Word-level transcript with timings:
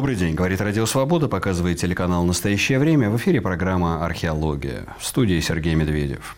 Добрый 0.00 0.16
день, 0.16 0.34
говорит 0.34 0.62
Радио 0.62 0.86
Свобода, 0.86 1.28
показывает 1.28 1.78
телеканал 1.78 2.24
«Настоящее 2.24 2.78
время». 2.78 3.10
В 3.10 3.18
эфире 3.18 3.42
программа 3.42 4.02
«Археология». 4.02 4.86
В 4.98 5.04
студии 5.04 5.38
Сергей 5.40 5.74
Медведев. 5.74 6.36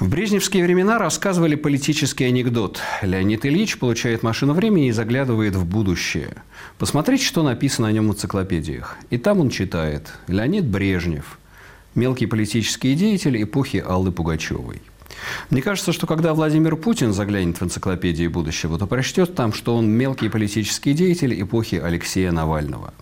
В 0.00 0.08
брежневские 0.08 0.64
времена 0.64 0.98
рассказывали 0.98 1.54
политический 1.54 2.24
анекдот. 2.24 2.80
Леонид 3.00 3.46
Ильич 3.46 3.78
получает 3.78 4.24
машину 4.24 4.54
времени 4.54 4.88
и 4.88 4.90
заглядывает 4.90 5.54
в 5.54 5.64
будущее. 5.64 6.42
Посмотрите, 6.76 7.24
что 7.24 7.44
написано 7.44 7.86
о 7.86 7.92
нем 7.92 8.08
в 8.08 8.14
энциклопедиях. 8.14 8.96
И 9.08 9.18
там 9.18 9.38
он 9.38 9.50
читает 9.50 10.08
«Леонид 10.26 10.64
Брежнев. 10.64 11.38
Мелкий 11.94 12.26
политический 12.26 12.96
деятель 12.96 13.40
эпохи 13.40 13.84
Аллы 13.86 14.10
Пугачевой». 14.10 14.82
Мне 15.50 15.62
кажется, 15.62 15.92
что 15.92 16.06
когда 16.06 16.34
Владимир 16.34 16.76
Путин 16.76 17.12
заглянет 17.12 17.60
в 17.60 17.64
энциклопедии 17.64 18.26
будущего, 18.26 18.78
то 18.78 18.86
прочтет 18.86 19.34
там, 19.34 19.52
что 19.52 19.76
он 19.76 19.88
мелкий 19.88 20.28
политический 20.28 20.92
деятель 20.92 21.40
эпохи 21.40 21.76
Алексея 21.76 22.32
Навального. 22.32 22.92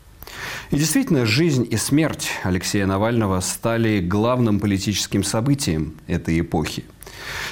И 0.71 0.77
действительно, 0.77 1.27
жизнь 1.27 1.67
и 1.71 1.77
смерть 1.77 2.31
Алексея 2.43 2.87
Навального 2.87 3.41
стали 3.41 4.01
главным 4.01 4.61
политическим 4.61 5.23
событием 5.23 5.95
этой 6.07 6.41
эпохи. 6.41 6.85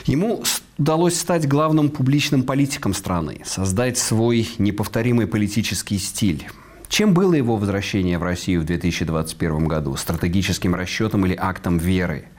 Ему 0.07 0.43
удалось 0.79 1.19
стать 1.19 1.47
главным 1.47 1.91
публичным 1.91 2.43
политиком 2.43 2.95
страны, 2.95 3.43
создать 3.45 3.99
свой 3.99 4.49
неповторимый 4.59 5.27
политический 5.27 5.99
стиль. 5.99 6.49
Чем 6.89 7.15
было 7.15 7.35
его 7.35 7.57
возвращение 7.57 8.19
в 8.19 8.23
Россию 8.23 8.63
в 8.63 8.65
2021 8.65 9.69
году? 9.69 9.95
Стратегическим 9.97 10.75
расчетом 10.75 11.25
или 11.27 11.37
актом 11.39 11.79
веры– 11.79 12.25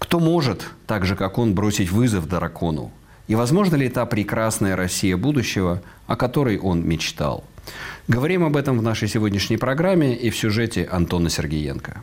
кто 0.00 0.18
может, 0.18 0.64
так 0.86 1.04
же 1.04 1.14
как 1.14 1.38
он, 1.38 1.54
бросить 1.54 1.92
вызов 1.92 2.26
дракону? 2.26 2.90
И 3.28 3.36
возможно 3.36 3.76
ли 3.76 3.88
та 3.88 4.06
прекрасная 4.06 4.74
Россия 4.74 5.16
будущего, 5.16 5.82
о 6.08 6.16
которой 6.16 6.58
он 6.58 6.84
мечтал? 6.88 7.44
Говорим 8.08 8.44
об 8.44 8.56
этом 8.56 8.78
в 8.78 8.82
нашей 8.82 9.06
сегодняшней 9.06 9.58
программе 9.58 10.16
и 10.16 10.30
в 10.30 10.36
сюжете 10.36 10.88
Антона 10.90 11.30
Сергеенко. 11.30 12.00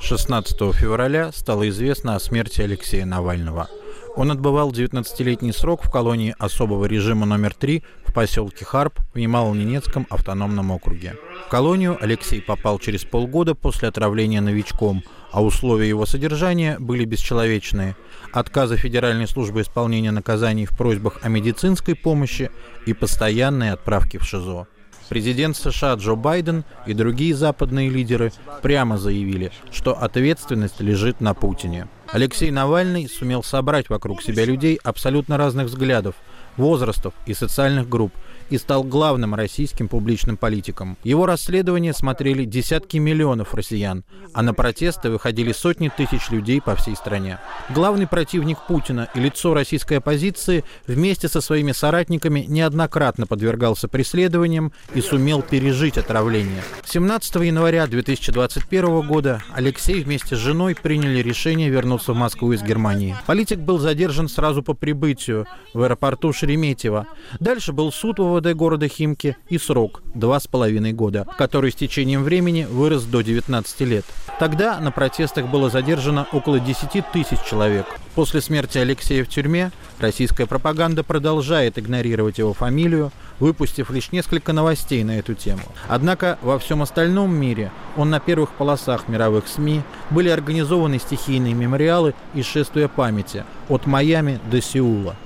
16 0.00 0.56
февраля 0.74 1.30
стало 1.30 1.68
известно 1.68 2.16
о 2.16 2.18
смерти 2.18 2.62
Алексея 2.62 3.04
Навального. 3.04 3.68
Он 4.16 4.30
отбывал 4.32 4.72
19-летний 4.72 5.52
срок 5.52 5.84
в 5.84 5.90
колонии 5.90 6.34
особого 6.38 6.86
режима 6.86 7.26
номер 7.26 7.54
3 7.54 7.84
в 8.04 8.12
поселке 8.12 8.64
Харп 8.64 8.98
в 9.14 9.16
Ямало-Ненецком 9.16 10.06
автономном 10.10 10.72
округе. 10.72 11.16
В 11.46 11.48
колонию 11.48 11.96
Алексей 12.00 12.42
попал 12.42 12.78
через 12.80 13.04
полгода 13.04 13.54
после 13.54 13.88
отравления 13.88 14.40
новичком, 14.40 15.04
а 15.30 15.42
условия 15.42 15.88
его 15.88 16.06
содержания 16.06 16.76
были 16.80 17.04
бесчеловечные. 17.04 17.96
Отказы 18.32 18.76
Федеральной 18.76 19.28
службы 19.28 19.62
исполнения 19.62 20.10
наказаний 20.10 20.66
в 20.66 20.76
просьбах 20.76 21.20
о 21.22 21.28
медицинской 21.28 21.94
помощи 21.94 22.50
и 22.86 22.92
постоянные 22.92 23.72
отправки 23.72 24.16
в 24.18 24.24
ШИЗО. 24.24 24.66
Президент 25.08 25.56
США 25.56 25.94
Джо 25.94 26.14
Байден 26.14 26.64
и 26.86 26.94
другие 26.94 27.34
западные 27.34 27.88
лидеры 27.88 28.32
прямо 28.62 28.96
заявили, 28.96 29.50
что 29.72 29.92
ответственность 29.92 30.80
лежит 30.80 31.20
на 31.20 31.34
Путине. 31.34 31.88
Алексей 32.12 32.50
Навальный 32.50 33.08
сумел 33.08 33.42
собрать 33.42 33.88
вокруг 33.88 34.22
себя 34.22 34.44
людей 34.44 34.80
абсолютно 34.82 35.36
разных 35.36 35.66
взглядов, 35.66 36.16
возрастов 36.56 37.14
и 37.26 37.34
социальных 37.34 37.88
групп– 37.88 38.12
и 38.50 38.58
стал 38.58 38.82
главным 38.82 39.34
российским 39.34 39.88
публичным 39.88 40.36
политиком. 40.36 40.98
Его 41.04 41.26
расследование 41.26 41.94
смотрели 41.94 42.44
десятки 42.44 42.98
миллионов 42.98 43.54
россиян, 43.54 44.04
а 44.34 44.42
на 44.42 44.52
протесты 44.52 45.08
выходили 45.10 45.52
сотни 45.52 45.88
тысяч 45.88 46.30
людей 46.30 46.60
по 46.60 46.74
всей 46.76 46.96
стране. 46.96 47.38
Главный 47.70 48.06
противник 48.06 48.58
Путина 48.66 49.08
и 49.14 49.20
лицо 49.20 49.54
российской 49.54 49.94
оппозиции 49.94 50.64
вместе 50.86 51.28
со 51.28 51.40
своими 51.40 51.72
соратниками 51.72 52.44
неоднократно 52.46 53.26
подвергался 53.26 53.88
преследованиям 53.88 54.72
и 54.94 55.00
сумел 55.00 55.42
пережить 55.42 55.96
отравление. 55.96 56.62
17 56.84 57.36
января 57.36 57.86
2021 57.86 59.06
года 59.06 59.42
Алексей 59.54 60.02
вместе 60.02 60.34
с 60.34 60.38
женой 60.38 60.74
приняли 60.74 61.20
решение 61.20 61.70
вернуться 61.70 62.12
в 62.12 62.16
Москву 62.16 62.52
из 62.52 62.62
Германии. 62.62 63.16
Политик 63.26 63.58
был 63.60 63.78
задержан 63.78 64.28
сразу 64.28 64.62
по 64.62 64.74
прибытию 64.74 65.46
в 65.74 65.82
аэропорту 65.82 66.32
Шереметьево. 66.32 67.06
Дальше 67.38 67.72
был 67.72 67.92
суд 67.92 68.18
в 68.18 68.39
МВД 68.40 68.56
города 68.56 68.88
Химки 68.88 69.36
и 69.48 69.58
срок– 69.58 70.02
два 70.14 70.40
с 70.40 70.46
половиной 70.46 70.92
года, 70.92 71.26
который 71.36 71.70
с 71.70 71.74
течением 71.74 72.22
времени 72.22 72.66
вырос 72.68 73.04
до 73.04 73.22
19 73.22 73.80
лет. 73.80 74.04
Тогда 74.38 74.80
на 74.80 74.90
протестах 74.90 75.46
было 75.48 75.68
задержано 75.68 76.26
около 76.32 76.58
10 76.58 77.04
тысяч 77.12 77.38
человек. 77.48 77.86
После 78.14 78.40
смерти 78.40 78.78
Алексея 78.78 79.24
в 79.24 79.28
тюрьме 79.28 79.70
российская 79.98 80.46
пропаганда 80.46 81.04
продолжает 81.04 81.78
игнорировать 81.78 82.38
его 82.38 82.54
фамилию, 82.54 83.12
выпустив 83.38 83.90
лишь 83.90 84.12
несколько 84.12 84.52
новостей 84.52 85.04
на 85.04 85.18
эту 85.18 85.34
тему. 85.34 85.62
Однако 85.88 86.38
во 86.42 86.58
всем 86.58 86.82
остальном 86.82 87.34
мире 87.34 87.70
он 87.96 88.10
на 88.10 88.20
первых 88.20 88.50
полосах 88.52 89.08
мировых 89.08 89.48
СМИ 89.48 89.82
были 90.10 90.28
организованы 90.28 90.98
стихийные 90.98 91.54
мемориалы 91.54 92.14
и 92.34 92.42
шествия 92.42 92.88
памяти 92.88 93.44
от 93.68 93.86
Майами 93.86 94.40
до 94.50 94.60
Сеула. 94.62 95.16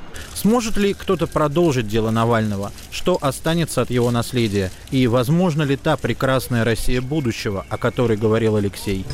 Сможет 0.45 0.77
ли 0.77 0.93
кто-то 0.93 1.27
продолжить 1.27 1.89
дело 1.89 2.11
Навального? 2.11 2.71
Что 2.91 3.17
останется 3.19 3.81
от 3.81 3.89
его 3.89 4.11
наследия? 4.11 4.71
И 4.91 5.07
возможно 5.07 5.63
ли 5.63 5.75
та 5.75 5.97
прекрасная 5.97 6.65
Россия 6.65 7.01
будущего, 7.01 7.65
о 7.71 7.79
которой 7.79 8.19
говорил 8.19 8.57
Алексей? 8.57 9.07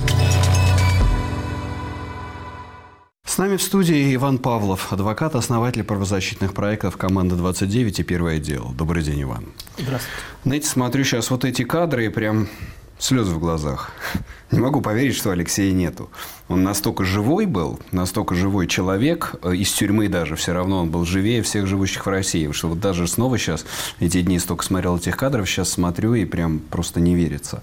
С 3.25 3.39
нами 3.39 3.59
в 3.59 3.63
студии 3.63 4.13
Иван 4.17 4.39
Павлов, 4.39 4.93
адвокат, 4.93 5.37
основатель 5.37 5.85
правозащитных 5.85 6.53
проектов 6.53 6.97
«Команда 6.97 7.37
29» 7.37 8.01
и 8.01 8.03
«Первое 8.03 8.41
дело». 8.41 8.73
Добрый 8.75 9.05
день, 9.05 9.23
Иван. 9.23 9.47
Здравствуйте. 9.79 10.17
Знаете, 10.45 10.67
смотрю 10.67 11.05
сейчас 11.05 11.31
вот 11.31 11.45
эти 11.45 11.63
кадры 11.63 12.07
и 12.07 12.09
прям 12.09 12.49
слезы 13.01 13.33
в 13.35 13.39
глазах. 13.39 13.91
Не 14.51 14.61
могу 14.61 14.81
поверить, 14.81 15.17
что 15.17 15.31
Алексея 15.31 15.73
нету. 15.73 16.11
Он 16.49 16.63
настолько 16.63 17.05
живой 17.05 17.47
был, 17.47 17.79
настолько 17.93 18.35
живой 18.35 18.67
человек, 18.67 19.37
э, 19.43 19.55
из 19.55 19.73
тюрьмы 19.73 20.09
даже 20.09 20.37
все 20.37 20.53
равно 20.53 20.81
он 20.81 20.91
был 20.91 21.05
живее 21.05 21.43
всех 21.43 21.67
живущих 21.67 22.05
в 22.05 22.09
России. 22.09 22.51
Что 22.53 22.69
вот 22.69 22.81
даже 22.81 23.07
снова 23.07 23.39
сейчас, 23.39 23.65
эти 24.01 24.23
дни 24.23 24.39
столько 24.39 24.65
смотрел 24.65 24.97
этих 24.97 25.17
кадров, 25.17 25.49
сейчас 25.49 25.71
смотрю 25.71 26.15
и 26.15 26.25
прям 26.25 26.59
просто 26.59 27.01
не 27.01 27.15
верится 27.15 27.63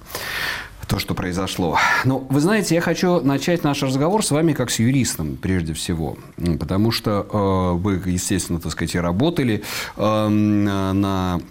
то, 0.88 1.00
что 1.00 1.14
произошло. 1.14 1.78
Ну, 2.06 2.26
вы 2.30 2.40
знаете, 2.40 2.76
я 2.76 2.82
хочу 2.82 3.20
начать 3.20 3.64
наш 3.64 3.84
разговор 3.84 4.26
с 4.26 4.32
вами 4.32 4.54
как 4.54 4.72
с 4.72 4.80
юристом, 4.80 5.36
прежде 5.36 5.74
всего. 5.74 6.18
Потому 6.60 6.92
что 6.92 7.28
э, 7.30 7.78
вы, 7.78 8.02
естественно, 8.06 8.60
так 8.60 8.72
сказать, 8.72 8.96
работали 8.96 9.64
э, 9.98 10.28
на 10.28 11.42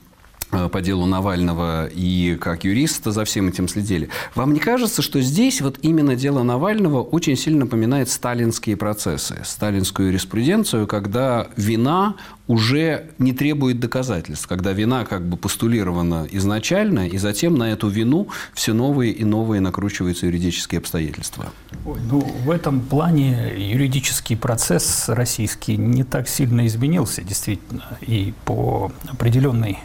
по 0.51 0.81
делу 0.81 1.07
Навального 1.07 1.87
и 1.87 2.37
как 2.41 2.65
юрист 2.65 3.05
за 3.05 3.25
всем 3.25 3.49
этим 3.49 3.69
следили. 3.69 4.09
Вам 4.34 4.53
не 4.53 4.61
кажется, 4.61 5.03
что 5.03 5.21
здесь 5.21 5.61
вот 5.61 5.79
именно 5.83 6.15
дело 6.15 6.43
Навального 6.43 7.03
очень 7.03 7.37
сильно 7.37 7.61
напоминает 7.61 8.09
сталинские 8.09 8.77
процессы, 8.77 9.41
сталинскую 9.45 10.09
юриспруденцию, 10.09 10.87
когда 10.87 11.49
вина 11.56 12.15
уже 12.47 13.11
не 13.19 13.33
требует 13.33 13.81
доказательств, 13.81 14.47
когда 14.47 14.73
вина 14.73 15.05
как 15.05 15.29
бы 15.29 15.37
постулирована 15.37 16.29
изначально, 16.31 17.09
и 17.09 17.19
затем 17.19 17.56
на 17.56 17.73
эту 17.73 17.89
вину 17.89 18.29
все 18.55 18.73
новые 18.73 19.12
и 19.12 19.25
новые 19.25 19.61
накручиваются 19.61 20.27
юридические 20.27 20.79
обстоятельства? 20.79 21.47
Ой, 21.85 21.99
ну, 22.09 22.21
в 22.21 22.51
этом 22.51 22.81
плане 22.81 23.53
юридический 23.56 24.37
процесс 24.37 25.09
российский 25.09 25.77
не 25.77 26.05
так 26.05 26.29
сильно 26.29 26.67
изменился, 26.67 27.23
действительно, 27.23 27.99
и 28.01 28.33
по 28.45 28.93
определенной 29.09 29.79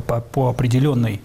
по, 0.00 0.20
по 0.20 0.48
определенной 0.50 1.20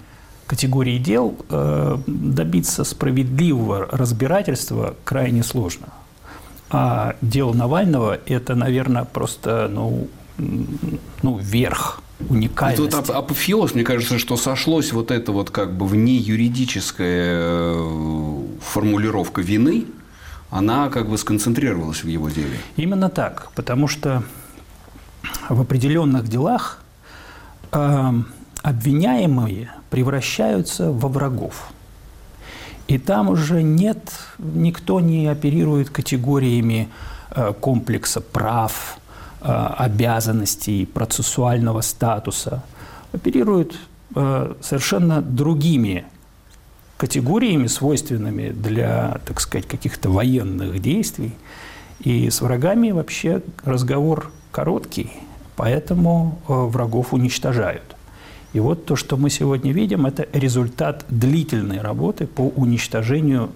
категории 0.48 0.98
дел 0.98 1.36
э, 1.50 1.98
добиться 2.08 2.84
справедливого 2.84 3.88
разбирательства 3.92 4.96
крайне 5.04 5.44
сложно. 5.44 5.90
А 6.72 7.16
дело 7.22 7.54
Навального– 7.54 8.20
это, 8.26 8.56
наверное, 8.56 9.06
просто 9.06 9.70
ну, 9.72 10.08
ну, 10.38 11.38
верх 11.38 12.02
уникальности. 12.30 12.98
Тут 12.98 13.10
апофеоз, 13.10 13.76
мне 13.76 13.84
кажется, 13.84 14.20
что 14.20 14.38
сошлось 14.38 14.92
вот 14.92 15.12
это 15.12 15.32
вот 15.32 15.52
как 15.52 15.76
бы 15.78 15.86
вне 15.86 16.16
юридическая 16.16 17.36
э, 17.38 18.42
формулировка 18.62 19.42
вины, 19.42 19.86
она 20.50 20.90
как 20.90 21.10
бы 21.10 21.18
сконцентрировалась 21.18 22.04
в 22.04 22.08
его 22.08 22.30
деле. 22.30 22.58
Именно 22.76 23.10
так, 23.10 23.52
потому 23.56 23.88
что 23.88 24.24
в 25.48 25.62
определенных 25.62 26.28
делах 26.28 26.80
э, 27.72 28.12
обвиняемые 28.62 29.70
превращаются 29.90 30.92
во 30.92 31.08
врагов. 31.10 31.72
И 32.88 32.98
там 32.98 33.30
уже 33.30 33.62
нет, 33.62 34.00
никто 34.40 35.00
не 35.00 35.28
оперирует 35.28 35.90
категориями 35.90 36.90
э, 37.32 37.54
комплекса 37.60 38.20
прав, 38.20 38.98
э, 39.42 39.46
обязанностей, 39.78 40.88
процессуального 40.88 41.82
статуса. 41.82 42.64
Оперируют 43.14 43.76
э, 44.16 44.54
совершенно 44.62 45.22
другими 45.22 46.06
категориями, 46.98 47.68
свойственными 47.68 48.50
для, 48.50 49.20
так 49.26 49.40
сказать, 49.40 49.68
каких-то 49.68 50.10
военных 50.10 50.82
действий. 50.82 51.36
И 52.00 52.30
с 52.30 52.42
врагами 52.42 52.90
вообще 52.92 53.44
разговор 53.64 54.32
короткий, 54.52 55.12
поэтому 55.56 56.40
врагов 56.48 57.14
уничтожают. 57.14 57.84
И 58.54 58.60
вот 58.60 58.86
то, 58.86 58.96
что 58.96 59.16
мы 59.18 59.30
сегодня 59.30 59.72
видим, 59.72 60.06
это 60.06 60.28
результат 60.34 61.06
длительной 61.10 61.82
работы 61.82 62.26
по 62.26 62.42
уничтожению 62.42 63.52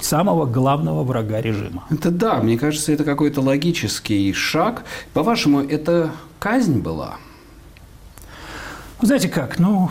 самого 0.00 0.46
главного 0.46 1.02
врага 1.02 1.40
режима. 1.40 1.84
Это 1.90 2.10
да, 2.10 2.40
мне 2.40 2.58
кажется, 2.58 2.92
это 2.92 3.04
какой-то 3.04 3.40
логический 3.40 4.32
шаг. 4.32 4.84
По-вашему, 5.12 5.60
это 5.60 6.12
казнь 6.38 6.80
была? 6.80 7.16
Знаете 9.00 9.28
как, 9.28 9.58
ну, 9.58 9.90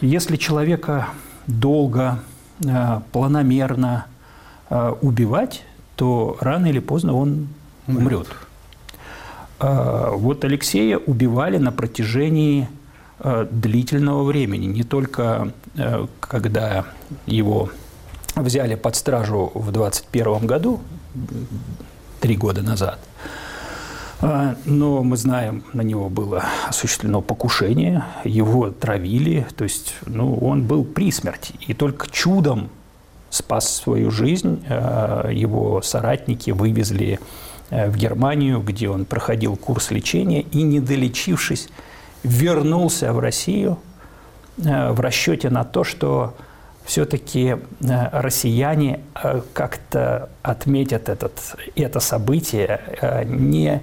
если 0.00 0.36
человека 0.36 1.08
долго, 1.46 2.20
э, 2.64 3.00
планомерно 3.12 4.06
э, 4.70 4.94
убивать, 5.00 5.64
то 5.96 6.36
рано 6.40 6.66
или 6.66 6.78
поздно 6.78 7.14
он 7.14 7.48
умрет. 7.88 8.28
Э, 9.58 10.10
вот 10.12 10.44
Алексея 10.44 10.98
убивали 10.98 11.58
на 11.58 11.72
протяжении 11.72 12.68
длительного 13.20 14.22
времени, 14.22 14.66
не 14.66 14.84
только 14.84 15.52
когда 16.20 16.84
его 17.26 17.70
взяли 18.36 18.74
под 18.76 18.96
стражу 18.96 19.50
в 19.54 19.72
21 19.72 20.46
году, 20.46 20.80
три 22.20 22.36
года 22.36 22.62
назад, 22.62 22.98
а, 24.20 24.56
но 24.64 25.02
мы 25.02 25.16
знаем, 25.16 25.64
на 25.72 25.82
него 25.82 26.08
было 26.08 26.44
осуществлено 26.68 27.20
покушение, 27.20 28.04
его 28.24 28.70
травили, 28.70 29.46
то 29.56 29.64
есть 29.64 29.94
ну, 30.06 30.34
он 30.36 30.64
был 30.64 30.84
при 30.84 31.12
смерти. 31.12 31.54
И 31.66 31.74
только 31.74 32.10
чудом 32.10 32.70
спас 33.30 33.76
свою 33.76 34.10
жизнь. 34.10 34.64
Его 34.66 35.82
соратники 35.82 36.50
вывезли 36.50 37.20
э, 37.70 37.90
в 37.90 37.96
Германию, 37.96 38.60
где 38.60 38.88
он 38.88 39.04
проходил 39.04 39.56
курс 39.56 39.90
лечения 39.90 40.42
и, 40.42 40.62
не 40.62 40.80
долечившись, 40.80 41.68
вернулся 42.22 43.12
в 43.12 43.18
Россию 43.18 43.78
э, 44.58 44.92
в 44.92 45.00
расчете 45.00 45.50
на 45.50 45.64
то, 45.64 45.84
что 45.84 46.34
все-таки 46.84 47.56
э, 47.56 47.58
россияне 48.12 49.00
как-то 49.52 50.30
отметят 50.42 51.08
этот, 51.08 51.32
это 51.76 52.00
событие 52.00 52.80
не 53.26 53.82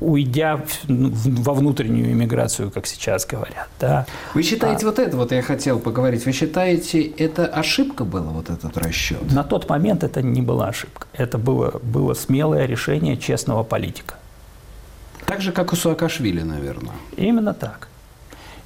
уйдя 0.00 0.60
во 0.88 1.54
внутреннюю 1.54 2.12
иммиграцию, 2.12 2.70
как 2.70 2.86
сейчас 2.86 3.26
говорят. 3.26 3.68
Да. 3.78 4.06
Вы 4.34 4.42
считаете, 4.42 4.86
а, 4.86 4.88
вот 4.88 4.98
это 4.98 5.16
вот 5.16 5.32
я 5.32 5.42
хотел 5.42 5.78
поговорить, 5.78 6.24
вы 6.24 6.32
считаете, 6.32 7.02
это 7.02 7.46
ошибка 7.46 8.04
была, 8.04 8.30
вот 8.30 8.48
этот 8.48 8.76
расчет? 8.78 9.30
На 9.30 9.44
тот 9.44 9.68
момент 9.68 10.04
это 10.04 10.22
не 10.22 10.40
была 10.40 10.68
ошибка. 10.68 11.06
Это 11.12 11.36
было, 11.38 11.80
было 11.82 12.14
смелое 12.14 12.64
решение 12.66 13.16
честного 13.16 13.62
политика. 13.62 14.14
Так 15.32 15.40
же, 15.40 15.52
как 15.52 15.72
у 15.72 15.76
Суакашвили, 15.76 16.42
наверное. 16.42 16.94
Именно 17.16 17.54
так. 17.54 17.88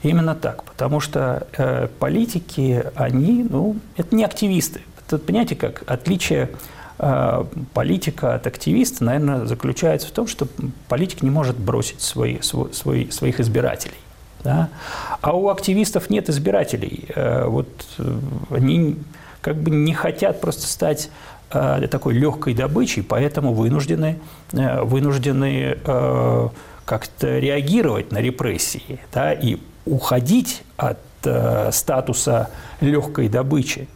Именно 0.03 0.35
так. 0.35 0.65
Потому 0.65 1.01
что 1.01 1.47
э, 1.57 1.89
политики, 1.99 2.85
они, 2.95 3.47
ну, 3.49 3.77
это 3.97 4.15
не 4.15 4.25
активисты. 4.25 4.81
Тут, 5.09 5.25
понимаете, 5.25 5.57
как 5.57 5.83
отличие 5.87 6.51
Э, 6.99 7.45
политика 7.75 8.35
от 8.35 8.47
активиста, 8.47 9.05
наверное, 9.05 9.45
заключается 9.45 10.09
в 10.09 10.13
том, 10.13 10.27
что 10.27 10.49
политик 10.89 11.23
не 11.23 11.29
может 11.29 11.59
бросить 11.59 12.01
свои, 12.01 12.41
свои, 12.41 13.11
своих 13.11 13.39
избирателей. 13.39 13.99
Да? 14.43 14.71
А 15.21 15.37
у 15.37 15.49
активистов 15.49 16.09
нет 16.09 16.31
избирателей. 16.31 17.07
Э, 17.15 17.47
вот 17.47 17.69
э, 17.99 18.19
они 18.51 18.97
как 19.43 19.57
бы 19.57 19.71
не 19.71 19.93
хотят 19.93 20.41
просто 20.41 20.67
стать 20.67 21.11
такой 21.49 22.15
легкой 22.15 22.55
добычей, 22.55 23.03
поэтому 23.03 23.53
вынуждены, 23.55 24.19
вынуждены 24.53 25.79
как-то 26.85 27.39
реагировать 27.39 28.13
на 28.13 28.19
репрессии 28.19 29.01
да, 29.13 29.33
и 29.33 29.59
уходить 29.85 30.63
от 30.77 30.99
статуса 31.73 32.51
легкой 32.81 33.29
добычи. 33.29 33.89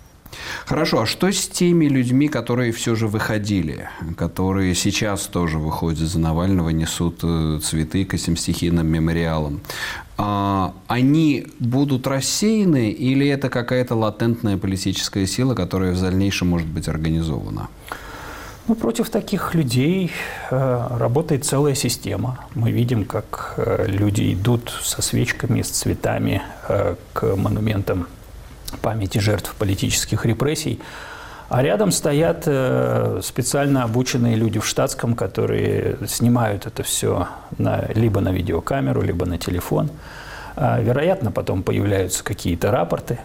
Хорошо, 0.67 1.03
а 1.03 1.07
что 1.07 1.31
с 1.31 1.49
теми 1.49 1.87
людьми, 1.87 2.29
которые 2.29 2.73
все 2.73 2.95
же 2.95 3.09
выходили, 3.09 3.89
которые 4.17 4.75
сейчас 4.75 5.27
тоже 5.27 5.59
выходят 5.59 5.99
за 5.99 6.19
Навального, 6.19 6.71
несут 6.71 7.21
э, 7.23 7.59
цветы 7.63 8.05
к 8.05 8.15
этим 8.15 8.37
стихийным 8.37 8.87
мемориалам? 8.87 9.61
А, 10.17 10.75
они 10.87 11.47
будут 11.59 12.07
рассеяны 12.07 12.91
или 12.91 13.27
это 13.27 13.49
какая-то 13.49 13.95
латентная 13.95 14.59
политическая 14.59 15.27
сила, 15.27 15.55
которая 15.55 15.93
в 15.93 16.01
дальнейшем 16.01 16.49
может 16.49 16.69
быть 16.69 16.89
организована? 16.89 17.69
Ну, 18.69 18.77
против 18.77 19.11
таких 19.11 19.55
людей 19.55 20.13
э, 20.51 20.87
работает 20.99 21.45
целая 21.45 21.75
система. 21.75 22.39
Мы 22.55 22.71
видим, 22.71 23.05
как 23.05 23.55
э, 23.57 23.87
люди 23.89 24.35
идут 24.35 24.73
со 24.83 25.03
свечками, 25.03 25.63
с 25.63 25.71
цветами 25.71 26.43
э, 26.69 26.95
к 27.13 27.37
монументам 27.37 28.07
памяти 28.79 29.19
жертв 29.19 29.55
политических 29.59 30.25
репрессий. 30.27 30.81
А 31.49 31.63
рядом 31.63 31.91
стоят 31.91 32.45
э, 32.47 33.21
специально 33.25 33.83
обученные 33.83 34.37
люди 34.37 34.61
в 34.61 34.67
штатском, 34.67 35.17
которые 35.17 35.99
снимают 36.07 36.67
это 36.67 36.85
все 36.85 37.27
на, 37.59 37.87
либо 37.93 38.21
на 38.21 38.31
видеокамеру, 38.31 39.03
либо 39.03 39.27
на 39.27 39.37
телефон. 39.37 39.91
А, 40.55 40.81
вероятно, 40.81 41.33
потом 41.33 41.65
появляются 41.65 42.23
какие-то 42.23 42.71
рапорты. 42.71 43.19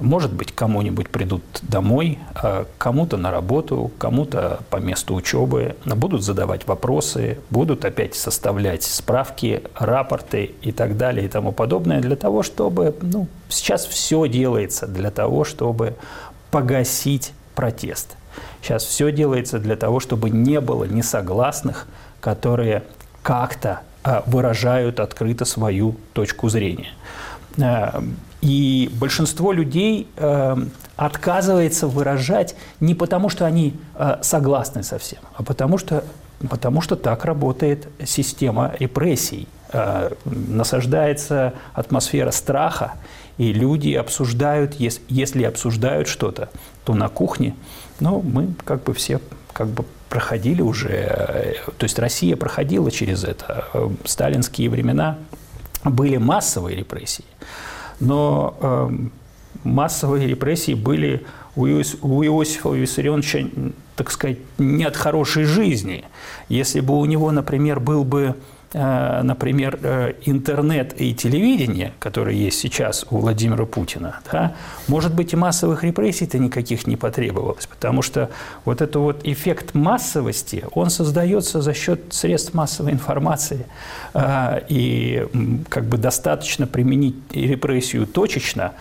Может 0.00 0.32
быть, 0.32 0.52
кому-нибудь 0.52 1.08
придут 1.08 1.42
домой, 1.62 2.18
а 2.34 2.66
кому-то 2.78 3.16
на 3.16 3.30
работу, 3.30 3.92
кому-то 3.98 4.60
по 4.70 4.78
месту 4.78 5.14
учебы, 5.14 5.76
будут 5.84 6.22
задавать 6.22 6.66
вопросы, 6.66 7.38
будут 7.50 7.84
опять 7.84 8.14
составлять 8.14 8.82
справки, 8.82 9.62
рапорты 9.76 10.54
и 10.62 10.72
так 10.72 10.96
далее 10.96 11.26
и 11.26 11.28
тому 11.28 11.52
подобное 11.52 12.00
для 12.00 12.16
того, 12.16 12.42
чтобы, 12.42 12.94
ну, 13.02 13.28
сейчас 13.48 13.86
все 13.86 14.26
делается 14.26 14.86
для 14.86 15.10
того, 15.10 15.44
чтобы 15.44 15.94
погасить 16.50 17.32
протест. 17.54 18.16
Сейчас 18.62 18.84
все 18.84 19.12
делается 19.12 19.58
для 19.58 19.76
того, 19.76 20.00
чтобы 20.00 20.30
не 20.30 20.60
было 20.60 20.84
несогласных, 20.84 21.86
которые 22.20 22.82
как-то 23.22 23.80
а, 24.02 24.22
выражают 24.26 25.00
открыто 25.00 25.44
свою 25.44 25.96
точку 26.12 26.48
зрения. 26.48 26.90
И 28.44 28.90
большинство 29.00 29.52
людей 29.52 30.06
э, 30.16 30.56
отказывается 30.96 31.86
выражать 31.86 32.54
не 32.78 32.94
потому, 32.94 33.30
что 33.30 33.46
они 33.46 33.74
э, 33.94 34.18
согласны 34.20 34.82
со 34.82 34.98
всем, 34.98 35.20
а 35.34 35.42
потому 35.42 35.78
что, 35.78 36.04
потому 36.50 36.82
что 36.82 36.94
так 36.94 37.24
работает 37.24 37.88
система 38.04 38.74
репрессий. 38.78 39.48
Э, 39.72 40.10
насаждается 40.26 41.54
атмосфера 41.72 42.32
страха, 42.32 42.92
и 43.38 43.50
люди 43.54 43.94
обсуждают, 43.94 44.74
если, 44.74 45.00
если 45.08 45.44
обсуждают 45.44 46.06
что-то, 46.06 46.50
то 46.84 46.92
на 46.92 47.08
кухне, 47.08 47.54
ну, 47.98 48.20
мы 48.20 48.48
как 48.62 48.82
бы 48.82 48.92
все 48.92 49.20
как 49.54 49.68
бы 49.68 49.86
проходили 50.10 50.60
уже, 50.60 50.90
э, 50.90 51.54
то 51.78 51.84
есть 51.84 51.98
Россия 51.98 52.36
проходила 52.36 52.90
через 52.90 53.24
это. 53.24 53.68
Э, 53.72 53.88
сталинские 54.04 54.68
времена 54.68 55.16
были 55.82 56.18
массовые 56.18 56.76
репрессии 56.76 57.24
но 58.00 58.56
э, 58.60 58.90
массовые 59.64 60.26
репрессии 60.26 60.74
были 60.74 61.24
у, 61.56 61.66
Иос, 61.66 61.96
у 62.02 62.22
Иосифа 62.22 62.70
Виссарионовича, 62.70 63.46
так 63.96 64.10
сказать, 64.10 64.38
не 64.58 64.84
от 64.84 64.96
хорошей 64.96 65.44
жизни. 65.44 66.04
Если 66.48 66.80
бы 66.80 66.98
у 66.98 67.04
него, 67.04 67.30
например, 67.30 67.80
был 67.80 68.04
бы 68.04 68.34
например, 68.74 69.78
э, 69.82 70.14
интернет 70.24 71.00
и 71.00 71.14
телевидение, 71.14 71.92
которые 72.00 72.44
есть 72.44 72.58
сейчас 72.58 73.06
у 73.10 73.18
Владимира 73.18 73.66
Путина, 73.66 74.20
да, 74.32 74.54
может 74.88 75.14
быть, 75.14 75.32
и 75.32 75.36
массовых 75.36 75.84
репрессий-то 75.84 76.38
никаких 76.38 76.86
не 76.86 76.96
потребовалось, 76.96 77.66
потому 77.66 78.02
что 78.02 78.30
вот 78.64 78.82
этот 78.82 78.96
вот 78.96 79.20
эффект 79.24 79.74
массовости, 79.74 80.64
он 80.72 80.90
создается 80.90 81.62
за 81.62 81.72
счет 81.72 82.12
средств 82.12 82.52
массовой 82.54 82.92
информации, 82.92 83.66
э, 84.12 84.60
и 84.68 85.24
как 85.68 85.84
бы 85.84 85.96
достаточно 85.96 86.66
применить 86.66 87.14
репрессию 87.32 88.06
точечно, 88.06 88.72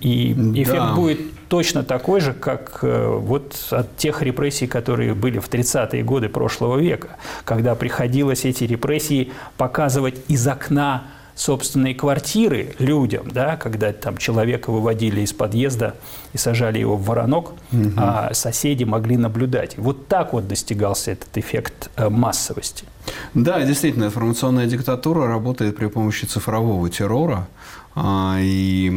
и 0.00 0.32
эффект 0.54 0.76
да. 0.76 0.94
будет 0.94 1.20
точно 1.48 1.82
такой 1.82 2.20
же, 2.20 2.32
как 2.32 2.78
э, 2.82 3.16
вот 3.18 3.54
от 3.70 3.96
тех 3.96 4.22
репрессий, 4.22 4.66
которые 4.66 5.14
были 5.14 5.38
в 5.38 5.50
30-е 5.50 6.02
годы 6.02 6.28
прошлого 6.28 6.78
века, 6.78 7.16
когда 7.44 7.74
приходилось 7.74 8.44
эти 8.44 8.64
репрессии 8.64 9.32
показывать 9.56 10.14
из 10.28 10.46
окна 10.46 11.04
собственной 11.34 11.94
квартиры 11.94 12.74
людям, 12.78 13.28
да, 13.30 13.56
когда 13.56 13.92
там 13.92 14.16
человека 14.16 14.70
выводили 14.70 15.20
из 15.20 15.32
подъезда 15.32 15.94
и 16.32 16.38
сажали 16.38 16.78
его 16.78 16.96
в 16.96 17.04
воронок, 17.04 17.52
угу. 17.72 17.92
а 17.96 18.32
соседи 18.34 18.84
могли 18.84 19.16
наблюдать. 19.16 19.76
Вот 19.78 20.08
так 20.08 20.32
вот 20.32 20.48
достигался 20.48 21.12
этот 21.12 21.36
эффект 21.36 21.90
э, 21.96 22.08
массовости. 22.08 22.84
Да, 23.34 23.60
действительно, 23.62 24.04
информационная 24.04 24.66
диктатура 24.66 25.26
работает 25.26 25.76
при 25.76 25.86
помощи 25.86 26.24
цифрового 26.24 26.88
террора. 26.88 27.48
А, 27.94 28.38
и 28.40 28.90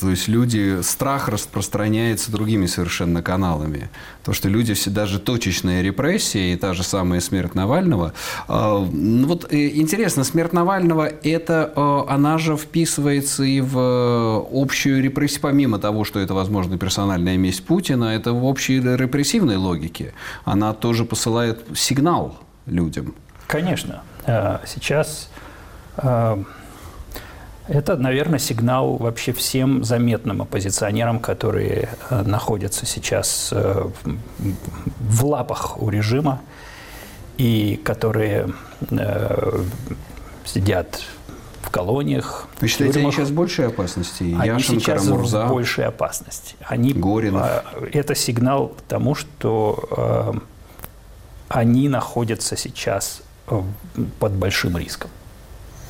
то 0.00 0.10
есть 0.10 0.28
люди, 0.28 0.82
страх 0.82 1.28
распространяется 1.28 2.32
другими 2.32 2.66
совершенно 2.66 3.22
каналами. 3.22 3.90
То, 4.24 4.32
что 4.32 4.48
люди 4.48 4.74
все 4.74 4.90
даже 4.90 5.20
точечная 5.20 5.82
репрессия 5.82 6.52
и 6.52 6.56
та 6.56 6.74
же 6.74 6.82
самая 6.82 7.20
смерть 7.20 7.54
Навального. 7.54 8.12
А, 8.48 8.84
ну 8.84 9.26
вот 9.26 9.52
э, 9.52 9.68
интересно, 9.74 10.24
смерть 10.24 10.52
Навального, 10.52 11.06
это 11.06 11.72
а, 11.76 12.06
она 12.08 12.38
же 12.38 12.56
вписывается 12.56 13.44
и 13.44 13.60
в 13.60 14.46
общую 14.52 15.02
репрессию, 15.02 15.40
помимо 15.42 15.78
того, 15.78 16.04
что 16.04 16.18
это, 16.18 16.34
возможно, 16.34 16.76
персональная 16.76 17.36
месть 17.36 17.64
Путина, 17.64 18.06
это 18.06 18.32
в 18.32 18.44
общей 18.44 18.80
репрессивной 18.80 19.56
логике. 19.56 20.12
Она 20.44 20.72
тоже 20.74 21.04
посылает 21.04 21.60
сигнал 21.74 22.38
людям. 22.66 23.14
Конечно. 23.46 24.02
Сейчас 24.66 25.30
это, 27.70 27.96
наверное, 27.96 28.40
сигнал 28.40 28.96
вообще 28.96 29.32
всем 29.32 29.84
заметным 29.84 30.42
оппозиционерам, 30.42 31.20
которые 31.20 31.88
э, 32.10 32.22
находятся 32.22 32.84
сейчас 32.84 33.50
э, 33.52 33.88
в 34.98 35.24
лапах 35.24 35.80
у 35.80 35.88
режима 35.88 36.40
и 37.38 37.80
которые 37.84 38.52
э, 38.90 39.62
сидят 40.44 41.00
в 41.62 41.70
колониях. 41.70 42.48
Вы 42.60 42.66
считаете, 42.66 42.94
тюрьмах. 42.94 43.14
они 43.14 43.16
сейчас 43.16 43.30
большей 43.30 43.68
опасности? 43.68 44.24
Они 44.36 44.48
Яшин, 44.48 44.80
сейчас 44.80 45.04
Карамурза, 45.04 45.46
в 45.46 45.50
большей 45.50 45.84
опасности. 45.84 46.56
Они, 46.66 46.92
Горинов. 46.92 47.64
Это 47.92 48.16
сигнал 48.16 48.72
тому, 48.88 49.14
что 49.14 50.42
они 51.48 51.88
находятся 51.88 52.56
сейчас 52.56 53.22
под 54.18 54.32
большим 54.32 54.76
риском 54.76 55.10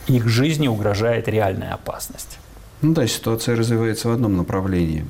их 0.06 0.28
жизни 0.28 0.68
угрожает 0.68 1.28
реальная 1.28 1.74
опасность. 1.74 2.38
Ну 2.82 2.94
да, 2.94 3.06
ситуация 3.06 3.56
развивается 3.56 4.08
в 4.08 4.12
одном 4.12 4.36
направлении. 4.36 5.04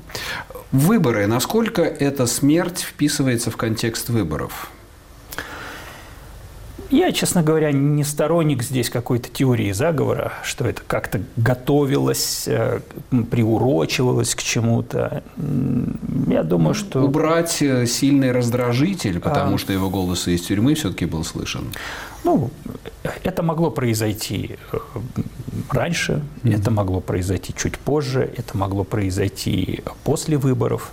Выборы. 0.72 1.26
Насколько 1.26 1.82
эта 1.82 2.26
смерть 2.26 2.80
вписывается 2.80 3.50
в 3.50 3.56
контекст 3.56 4.08
выборов? 4.08 4.70
Я, 6.90 7.12
честно 7.12 7.44
говоря, 7.44 7.70
не 7.70 8.02
сторонник 8.02 8.64
здесь 8.64 8.90
какой-то 8.90 9.28
теории 9.28 9.70
заговора, 9.70 10.32
что 10.42 10.66
это 10.66 10.82
как-то 10.84 11.22
готовилось, 11.36 12.48
э, 12.48 12.80
приурочивалось 13.30 14.34
к 14.34 14.42
чему-то. 14.42 15.22
Я 16.26 16.42
думаю, 16.42 16.74
что... 16.74 17.04
Убрать 17.04 17.62
э, 17.62 17.86
сильный 17.86 18.32
раздражитель, 18.32 19.20
потому 19.20 19.54
а... 19.54 19.58
что 19.58 19.72
его 19.72 19.88
голос 19.88 20.26
из 20.26 20.42
тюрьмы 20.42 20.74
все-таки 20.74 21.06
был 21.06 21.22
слышен. 21.22 21.72
Ну, 22.24 22.50
это 23.22 23.44
могло 23.44 23.70
произойти 23.70 24.58
э, 24.72 24.78
раньше, 25.70 26.22
mm-hmm. 26.42 26.58
это 26.58 26.70
могло 26.72 27.00
произойти 27.00 27.54
чуть 27.56 27.78
позже, 27.78 28.28
это 28.36 28.58
могло 28.58 28.82
произойти 28.82 29.84
после 30.02 30.38
выборов. 30.38 30.90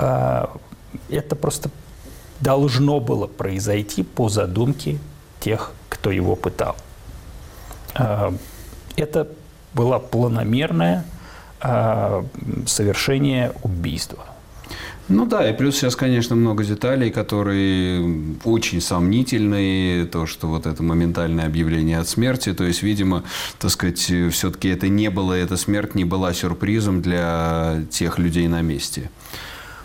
А, 0.00 0.56
это 1.08 1.36
просто 1.36 1.70
должно 2.40 2.98
было 2.98 3.28
произойти 3.28 4.02
по 4.02 4.28
задумке 4.28 4.98
тех, 5.40 5.72
кто 5.88 6.10
его 6.10 6.36
пытал. 6.36 6.76
А, 7.94 8.34
это 8.96 9.28
было 9.74 9.98
планомерное 9.98 11.04
а, 11.60 12.24
совершение 12.66 13.52
убийства. 13.62 14.24
Ну 15.08 15.24
да, 15.24 15.48
и 15.48 15.56
плюс 15.56 15.76
сейчас, 15.76 15.96
конечно, 15.96 16.36
много 16.36 16.64
деталей, 16.64 17.10
которые 17.10 18.36
очень 18.44 18.82
сомнительные. 18.82 20.04
То, 20.04 20.26
что 20.26 20.48
вот 20.48 20.66
это 20.66 20.82
моментальное 20.82 21.46
объявление 21.46 21.98
от 21.98 22.08
смерти. 22.08 22.52
То 22.52 22.64
есть, 22.64 22.82
видимо, 22.82 23.24
так 23.58 23.70
сказать, 23.70 23.98
все-таки 23.98 24.68
это 24.68 24.88
не 24.88 25.08
было, 25.08 25.32
эта 25.32 25.56
смерть 25.56 25.94
не 25.94 26.04
была 26.04 26.34
сюрпризом 26.34 27.00
для 27.00 27.82
тех 27.90 28.18
людей 28.18 28.48
на 28.48 28.60
месте. 28.60 29.10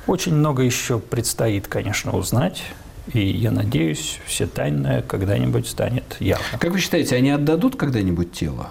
Очень 0.07 0.35
много 0.35 0.63
еще 0.63 0.99
предстоит, 0.99 1.69
конечно, 1.69 2.11
узнать. 2.11 2.63
И 3.11 3.19
я 3.19 3.51
надеюсь, 3.51 4.19
все 4.25 4.47
тайное 4.47 5.01
когда-нибудь 5.01 5.67
станет 5.67 6.15
явно. 6.19 6.45
Как 6.59 6.71
вы 6.71 6.79
считаете, 6.79 7.15
они 7.15 7.31
отдадут 7.31 7.75
когда-нибудь 7.75 8.31
тело? 8.31 8.69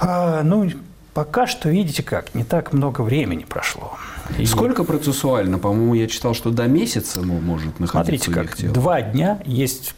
А, 0.00 0.42
ну, 0.42 0.70
пока 1.14 1.46
что, 1.46 1.70
видите 1.70 2.02
как, 2.02 2.34
не 2.34 2.44
так 2.44 2.74
много 2.74 3.00
времени 3.00 3.44
прошло. 3.44 3.96
И... 4.38 4.44
Сколько 4.44 4.84
процессуально? 4.84 5.58
По-моему, 5.58 5.94
я 5.94 6.08
читал, 6.08 6.34
что 6.34 6.50
до 6.50 6.64
месяца 6.64 7.22
может 7.22 7.80
находиться 7.80 8.24
Смотрите, 8.26 8.30
как 8.32 8.56
тело. 8.56 8.74
два 8.74 9.00
дня 9.00 9.40
есть 9.46 9.94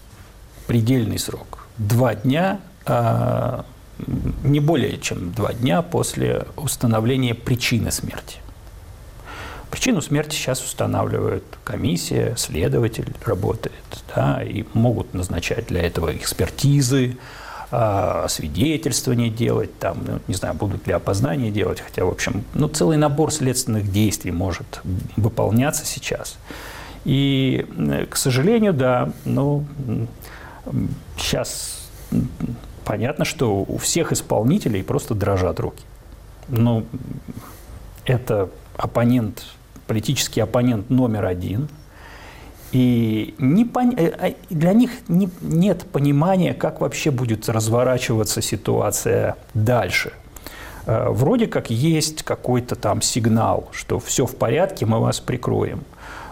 предельный 0.69 1.19
срок. 1.19 1.67
Два 1.77 2.15
дня, 2.15 2.61
а, 2.87 3.65
не 4.45 4.61
более 4.61 4.99
чем 4.99 5.33
два 5.33 5.53
дня 5.53 5.83
после 5.83 6.47
установления 6.57 7.35
причины 7.35 7.91
смерти. 7.91 8.39
Причину 9.71 10.01
смерти 10.01 10.35
сейчас 10.35 10.65
устанавливает 10.65 11.45
комиссия, 11.65 12.35
следователь 12.37 13.15
работает, 13.25 13.75
да, 14.15 14.43
и 14.43 14.65
могут 14.73 15.13
назначать 15.15 15.67
для 15.67 15.83
этого 15.83 16.17
экспертизы, 16.17 17.19
а, 17.71 18.27
свидетельствование 18.29 19.29
делать, 19.29 19.79
там, 19.79 19.99
ну, 20.07 20.21
не 20.27 20.35
знаю, 20.35 20.55
будут 20.55 20.87
ли 20.87 20.95
опознания 20.95 21.51
делать, 21.51 21.81
хотя, 21.81 22.07
в 22.07 22.09
общем, 22.09 22.45
ну, 22.55 22.69
целый 22.69 22.97
набор 22.97 23.31
следственных 23.31 23.93
действий 23.93 24.33
может 24.33 24.81
выполняться 25.17 25.85
сейчас. 25.85 26.39
И, 27.05 27.67
к 28.09 28.17
сожалению, 28.17 28.73
да, 28.73 29.13
ну, 29.27 29.67
сейчас 31.19 31.91
понятно, 32.87 33.27
что 33.27 33.67
у 33.69 33.77
всех 33.77 34.13
исполнителей 34.13 34.83
просто 34.83 35.15
дрожат 35.15 35.61
руки. 35.61 35.83
Ну, 36.49 36.87
это 38.07 38.49
оппонент 38.79 39.45
политический 39.89 40.41
оппонент 40.41 40.91
номер 40.91 41.25
один. 41.25 41.69
И 42.71 43.35
не 43.39 43.65
пон... 43.65 43.95
Э, 43.97 44.13
а 44.21 44.35
для 44.51 44.73
них 44.75 44.91
не... 45.09 45.29
нет 45.41 45.87
понимания, 45.91 46.55
как 46.55 46.81
вообще 46.81 47.11
будет 47.11 47.49
разворачиваться 47.49 48.43
ситуация 48.43 49.37
дальше. 49.55 50.13
Э, 50.87 51.09
вроде 51.09 51.47
как 51.47 51.71
есть 51.71 52.23
какой-то 52.23 52.77
там 52.77 53.01
сигнал, 53.01 53.69
что 53.73 53.99
все 53.99 54.27
в 54.27 54.37
порядке, 54.37 54.87
мы 54.87 55.01
вас 55.01 55.19
прикроем. 55.19 55.81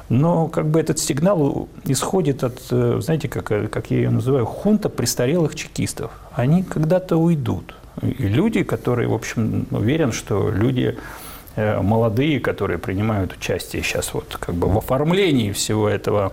Но 0.08 0.46
как 0.48 0.66
бы 0.66 0.78
этот 0.78 0.98
сигнал 0.98 1.68
исходит 1.84 2.44
от, 2.44 2.60
э, 2.70 3.00
знаете, 3.02 3.28
как, 3.28 3.46
как 3.70 3.90
я 3.90 3.96
ее 3.96 4.10
называю, 4.10 4.44
хунта 4.44 4.90
престарелых 4.90 5.54
чекистов. 5.54 6.10
Они 6.32 6.62
когда-то 6.62 7.16
уйдут. 7.16 7.74
И 8.02 8.28
люди, 8.28 8.62
которые, 8.62 9.08
в 9.08 9.14
общем, 9.14 9.66
уверен, 9.70 10.12
что 10.12 10.50
люди 10.50 10.98
Э, 10.98 11.25
молодые, 11.56 12.40
которые 12.40 12.78
принимают 12.78 13.32
участие 13.32 13.82
сейчас 13.82 14.12
вот 14.14 14.36
как 14.38 14.54
бы 14.54 14.68
в 14.68 14.78
оформлении 14.78 15.52
всего 15.52 15.88
этого 15.88 16.32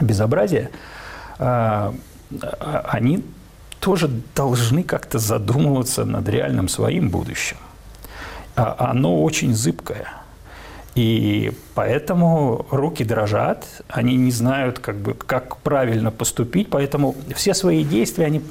безобразия, 0.00 0.70
а, 1.38 1.94
а, 2.42 2.84
они 2.88 3.24
тоже 3.80 4.10
должны 4.34 4.82
как-то 4.82 5.18
задумываться 5.18 6.04
над 6.04 6.28
реальным 6.28 6.68
своим 6.68 7.08
будущим. 7.08 7.56
А 8.56 8.90
оно 8.90 9.22
очень 9.22 9.54
зыбкое. 9.54 10.08
И 10.94 11.52
поэтому 11.74 12.66
руки 12.70 13.04
дрожат, 13.04 13.66
они 13.88 14.16
не 14.16 14.30
знают, 14.30 14.78
как, 14.78 14.96
бы, 14.96 15.12
как 15.12 15.58
правильно 15.58 16.10
поступить, 16.10 16.70
поэтому 16.70 17.14
все 17.34 17.52
свои 17.52 17.84
действия 17.84 18.24
они 18.24 18.42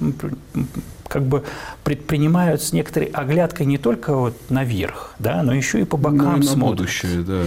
как 1.07 1.23
бы 1.23 1.43
предпринимают 1.83 2.61
с 2.61 2.73
некоторой 2.73 3.09
оглядкой 3.09 3.65
не 3.65 3.77
только 3.77 4.15
вот 4.15 4.35
наверх, 4.49 5.13
да, 5.19 5.43
но 5.43 5.53
еще 5.53 5.81
и 5.81 5.83
по 5.83 5.97
бокам 5.97 6.17
ну, 6.17 6.35
и 6.37 6.39
на 6.39 6.43
смотрят. 6.43 6.77
будущее, 6.79 7.21
да. 7.21 7.41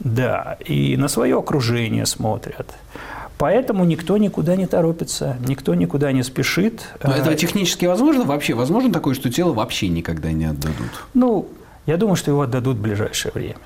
Да, 0.00 0.58
и 0.64 0.96
на 0.96 1.08
свое 1.08 1.38
окружение 1.38 2.04
смотрят. 2.06 2.74
Поэтому 3.38 3.84
никто 3.84 4.16
никуда 4.16 4.56
не 4.56 4.66
торопится, 4.66 5.36
никто 5.46 5.74
никуда 5.74 6.12
не 6.12 6.22
спешит. 6.22 6.82
Но 7.02 7.12
это 7.12 7.30
а, 7.30 7.34
технически 7.34 7.84
возможно 7.84 8.24
вообще? 8.24 8.54
Возможно 8.54 8.92
такое, 8.92 9.14
что 9.14 9.30
тело 9.30 9.52
вообще 9.52 9.88
никогда 9.88 10.32
не 10.32 10.46
отдадут? 10.46 11.04
Ну, 11.12 11.48
я 11.84 11.98
думаю, 11.98 12.16
что 12.16 12.30
его 12.30 12.42
отдадут 12.42 12.78
в 12.78 12.80
ближайшее 12.80 13.32
время. 13.32 13.56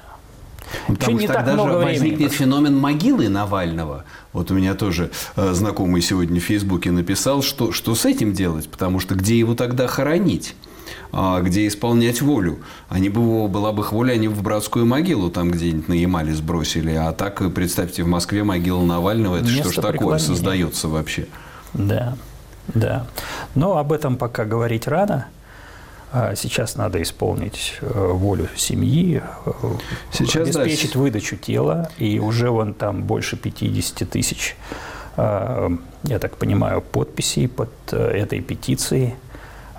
Потому 0.87 1.19
что 1.19 1.33
тогда 1.33 1.57
же 1.57 1.73
возникнет 1.73 2.33
феномен 2.33 2.77
могилы 2.77 3.29
Навального. 3.29 4.05
Вот 4.33 4.51
у 4.51 4.55
меня 4.55 4.75
тоже 4.75 5.11
э, 5.37 5.53
знакомый 5.53 6.03
сегодня 6.03 6.41
в 6.41 6.45
Фейсбуке 6.45 6.91
написал, 6.91 7.43
что, 7.43 7.73
что 7.73 7.95
с 7.95 8.05
этим 8.05 8.33
делать, 8.33 8.69
потому 8.69 9.01
что 9.01 9.15
где 9.15 9.39
его 9.39 9.55
тогда 9.55 9.87
хоронить? 9.87 10.55
А, 11.13 11.41
где 11.41 11.67
исполнять 11.67 12.23
волю. 12.23 12.61
Они 12.89 13.09
бы, 13.09 13.49
была 13.49 13.73
бы 13.73 13.83
их 13.83 13.93
воля, 13.93 14.13
они 14.13 14.29
в 14.29 14.43
братскую 14.43 14.87
могилу 14.87 15.31
там 15.31 15.51
где-нибудь 15.51 15.89
на 15.89 15.93
Ямале 15.95 16.35
сбросили. 16.35 16.93
А 16.93 17.13
так, 17.13 17.43
представьте, 17.53 18.05
в 18.05 18.07
Москве 18.07 18.45
могила 18.45 18.83
Навального, 18.83 19.37
это 19.37 19.47
Место 19.47 19.73
что 19.73 19.83
ж 19.83 19.93
такое 19.93 20.19
создается 20.19 20.89
вообще? 20.89 21.27
Да, 21.75 22.17
да. 22.69 23.07
Но 23.55 23.77
об 23.79 23.93
этом 23.93 24.17
пока 24.17 24.45
говорить 24.45 24.87
рано. 24.87 25.27
А 26.13 26.35
сейчас 26.35 26.75
надо 26.75 27.01
исполнить 27.03 27.75
э, 27.81 27.87
волю 28.13 28.49
семьи, 28.57 29.23
э, 29.47 29.53
сейчас, 30.13 30.43
обеспечить 30.43 30.95
да. 30.95 30.99
выдачу 30.99 31.37
тела, 31.37 31.89
и 31.99 32.19
уже 32.19 32.51
вон 32.51 32.75
там 32.75 33.05
больше 33.05 33.37
50 33.37 34.11
тысяч, 34.11 34.57
э, 35.17 35.71
я 36.03 36.19
так 36.19 36.37
понимаю, 36.37 36.83
подписей 36.83 37.47
под 37.49 37.71
этой 37.93 38.41
петицией. 38.41 39.15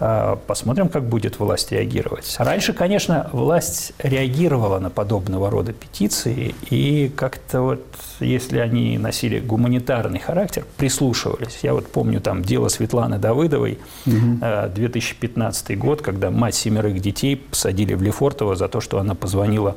А, 0.04 0.36
посмотрим, 0.48 0.90
как 0.90 1.04
будет 1.04 1.38
власть 1.38 1.72
реагировать. 1.72 2.36
Раньше, 2.40 2.74
конечно, 2.74 3.30
власть 3.34 3.94
реагировала 4.00 4.80
на 4.80 4.90
подобного 4.90 5.52
рода 5.52 5.74
петиции, 5.74 6.56
и 6.72 7.12
как-то 7.16 7.62
вот, 7.62 7.86
если 8.20 8.58
они 8.58 8.98
носили 8.98 9.40
гуманитарный 9.40 10.18
характер, 10.18 10.66
прислушивались. 10.78 11.60
Я 11.62 11.76
вот 11.76 11.88
помню 11.88 12.20
там 12.20 12.42
дело 12.42 12.68
Светланы 12.70 13.20
Давыдовой, 13.20 13.78
угу. 14.08 14.40
2015 14.74 15.78
год, 15.78 16.02
когда 16.02 16.32
мать 16.32 16.56
семерых 16.56 17.00
детей 17.00 17.36
посадили 17.36 17.94
в 17.94 18.02
Лефортово 18.02 18.56
за 18.56 18.68
то, 18.68 18.82
что 18.82 18.98
она 18.98 19.14
позвонила 19.14 19.76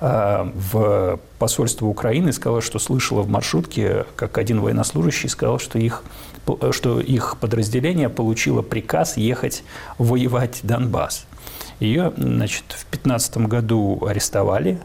а, 0.00 0.50
в 0.56 1.20
посольство 1.38 1.86
Украины 1.86 2.30
и 2.30 2.32
сказала, 2.32 2.62
что 2.62 2.80
слышала 2.80 3.22
в 3.22 3.28
маршрутке, 3.28 4.06
как 4.16 4.38
один 4.38 4.60
военнослужащий 4.60 5.28
сказал, 5.28 5.60
что 5.60 5.78
их 5.78 6.02
что 6.72 7.00
их 7.00 7.36
подразделение 7.38 8.08
получило 8.08 8.62
приказ 8.62 9.16
ехать 9.16 9.62
воевать 9.98 10.60
Донбасс. 10.62 11.26
Ее, 11.80 12.12
значит, 12.16 12.64
в 12.68 12.84
15 12.86 13.38
году 13.38 14.04
арестовали 14.06 14.80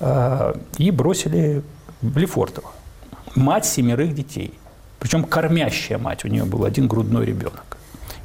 э, 0.00 0.54
и 0.76 0.90
бросили 0.90 1.62
в 2.00 2.16
Лефортово. 2.16 2.70
Мать 3.34 3.66
семерых 3.66 4.14
детей. 4.14 4.54
Причем 5.00 5.24
кормящая 5.24 5.98
мать, 5.98 6.24
у 6.24 6.28
нее 6.28 6.44
был 6.44 6.64
один 6.64 6.88
грудной 6.88 7.24
ребенок. 7.24 7.76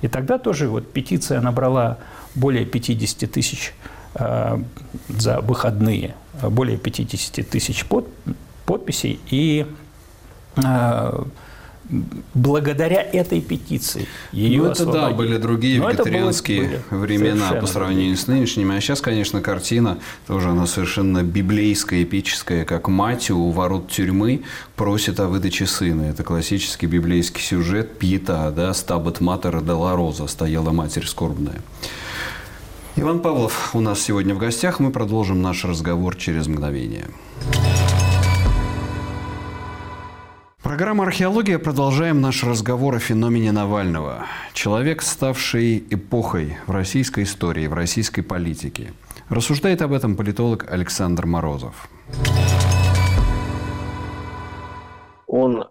И 0.01 0.08
тогда 0.08 0.38
тоже 0.38 0.68
вот 0.68 0.92
петиция 0.92 1.42
набрала 1.42 1.98
более 2.36 2.65
50 2.65 3.32
тысяч 3.32 3.74
э, 4.15 4.60
за 5.08 5.42
выходные, 5.42 6.15
более 6.42 6.77
50 6.77 7.48
тысяч 7.48 7.86
под, 7.86 8.08
подписей. 8.65 9.20
И 9.30 9.65
э, 10.58 11.24
благодаря 12.33 13.01
этой 13.01 13.41
петиции 13.41 14.07
ее 14.31 14.63
ну, 14.63 14.69
это 14.69 14.85
да, 14.85 15.09
были 15.12 15.38
другие 15.38 15.79
Но 15.79 15.89
вегетарианские 15.89 16.81
времена 16.89 17.53
по 17.53 17.67
сравнению 17.67 18.17
с 18.17 18.27
нынешними. 18.27 18.75
А 18.75 18.81
сейчас, 18.81 19.01
конечно, 19.01 19.41
картина 19.41 20.00
тоже 20.27 20.50
она 20.50 20.65
совершенно 20.65 21.23
библейская, 21.23 22.03
эпическая, 22.03 22.65
как 22.65 22.88
мать 22.88 23.29
у 23.29 23.50
ворот 23.51 23.89
тюрьмы 23.89 24.43
просит 24.75 25.19
о 25.19 25.27
выдаче 25.27 25.65
сына. 25.65 26.03
Это 26.03 26.23
классический 26.23 26.88
библейский 26.88 27.41
сюжет 27.41 27.97
Пьета, 27.97 28.51
да, 28.55 28.73
«Стабат 28.73 29.21
матера 29.21 29.62
де 29.62 29.71
ла 29.71 29.95
роза» 29.95 30.27
стояла 30.27 30.71
матерь 30.71 31.05
скорбная. 31.05 31.62
Иван 32.95 33.21
Павлов 33.21 33.75
у 33.75 33.79
нас 33.79 34.01
сегодня 34.01 34.35
в 34.35 34.38
гостях. 34.38 34.79
Мы 34.79 34.91
продолжим 34.91 35.41
наш 35.41 35.65
разговор 35.65 36.15
через 36.15 36.47
мгновение. 36.47 37.07
Программа 40.63 41.03
«Археология». 41.03 41.60
Продолжаем 41.60 42.22
наш 42.22 42.41
разговор 42.41 42.96
о 42.96 43.00
феномене 43.00 43.51
Навального. 43.51 44.27
Человек, 44.53 45.01
ставший 45.01 45.84
эпохой 45.89 46.55
в 46.67 46.72
российской 46.72 47.25
истории, 47.25 47.67
в 47.67 47.74
российской 47.74 48.22
политике. 48.22 48.93
Рассуждает 49.27 49.82
об 49.82 49.91
этом 49.91 50.15
политолог 50.15 50.72
Александр 50.72 51.25
Морозов. 51.25 51.89
Он 55.27 55.67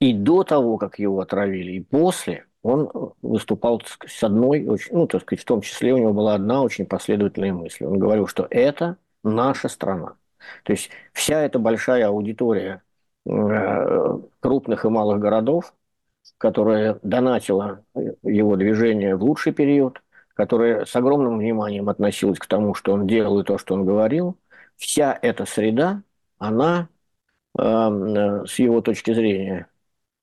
и 0.00 0.12
до 0.12 0.44
того, 0.44 0.78
как 0.78 1.00
его 1.00 1.20
отравили, 1.20 1.72
и 1.72 1.80
после, 1.80 2.46
он 2.62 2.88
выступал 3.20 3.82
с 4.06 4.22
одной, 4.22 4.64
ну, 4.92 5.08
так 5.08 5.22
сказать, 5.22 5.42
в 5.42 5.44
том 5.44 5.60
числе 5.60 5.92
у 5.92 5.98
него 5.98 6.12
была 6.12 6.36
одна 6.36 6.62
очень 6.62 6.86
последовательная 6.86 7.52
мысль. 7.52 7.84
Он 7.84 7.98
говорил, 7.98 8.28
что 8.28 8.46
это 8.48 8.96
наша 9.24 9.68
страна. 9.68 10.14
То 10.62 10.72
есть 10.72 10.90
вся 11.12 11.40
эта 11.42 11.58
большая 11.58 12.06
аудитория 12.06 12.82
крупных 13.26 14.84
и 14.84 14.88
малых 14.88 15.18
городов, 15.18 15.74
которая 16.38 16.98
донатила 17.02 17.84
его 18.22 18.56
движение 18.56 19.16
в 19.16 19.24
лучший 19.24 19.52
период, 19.52 20.02
которая 20.34 20.84
с 20.84 20.94
огромным 20.94 21.38
вниманием 21.38 21.88
относилась 21.88 22.38
к 22.38 22.46
тому, 22.46 22.74
что 22.74 22.92
он 22.92 23.06
делал 23.06 23.40
и 23.40 23.44
то, 23.44 23.58
что 23.58 23.74
он 23.74 23.84
говорил, 23.84 24.38
вся 24.76 25.18
эта 25.22 25.46
среда, 25.46 26.02
она, 26.38 26.88
э, 27.58 27.62
с 28.46 28.58
его 28.58 28.80
точки 28.80 29.12
зрения, 29.12 29.68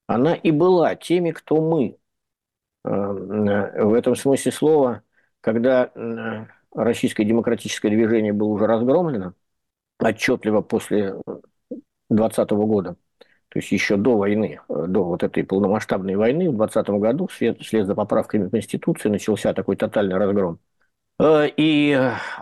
она 0.06 0.34
и 0.34 0.50
была 0.50 0.94
теми, 0.94 1.32
кто 1.32 1.60
мы. 1.60 1.98
Э, 2.84 2.90
в 2.90 3.92
этом 3.92 4.14
смысле 4.14 4.52
слова, 4.52 5.02
когда 5.40 5.90
российское 6.74 7.24
демократическое 7.24 7.90
движение 7.90 8.32
было 8.32 8.48
уже 8.48 8.66
разгромлено, 8.66 9.34
отчетливо 9.98 10.60
после 10.62 11.16
2020 12.10 12.50
года, 12.66 12.96
то 13.48 13.58
есть 13.58 13.72
еще 13.72 13.96
до 13.96 14.16
войны, 14.16 14.60
э, 14.68 14.86
до 14.88 15.04
вот 15.04 15.22
этой 15.22 15.44
полномасштабной 15.44 16.16
войны 16.16 16.50
в 16.50 16.56
2020 16.56 16.98
году, 16.98 17.26
вслед, 17.28 17.60
вслед 17.60 17.86
за 17.86 17.94
поправками 17.94 18.48
Конституции, 18.48 19.08
начался 19.08 19.54
такой 19.54 19.76
тотальный 19.76 20.16
разгром. 20.16 20.58
Э, 21.20 21.46
и 21.56 21.96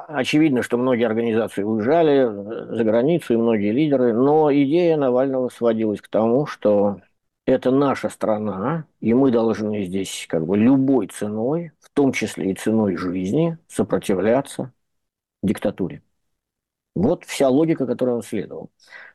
очевидно, 0.08 0.62
что 0.62 0.78
многие 0.78 1.04
организации 1.04 1.62
уезжали 1.62 2.26
э, 2.72 2.76
за 2.76 2.84
границу, 2.84 3.34
и 3.34 3.36
многие 3.36 3.72
лидеры, 3.72 4.14
но 4.14 4.52
идея 4.52 4.96
Навального 4.96 5.48
сводилась 5.50 6.00
к 6.00 6.08
тому, 6.08 6.46
что 6.46 7.00
это 7.46 7.70
наша 7.70 8.08
страна, 8.08 8.86
и 9.00 9.12
мы 9.14 9.30
должны 9.30 9.84
здесь 9.84 10.26
как 10.28 10.46
бы 10.46 10.56
любой 10.56 11.08
ценой, 11.08 11.72
в 11.80 11.90
том 11.90 12.12
числе 12.12 12.52
и 12.52 12.54
ценой 12.54 12.96
жизни, 12.96 13.58
сопротивляться 13.68 14.72
диктатуре. 15.42 16.02
Вот 16.94 17.24
вся 17.24 17.48
логика, 17.48 17.86
которой 17.86 18.16
он 18.16 18.22
следовал. 18.22 18.70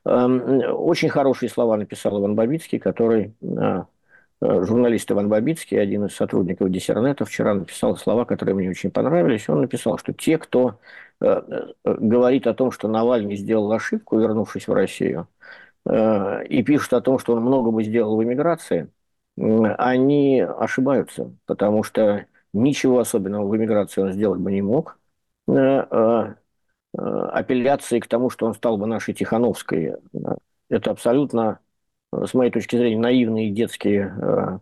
Эм, 0.06 0.62
очень 0.74 1.10
хорошие 1.10 1.50
слова 1.50 1.78
написал 1.78 2.20
Иван 2.20 2.36
Бабицкий, 2.36 2.80
который 2.80 3.36
э, 3.42 3.84
э, 4.42 4.64
журналист 4.66 5.12
Иван 5.12 5.30
Бабицкий, 5.30 5.80
один 5.80 6.06
из 6.06 6.16
сотрудников 6.16 6.72
Диссернета, 6.72 7.26
вчера 7.26 7.54
написал 7.54 7.96
слова, 7.96 8.26
которые 8.26 8.56
мне 8.56 8.70
очень 8.72 8.90
понравились. 8.90 9.48
Он 9.48 9.62
написал, 9.62 10.00
что 10.00 10.12
те, 10.14 10.40
кто 10.40 10.80
э, 11.22 11.42
говорит 11.86 12.48
о 12.48 12.56
том, 12.56 12.72
что 12.72 12.88
Навальный 12.88 13.36
сделал 13.38 13.72
ошибку, 13.72 14.20
вернувшись 14.20 14.68
в 14.68 14.74
Россию, 14.74 15.28
и 15.90 16.64
пишут 16.66 16.94
о 16.94 17.02
том, 17.02 17.18
что 17.18 17.34
он 17.34 17.44
много 17.44 17.72
бы 17.72 17.82
сделал 17.84 18.18
в 18.18 18.24
эмиграции, 18.24 18.90
они 19.38 20.42
ошибаются, 20.42 21.34
потому 21.46 21.84
что 21.84 22.26
ничего 22.54 23.00
особенного 23.00 23.48
в 23.48 23.56
эмиграции 23.56 24.02
он 24.02 24.12
сделать 24.12 24.42
бы 24.42 24.52
не 24.52 24.62
мог 24.62 25.00
апелляции 26.98 28.00
к 28.00 28.08
тому, 28.08 28.30
что 28.30 28.46
он 28.48 28.56
стал 28.56 28.78
бы 28.78 28.88
нашей 28.88 29.14
Тихановской. 29.14 29.96
Это 30.70 30.92
абсолютно, 30.92 31.60
э, 32.12 32.26
с 32.26 32.34
моей 32.34 32.52
точки 32.52 32.76
зрения, 32.76 33.00
наивные 33.00 33.52
детские 33.52 34.14
э, 34.20 34.60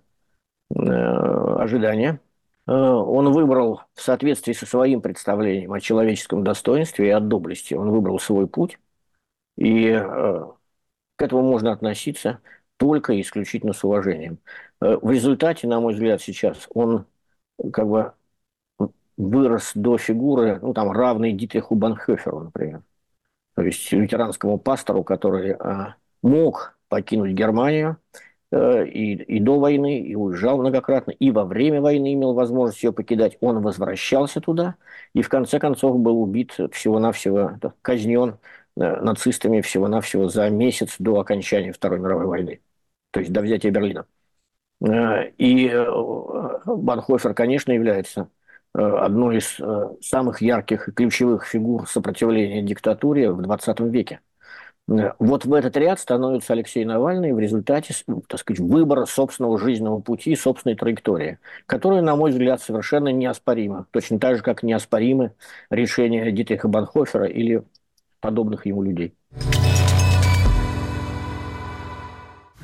ожидания. 0.75 2.19
Он 2.67 3.31
выбрал 3.31 3.81
в 3.93 4.01
соответствии 4.01 4.53
со 4.53 4.65
своим 4.65 4.99
представлением 4.99 5.71
о 5.71 5.79
человеческом 5.79 6.43
достоинстве 6.43 7.07
и 7.07 7.11
о 7.11 7.19
доблести, 7.19 7.75
он 7.75 7.91
выбрал 7.91 8.17
свой 8.17 8.47
путь. 8.47 8.79
И 9.55 9.91
к 9.93 11.21
этому 11.21 11.43
можно 11.43 11.71
относиться 11.71 12.39
только 12.77 13.13
и 13.13 13.21
исключительно 13.21 13.73
с 13.73 13.83
уважением. 13.83 14.39
В 14.79 15.11
результате, 15.11 15.67
на 15.67 15.79
мой 15.79 15.93
взгляд, 15.93 16.23
сейчас 16.23 16.67
он 16.73 17.05
как 17.71 17.87
бы 17.87 18.13
вырос 19.17 19.71
до 19.75 19.97
фигуры, 19.97 20.59
ну, 20.61 20.73
там, 20.73 20.91
равной 20.91 21.31
Дитриху 21.31 21.75
Банхёферу, 21.75 22.41
например. 22.41 22.83
То 23.55 23.63
есть 23.63 23.91
лютеранскому 23.91 24.57
пастору, 24.57 25.03
который 25.03 25.53
а, 25.53 25.95
мог 26.21 26.77
покинуть 26.89 27.33
Германию 27.33 27.97
э, 28.51 28.85
и, 28.87 29.13
и 29.13 29.39
до 29.39 29.59
войны, 29.59 30.01
и 30.01 30.15
уезжал 30.15 30.57
многократно, 30.57 31.11
и 31.11 31.31
во 31.31 31.45
время 31.45 31.81
войны 31.81 32.13
имел 32.13 32.33
возможность 32.33 32.83
ее 32.83 32.91
покидать. 32.91 33.37
Он 33.41 33.61
возвращался 33.61 34.41
туда 34.41 34.75
и 35.13 35.21
в 35.21 35.29
конце 35.29 35.59
концов 35.59 35.99
был 35.99 36.21
убит 36.21 36.57
всего-навсего, 36.73 37.57
казнен 37.81 38.37
э, 38.77 39.01
нацистами 39.01 39.61
всего-навсего 39.61 40.27
за 40.27 40.49
месяц 40.49 40.95
до 40.99 41.19
окончания 41.19 41.71
Второй 41.71 41.99
мировой 41.99 42.25
войны, 42.25 42.61
то 43.11 43.21
есть 43.21 43.31
до 43.31 43.41
взятия 43.41 43.71
Берлина. 43.71 44.05
Э, 44.81 45.29
и 45.37 45.71
Банхофер, 46.65 47.33
конечно, 47.33 47.71
является 47.71 48.27
Э, 48.27 48.29
одной 48.77 49.37
из 49.37 49.57
э, 49.59 49.89
самых 50.01 50.41
ярких 50.41 50.89
и 50.89 50.91
ключевых 50.91 51.45
фигур 51.45 51.87
сопротивления 51.87 52.61
диктатуре 52.61 53.31
в 53.31 53.41
20 53.41 53.79
веке. 53.81 54.19
Э, 54.89 55.13
вот 55.19 55.45
в 55.45 55.53
этот 55.53 55.77
ряд 55.77 55.99
становится 55.99 56.53
Алексей 56.53 56.83
Навальный 56.83 57.31
в 57.31 57.39
результате, 57.39 57.95
так 58.27 58.39
сказать, 58.39 58.59
выбора 58.59 59.05
собственного 59.05 59.57
жизненного 59.57 59.99
пути, 59.99 60.35
собственной 60.35 60.75
траектории, 60.75 61.39
которая, 61.65 62.01
на 62.01 62.15
мой 62.15 62.31
взгляд, 62.31 62.61
совершенно 62.61 63.09
неоспорима. 63.09 63.87
Точно 63.91 64.19
так 64.19 64.37
же, 64.37 64.43
как 64.43 64.61
неоспоримы 64.61 65.31
решения 65.69 66.31
Дитриха 66.31 66.67
Банхофера 66.67 67.25
или 67.25 67.63
подобных 68.19 68.65
ему 68.65 68.83
людей. 68.83 69.13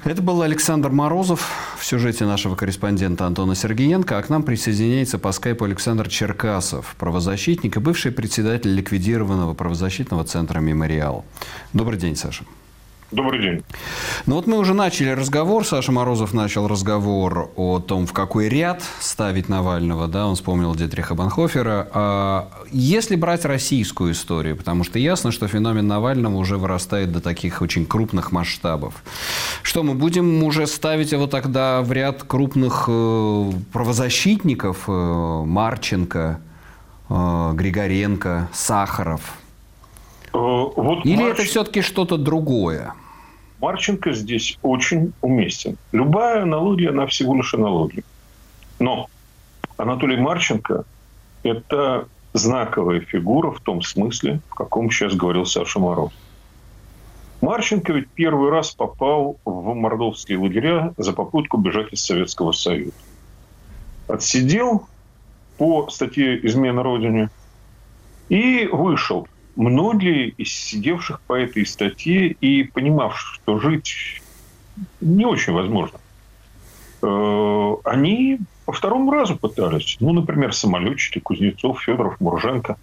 Это 0.04 0.24
был 0.24 0.42
Александр 0.42 0.90
Морозов 0.90 1.76
в 1.78 1.86
сюжете 1.86 2.26
нашего 2.26 2.56
корреспондента 2.56 3.28
Антона 3.28 3.54
Сергеенко, 3.54 4.18
а 4.18 4.24
к 4.24 4.30
нам 4.30 4.42
присоединяется 4.42 5.20
по 5.20 5.32
скайпу 5.32 5.66
Александр 5.66 6.10
Черкасов, 6.10 6.96
правозащитник 6.98 7.78
и 7.78 7.80
бывший 7.80 8.12
председатель 8.12 8.74
ликвидированного 8.74 9.54
правозащитного 9.54 10.24
центра 10.24 10.60
«Мемориал». 10.60 11.24
Добрый 11.74 12.00
день, 12.00 12.16
Саша. 12.16 12.46
Добрый 13.12 13.42
день. 13.42 13.64
Ну 14.26 14.36
вот 14.36 14.48
мы 14.48 14.58
уже 14.58 14.74
начали 14.74 15.10
разговор, 15.10 15.66
Саша 15.66 15.92
Морозов 15.92 16.34
начал 16.34 16.70
разговор 16.70 17.52
о 17.58 17.80
том, 17.80 18.08
в 18.08 18.14
какой 18.14 18.48
ряд 18.48 18.82
ставить 19.02 19.50
Навального, 19.50 20.08
да, 20.08 20.28
он 20.28 20.36
вспомнил 20.36 20.74
Детриха 20.76 21.14
Банхофера. 21.14 21.90
А 21.94 22.50
если 22.72 23.18
брать 23.18 23.44
российскую 23.44 24.14
историю, 24.14 24.56
потому 24.56 24.86
что 24.86 24.98
ясно, 24.98 25.32
что 25.32 25.50
феномен 25.50 25.88
Навального 25.88 26.38
уже 26.38 26.58
вырастает 26.58 27.12
до 27.12 27.20
таких 27.20 27.62
очень 27.62 27.86
крупных 27.86 28.32
масштабов. 28.32 29.04
Что, 29.62 29.84
мы 29.84 29.94
будем 29.94 30.42
уже 30.44 30.66
ставить 30.66 31.12
его 31.12 31.28
тогда 31.28 31.82
в 31.82 31.92
ряд 31.92 32.24
крупных 32.24 32.86
э, 32.88 33.52
правозащитников, 33.74 34.86
э, 34.88 35.44
Марченко, 35.46 36.40
э, 37.10 37.52
Григоренко, 37.56 38.48
Сахаров? 38.54 39.34
Вот 40.32 41.06
Или 41.06 41.24
Марч... 41.24 41.34
это 41.34 41.44
все-таки 41.44 41.82
что-то 41.82 42.16
другое? 42.16 42.94
Марченко 43.62 44.12
здесь 44.14 44.58
очень 44.64 45.14
уместен. 45.22 45.78
Любая 45.92 46.42
аналогия, 46.42 46.90
она 46.90 47.06
всего 47.06 47.36
лишь 47.36 47.54
аналогия. 47.54 48.04
Но 48.80 49.08
Анатолий 49.78 50.18
Марченко– 50.18 50.84
это 51.44 52.08
знаковая 52.34 53.02
фигура 53.02 53.52
в 53.52 53.60
том 53.60 53.84
смысле, 53.84 54.40
в 54.50 54.56
каком 54.56 54.90
сейчас 54.90 55.14
говорил 55.14 55.46
Саша 55.46 55.80
Мороз. 55.80 56.12
Марченко 57.42 57.94
ведь 57.94 58.10
первый 58.10 58.50
раз 58.50 58.72
попал 58.72 59.38
в 59.46 59.74
мордовские 59.76 60.40
лагеря 60.40 60.94
за 60.98 61.14
попытку 61.14 61.58
бежать 61.58 61.94
из 61.94 62.04
Советского 62.04 62.54
Союза. 62.54 62.94
Отсидел 64.08 64.88
по 65.58 65.88
статье 65.90 66.44
«Измена 66.48 66.82
Родине» 66.82 67.30
и 68.30 68.68
вышел 68.72 69.28
многие 69.56 70.30
из 70.30 70.52
сидевших 70.54 71.22
по 71.22 71.34
этой 71.34 71.66
статье 71.66 72.28
и 72.28 72.64
понимавших, 72.64 73.36
что 73.36 73.60
жить 73.60 74.22
не 75.00 75.26
очень 75.26 75.54
возможно, 75.54 76.00
э, 77.02 77.76
они 77.84 78.40
по 78.66 78.72
второму 78.72 79.12
разу 79.12 79.36
пытались. 79.36 79.98
Ну, 80.00 80.14
например, 80.14 80.54
самолетчики 80.54 81.20
Кузнецов, 81.20 81.82
Федоров, 81.82 82.20
Мурженко, 82.20 82.78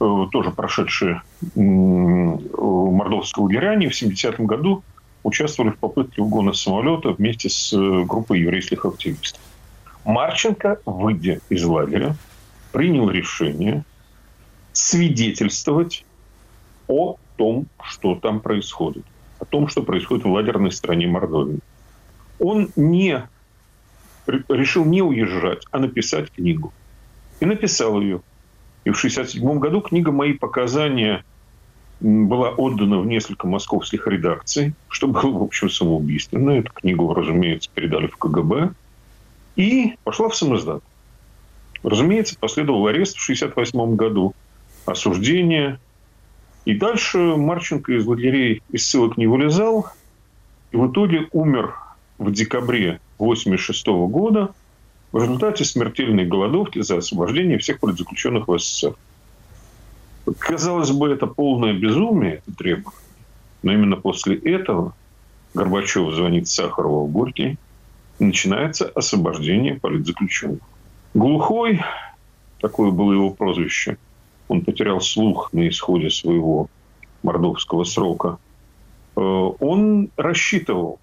э, 0.00 0.26
тоже 0.30 0.50
прошедшие 0.50 1.22
мордовского 1.54 3.44
лагеря, 3.44 3.76
в 3.88 3.92
70-м 3.92 4.46
году 4.46 4.82
участвовали 5.22 5.70
в 5.70 5.78
попытке 5.78 6.22
угона 6.22 6.52
самолета 6.52 7.10
вместе 7.10 7.48
с 7.48 7.72
э, 7.72 8.04
группой 8.04 8.40
еврейских 8.40 8.84
активистов. 8.84 9.40
Марченко, 10.04 10.80
выйдя 10.86 11.40
из 11.48 11.64
лагеря, 11.64 12.14
принял 12.72 13.10
решение– 13.10 13.84
свидетельствовать 14.76 16.04
о 16.86 17.16
том, 17.36 17.66
что 17.82 18.14
там 18.14 18.40
происходит, 18.40 19.04
о 19.38 19.44
том, 19.44 19.68
что 19.68 19.82
происходит 19.82 20.24
в 20.24 20.30
лагерной 20.30 20.70
стране 20.70 21.06
Мордовии. 21.06 21.60
Он 22.38 22.70
не 22.76 23.26
решил 24.26 24.84
не 24.84 25.02
уезжать, 25.02 25.64
а 25.70 25.78
написать 25.78 26.30
книгу. 26.30 26.72
И 27.40 27.46
написал 27.46 28.00
ее. 28.00 28.20
И 28.84 28.90
в 28.90 28.98
1967 28.98 29.58
году 29.58 29.80
книга 29.80 30.12
«Мои 30.12 30.34
показания» 30.34 31.24
была 32.00 32.50
отдана 32.50 33.00
в 33.00 33.06
несколько 33.06 33.46
московских 33.46 34.06
редакций, 34.06 34.74
что 34.88 35.08
было, 35.08 35.38
в 35.38 35.42
общем, 35.42 35.70
самоубийственно. 35.70 36.50
Эту 36.50 36.72
книгу, 36.72 37.12
разумеется, 37.14 37.70
передали 37.72 38.06
в 38.08 38.16
КГБ. 38.18 38.72
И 39.56 39.94
пошла 40.04 40.28
в 40.28 40.36
самоздат. 40.36 40.82
Разумеется, 41.82 42.36
последовал 42.38 42.86
арест 42.86 43.16
в 43.16 43.24
1968 43.24 43.96
году– 43.96 44.34
осуждение. 44.86 45.78
И 46.64 46.74
дальше 46.74 47.18
Марченко 47.18 47.92
из 47.92 48.06
лагерей 48.06 48.62
и 48.70 48.78
ссылок 48.78 49.16
не 49.16 49.26
вылезал. 49.26 49.86
И 50.72 50.76
в 50.76 50.90
итоге 50.90 51.28
умер 51.32 51.74
в 52.18 52.32
декабре 52.32 53.00
1986 53.18 53.86
года 54.10 54.50
в 55.12 55.22
результате 55.22 55.64
смертельной 55.64 56.26
голодовки 56.26 56.80
за 56.82 56.98
освобождение 56.98 57.58
всех 57.58 57.80
политзаключенных 57.80 58.48
в 58.48 58.58
СССР. 58.58 58.94
Казалось 60.38 60.90
бы, 60.90 61.08
это 61.08 61.26
полное 61.26 61.72
безумие, 61.72 62.42
это 62.46 62.56
требование. 62.56 63.00
Но 63.62 63.72
именно 63.72 63.96
после 63.96 64.36
этого 64.36 64.94
Горбачев 65.54 66.12
звонит 66.12 66.48
Сахарову 66.48 67.06
в 67.06 67.12
Горький, 67.12 67.58
и 68.18 68.24
начинается 68.24 68.86
освобождение 68.88 69.74
политзаключенных. 69.74 70.60
Глухой, 71.14 71.82
такое 72.60 72.90
было 72.90 73.12
его 73.12 73.30
прозвище, 73.30 73.98
он 74.48 74.62
потерял 74.62 75.00
слух 75.00 75.52
на 75.52 75.68
исходе 75.68 76.10
своего 76.10 76.68
мордовского 77.22 77.84
срока, 77.84 78.38
э, 79.16 79.20
он 79.20 80.10
рассчитывал, 80.16 80.98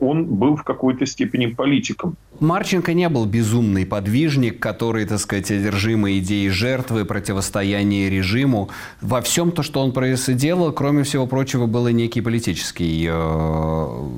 он 0.00 0.24
был 0.24 0.56
в 0.56 0.64
какой-то 0.64 1.06
степени 1.06 1.46
политиком. 1.46 2.16
Марченко 2.40 2.92
не 2.94 3.08
был 3.08 3.26
безумный 3.26 3.86
подвижник, 3.86 4.58
который, 4.58 5.06
так 5.06 5.20
сказать, 5.20 5.50
одержимый 5.50 6.18
идеей 6.18 6.48
жертвы, 6.50 7.04
противостояния 7.04 8.10
режиму. 8.10 8.70
Во 9.00 9.20
всем 9.20 9.52
то, 9.52 9.62
что 9.62 9.80
он 9.80 9.92
происходило, 9.92 10.72
кроме 10.72 11.04
всего 11.04 11.26
прочего, 11.26 11.66
было 11.66 11.88
некий 11.88 12.20
политический 12.20 13.06
э, 13.08 14.08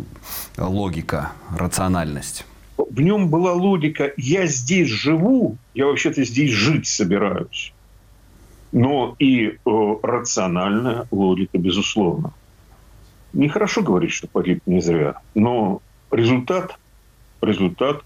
логика, 0.59 1.33
рациональность. 1.57 2.47
В 2.79 3.01
нем 3.01 3.29
была 3.29 3.53
логика 3.53 4.13
«я 4.17 4.47
здесь 4.47 4.89
живу, 4.89 5.57
я 5.75 5.87
вообще-то 5.87 6.25
здесь 6.25 6.51
жить 6.51 6.87
собираюсь» 6.87 7.73
но 8.73 9.15
и 9.19 9.49
э, 9.49 9.57
рациональная 10.03 11.07
логика, 11.11 11.59
безусловно. 11.59 12.33
Нехорошо 13.33 13.83
говорить, 13.83 14.13
что 14.13 14.29
погиб 14.29 14.63
не 14.67 14.81
зря, 14.81 15.21
но 15.35 15.83
результат, 16.11 16.79
результат 17.41 18.03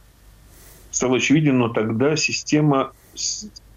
стал 0.90 1.14
очевиден, 1.14 1.58
но 1.58 1.68
тогда 1.68 2.16
система 2.16 2.92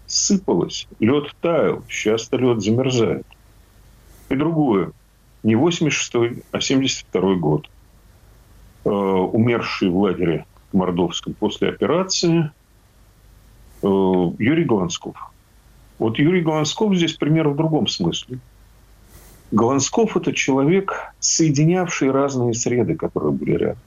сыпалась, 0.06 0.88
лед 0.98 1.34
таял, 1.40 1.82
сейчас 1.88 2.30
лед 2.32 2.62
замерзает. 2.62 3.26
И 4.28 4.34
другое, 4.34 4.92
не 5.42 5.54
86-й, 5.54 6.42
а 6.50 6.58
72-й 6.58 7.36
год. 7.36 7.68
Э, 8.84 8.90
умерший 8.90 9.88
в 9.88 9.96
лагере 9.96 10.46
Мордовском 10.72 11.34
после 11.34 11.68
операции 11.68 12.50
э, 13.82 13.86
Юрий 13.86 14.64
Голландсков– 14.64 15.16
вот 15.98 16.18
Юрий 16.18 16.42
Голландсков 16.42 16.94
здесь 16.96 17.14
пример 17.14 17.48
в 17.48 17.56
другом 17.56 17.86
смысле. 17.86 18.38
Голландсков– 19.50 20.16
это 20.16 20.32
человек, 20.32 21.12
соединявший 21.20 22.10
разные 22.10 22.54
среды, 22.54 22.96
которые 22.96 23.32
были 23.32 23.52
рядом. 23.52 23.82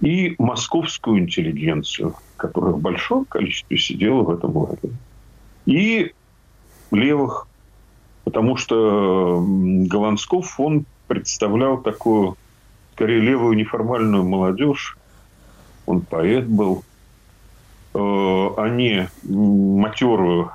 И 0.00 0.34
московскую 0.38 1.20
интеллигенцию, 1.20 2.14
которая 2.36 2.72
в 2.72 2.80
большом 2.80 3.24
количестве 3.24 3.78
сидела 3.78 4.22
в 4.22 4.30
этом 4.30 4.56
лагере. 4.56 4.92
И 5.64 6.12
левых, 6.90 7.48
потому 8.24 8.56
что 8.56 9.42
Голландсков, 9.46 10.60
он 10.60 10.84
представлял 11.08 11.78
такую, 11.78 12.36
скорее, 12.92 13.20
левую 13.20 13.56
неформальную 13.56 14.24
молодежь. 14.24 14.98
Он 15.86 16.02
поэт 16.02 16.46
был, 16.46 16.84
э, 17.94 17.98
а 17.98 18.68
не 18.68 19.08
матерую 19.22 20.50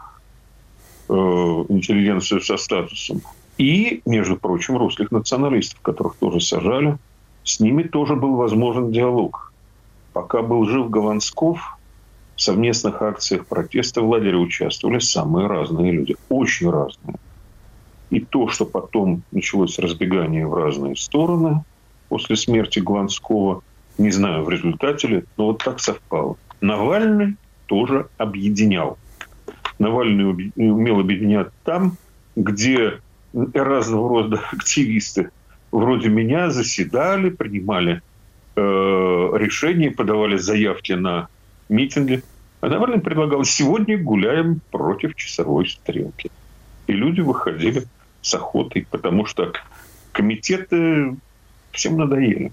Э, 1.11 1.65
интеллигенцию 1.69 2.39
со 2.41 2.55
статусом. 2.57 3.21
И, 3.57 4.03
между 4.05 4.37
прочим, 4.37 4.77
русских 4.77 5.09
националистов, 5.09 5.81
которых 5.81 6.15
тоже 6.17 6.39
сажали. 6.39 6.99
С 7.43 7.59
ними 7.59 7.81
тоже 7.81 8.15
был 8.15 8.35
возможен 8.35 8.91
диалог. 8.91 9.51
Пока 10.13 10.43
был 10.43 10.65
жив 10.65 10.91
Голландсков, 10.91 11.79
в 12.35 12.41
совместных 12.41 13.01
акциях 13.01 13.47
протеста 13.47 14.03
в 14.03 14.09
лагере 14.09 14.37
участвовали 14.37 14.99
самые 14.99 15.47
разные 15.47 15.91
люди. 15.91 16.15
Очень 16.29 16.69
разные. 16.69 17.15
И 18.11 18.19
то, 18.19 18.47
что 18.47 18.65
потом 18.65 19.23
началось 19.31 19.79
разбегание 19.79 20.45
в 20.45 20.53
разные 20.53 20.95
стороны 20.95 21.63
после 22.07 22.35
смерти 22.35 22.79
Голландского, 22.79 23.63
не 23.97 24.11
знаю, 24.11 24.43
в 24.43 24.49
результате 24.49 25.07
ли, 25.07 25.23
но 25.37 25.47
вот 25.47 25.63
так 25.63 25.79
совпало. 25.79 26.37
Навальный 26.61 27.35
тоже 27.65 28.09
объединял 28.19 28.99
Навальный 29.79 30.51
умел 30.55 30.99
объединять 30.99 31.47
там, 31.63 31.97
где 32.35 32.99
разного 33.33 34.09
рода 34.09 34.43
активисты 34.51 35.31
вроде 35.71 36.09
меня 36.09 36.49
заседали, 36.49 37.29
принимали 37.29 38.01
э, 38.55 38.61
решения, 38.61 39.91
подавали 39.91 40.37
заявки 40.37 40.93
на 40.93 41.27
митинги. 41.69 42.23
А 42.61 42.67
Навальный 42.67 42.99
предлагал, 42.99 43.43
сегодня 43.45 43.97
гуляем 43.97 44.61
против 44.71 45.15
часовой 45.15 45.69
стрелки. 45.69 46.29
И 46.87 46.93
люди 46.93 47.21
выходили 47.21 47.85
с 48.21 48.33
охотой, 48.33 48.85
потому 48.89 49.25
что 49.25 49.53
комитеты 50.11 51.15
всем 51.71 51.97
надоели. 51.97 52.51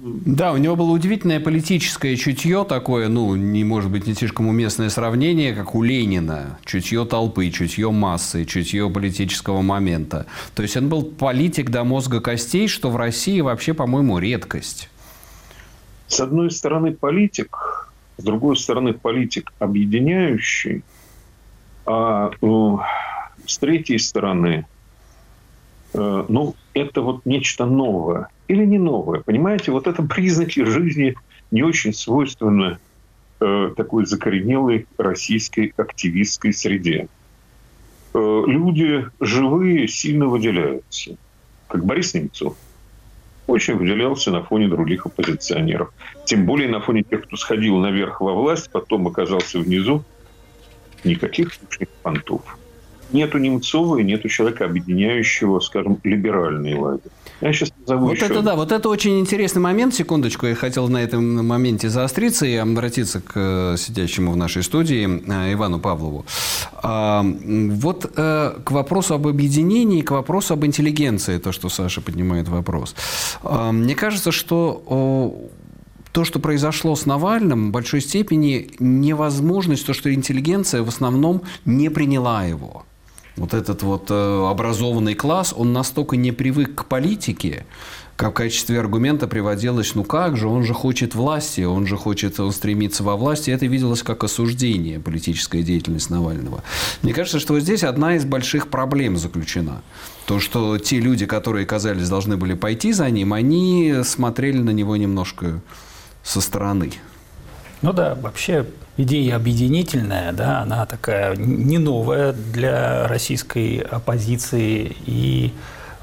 Да, 0.00 0.52
у 0.52 0.58
него 0.58 0.76
было 0.76 0.92
удивительное 0.92 1.40
политическое 1.40 2.14
чутье 2.16 2.64
такое, 2.64 3.08
ну, 3.08 3.34
не 3.34 3.64
может 3.64 3.90
быть 3.90 4.06
не 4.06 4.14
слишком 4.14 4.46
уместное 4.46 4.90
сравнение, 4.90 5.52
как 5.54 5.74
у 5.74 5.82
Ленина. 5.82 6.58
Чутье 6.64 7.04
толпы, 7.04 7.50
чутье 7.50 7.90
массы, 7.90 8.44
чутье 8.44 8.88
политического 8.90 9.60
момента. 9.60 10.26
То 10.54 10.62
есть 10.62 10.76
он 10.76 10.88
был 10.88 11.02
политик 11.02 11.70
до 11.70 11.82
мозга 11.82 12.20
костей, 12.20 12.68
что 12.68 12.90
в 12.90 12.96
России 12.96 13.40
вообще, 13.40 13.74
по-моему, 13.74 14.18
редкость. 14.18 14.88
С 16.06 16.20
одной 16.20 16.52
стороны 16.52 16.92
политик, 16.92 17.90
с 18.18 18.22
другой 18.22 18.56
стороны 18.56 18.92
политик 18.92 19.52
объединяющий, 19.58 20.84
а 21.86 22.30
ну, 22.40 22.80
с 23.46 23.58
третьей 23.58 23.98
стороны, 23.98 24.64
ну, 26.28 26.54
это 26.74 27.02
вот 27.02 27.26
нечто 27.26 27.66
новое– 27.66 28.28
или 28.48 28.64
не 28.64 28.78
новое. 28.78 29.20
Понимаете, 29.20 29.70
вот 29.70 29.86
это 29.86 30.02
признаки 30.02 30.64
жизни 30.64 31.14
не 31.50 31.62
очень 31.62 31.92
свойственны 31.92 32.78
э, 33.40 33.72
такой 33.76 34.06
закоренелой 34.06 34.86
российской 34.96 35.72
активистской 35.76 36.52
среде. 36.52 37.08
Э, 38.14 38.42
люди 38.46 39.06
живые 39.20 39.86
сильно 39.86 40.26
выделяются. 40.26 41.16
Как 41.68 41.84
Борис 41.84 42.14
Немцов 42.14 42.56
очень 43.46 43.76
выделялся 43.76 44.30
на 44.30 44.42
фоне 44.42 44.68
других 44.68 45.06
оппозиционеров. 45.06 45.92
Тем 46.24 46.46
более 46.46 46.68
на 46.68 46.80
фоне 46.80 47.02
тех, 47.02 47.24
кто 47.24 47.36
сходил 47.36 47.76
наверх 47.76 48.20
во 48.20 48.34
власть, 48.34 48.70
потом 48.70 49.06
оказался 49.06 49.58
внизу. 49.58 50.04
Никаких 51.04 51.58
лишних 51.62 51.88
понтов 52.02 52.58
нету 53.12 53.38
Немцова 53.38 53.98
и 53.98 54.04
нету 54.04 54.28
человека, 54.28 54.64
объединяющего, 54.64 55.60
скажем, 55.60 55.98
либеральный 56.04 56.74
лагерь. 56.74 57.10
Я 57.40 57.52
сейчас 57.52 57.72
назову 57.80 58.06
вот 58.06 58.16
еще... 58.16 58.26
это 58.26 58.42
да, 58.42 58.56
вот 58.56 58.72
это 58.72 58.88
очень 58.88 59.20
интересный 59.20 59.60
момент. 59.60 59.94
Секундочку, 59.94 60.46
я 60.46 60.54
хотел 60.56 60.88
на 60.88 60.98
этом 60.98 61.46
моменте 61.46 61.88
заостриться 61.88 62.46
и 62.46 62.56
обратиться 62.56 63.20
к 63.20 63.32
э, 63.36 63.76
сидящему 63.78 64.32
в 64.32 64.36
нашей 64.36 64.64
студии 64.64 65.06
э, 65.06 65.52
Ивану 65.52 65.78
Павлову. 65.78 66.26
А, 66.74 67.24
вот 67.24 68.10
э, 68.16 68.54
к 68.64 68.70
вопросу 68.72 69.14
об 69.14 69.28
объединении, 69.28 70.02
к 70.02 70.10
вопросу 70.10 70.54
об 70.54 70.64
интеллигенции, 70.66 71.38
то, 71.38 71.52
что 71.52 71.68
Саша 71.68 72.00
поднимает 72.00 72.48
вопрос. 72.48 72.96
А, 73.42 73.70
мне 73.70 73.94
кажется, 73.94 74.32
что 74.32 75.48
то, 76.10 76.24
что 76.24 76.40
произошло 76.40 76.96
с 76.96 77.06
Навальным, 77.06 77.68
в 77.68 77.70
большой 77.70 78.00
степени 78.00 78.70
невозможность, 78.80 79.86
то, 79.86 79.92
что 79.92 80.12
интеллигенция 80.12 80.82
в 80.82 80.88
основном 80.88 81.42
не 81.64 81.88
приняла 81.90 82.44
его 82.44 82.84
вот 83.38 83.54
этот 83.54 83.82
вот 83.82 84.10
э, 84.10 84.48
образованный 84.48 85.14
класс, 85.14 85.54
он 85.56 85.72
настолько 85.72 86.16
не 86.16 86.32
привык 86.32 86.74
к 86.74 86.84
политике, 86.84 87.64
как 88.16 88.32
в 88.32 88.34
качестве 88.34 88.80
аргумента 88.80 89.28
приводилось, 89.28 89.94
ну 89.94 90.02
как 90.02 90.36
же, 90.36 90.48
он 90.48 90.64
же 90.64 90.74
хочет 90.74 91.14
власти, 91.14 91.60
он 91.60 91.86
же 91.86 91.96
хочет, 91.96 92.40
он 92.40 92.50
стремится 92.50 93.04
во 93.04 93.16
власти. 93.16 93.52
Это 93.52 93.66
виделось 93.66 94.02
как 94.02 94.24
осуждение 94.24 94.98
политической 94.98 95.62
деятельности 95.62 96.10
Навального. 96.10 96.64
Мне 97.02 97.14
кажется, 97.14 97.38
что 97.38 97.52
вот 97.54 97.62
здесь 97.62 97.84
одна 97.84 98.16
из 98.16 98.24
больших 98.24 98.68
проблем 98.68 99.16
заключена. 99.16 99.82
То, 100.26 100.40
что 100.40 100.78
те 100.78 100.98
люди, 100.98 101.26
которые, 101.26 101.64
казались, 101.64 102.08
должны 102.08 102.36
были 102.36 102.54
пойти 102.54 102.92
за 102.92 103.08
ним, 103.08 103.32
они 103.32 104.00
смотрели 104.02 104.58
на 104.58 104.70
него 104.70 104.96
немножко 104.96 105.60
со 106.24 106.40
стороны. 106.40 106.92
Ну 107.82 107.92
да, 107.92 108.16
вообще 108.16 108.66
идея 108.98 109.36
объединительная, 109.36 110.32
да, 110.32 110.60
она 110.60 110.84
такая 110.84 111.34
не 111.36 111.78
новая 111.78 112.32
для 112.32 113.08
российской 113.08 113.78
оппозиции 113.78 114.94
и 115.06 115.54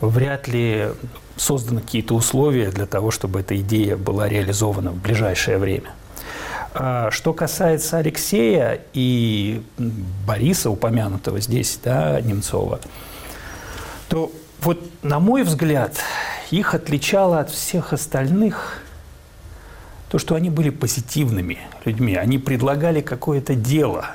вряд 0.02 0.48
ли 0.48 0.88
созданы 1.36 1.82
какие-то 1.82 2.16
условия 2.16 2.72
для 2.72 2.86
того, 2.86 3.12
чтобы 3.12 3.42
эта 3.42 3.56
идея 3.58 3.98
была 3.98 4.28
реализована 4.28 4.92
в 4.92 5.02
ближайшее 5.02 5.58
время. 5.58 5.92
А 6.74 7.12
что 7.12 7.34
касается 7.34 7.98
Алексея 7.98 8.82
и 8.94 9.62
Бориса, 10.26 10.70
упомянутого 10.70 11.40
здесь, 11.40 11.80
да, 11.84 12.20
Немцова, 12.22 12.80
то 14.10 14.32
вот, 14.62 14.80
на 15.04 15.20
мой 15.20 15.44
взгляд, 15.44 15.98
их 16.52 16.74
отличало 16.74 17.40
от 17.40 17.50
всех 17.50 17.94
остальных 17.94 18.82
то, 20.16 20.20
что 20.20 20.36
они 20.36 20.50
были 20.50 20.70
позитивными 20.70 21.58
людьми, 21.84 22.16
они 22.16 22.38
предлагали 22.38 23.02
какое-то 23.02 23.54
дело, 23.54 24.12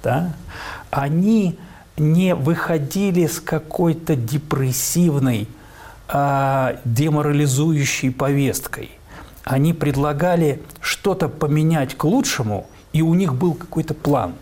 да? 0.00 0.34
они 0.92 1.58
не 1.96 2.36
выходили 2.36 3.26
с 3.26 3.40
какой-то 3.40 4.14
депрессивной, 4.14 5.48
а, 6.06 6.76
деморализующей 6.84 8.12
повесткой. 8.12 8.92
Они 9.42 9.72
предлагали 9.72 10.62
что-то 10.80 11.28
поменять 11.28 11.96
к 11.96 12.04
лучшему, 12.04 12.68
и 12.92 13.02
у 13.02 13.12
них 13.14 13.34
был 13.34 13.54
какой-то 13.54 13.94
план– 13.94 14.34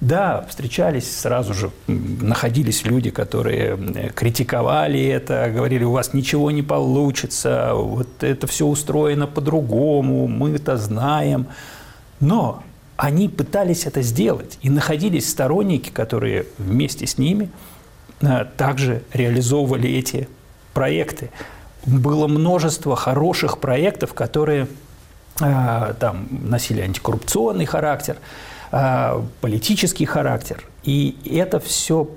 да, 0.00 0.46
встречались 0.48 1.18
сразу 1.18 1.54
же, 1.54 1.70
находились 1.86 2.84
люди, 2.84 3.10
которые 3.10 3.76
критиковали 4.14 5.02
это, 5.04 5.50
говорили, 5.52 5.82
у 5.82 5.90
вас 5.90 6.14
ничего 6.14 6.50
не 6.52 6.62
получится, 6.62 7.72
вот 7.74 8.22
это 8.22 8.46
все 8.46 8.66
устроено 8.66 9.26
по-другому, 9.26 10.28
мы 10.28 10.50
это 10.50 10.76
знаем. 10.76 11.48
Но 12.20 12.62
они 12.96 13.28
пытались 13.28 13.86
это 13.86 14.02
сделать, 14.02 14.58
и 14.62 14.70
находились 14.70 15.28
сторонники, 15.28 15.90
которые 15.90 16.46
вместе 16.58 17.06
с 17.06 17.18
ними 17.18 17.50
э, 18.20 18.44
также 18.56 19.02
реализовывали 19.12 19.90
эти 19.90 20.28
проекты. 20.74 21.30
Было 21.86 22.28
множество 22.28 22.94
хороших 22.94 23.58
проектов, 23.58 24.14
которые 24.14 24.68
э, 25.40 25.94
там 25.98 26.28
носили 26.30 26.82
антикоррупционный 26.82 27.66
характер, 27.66 28.16
а, 28.16 28.20
политический 29.40 30.04
характер. 30.06 30.64
И 30.84 31.16
это 31.24 31.58
все, 31.60 32.08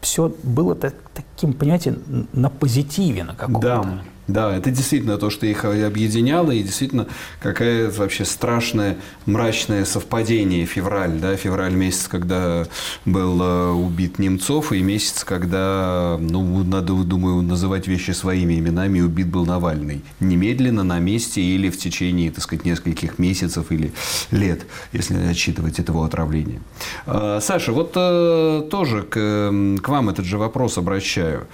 все 0.00 0.32
было 0.42 0.74
так, 0.74 0.94
таким, 1.14 1.52
понимаете, 1.52 1.98
на 2.32 2.50
позитиве 2.50 3.24
на 3.24 3.34
каком-то. 3.34 3.60
Да. 3.60 4.02
Да, 4.30 4.56
это 4.56 4.70
действительно 4.70 5.18
то, 5.18 5.28
что 5.28 5.44
их 5.46 5.64
объединяло, 5.64 6.52
и 6.52 6.62
действительно 6.62 7.08
какая 7.40 7.90
вообще 7.90 8.24
страшное, 8.24 8.96
мрачное 9.26 9.84
совпадение 9.84 10.66
февраль, 10.66 11.18
да, 11.18 11.36
февраль 11.36 11.74
месяц, 11.74 12.06
когда 12.06 12.64
был 13.04 13.42
э, 13.42 13.70
убит 13.70 14.20
Немцов, 14.20 14.72
и 14.72 14.82
месяц, 14.82 15.24
когда, 15.24 16.16
ну, 16.20 16.62
надо, 16.62 16.94
думаю, 16.94 17.42
называть 17.42 17.88
вещи 17.88 18.12
своими 18.12 18.58
именами, 18.58 19.00
убит 19.00 19.26
был 19.26 19.46
Навальный. 19.46 20.04
Немедленно, 20.20 20.84
на 20.84 21.00
месте 21.00 21.40
или 21.40 21.68
в 21.68 21.76
течение, 21.76 22.30
так 22.30 22.44
сказать, 22.44 22.64
нескольких 22.64 23.18
месяцев 23.18 23.66
или 23.70 23.92
лет, 24.30 24.64
если 24.92 25.16
отсчитывать 25.26 25.80
этого 25.80 26.06
отравления. 26.06 26.60
А, 27.06 27.40
Саша, 27.40 27.72
вот 27.72 27.94
э, 27.96 28.68
тоже 28.70 29.02
к, 29.02 29.82
к 29.82 29.88
вам 29.88 30.08
этот 30.08 30.24
же 30.24 30.38
вопрос 30.38 30.78
обращаю. 30.78 31.48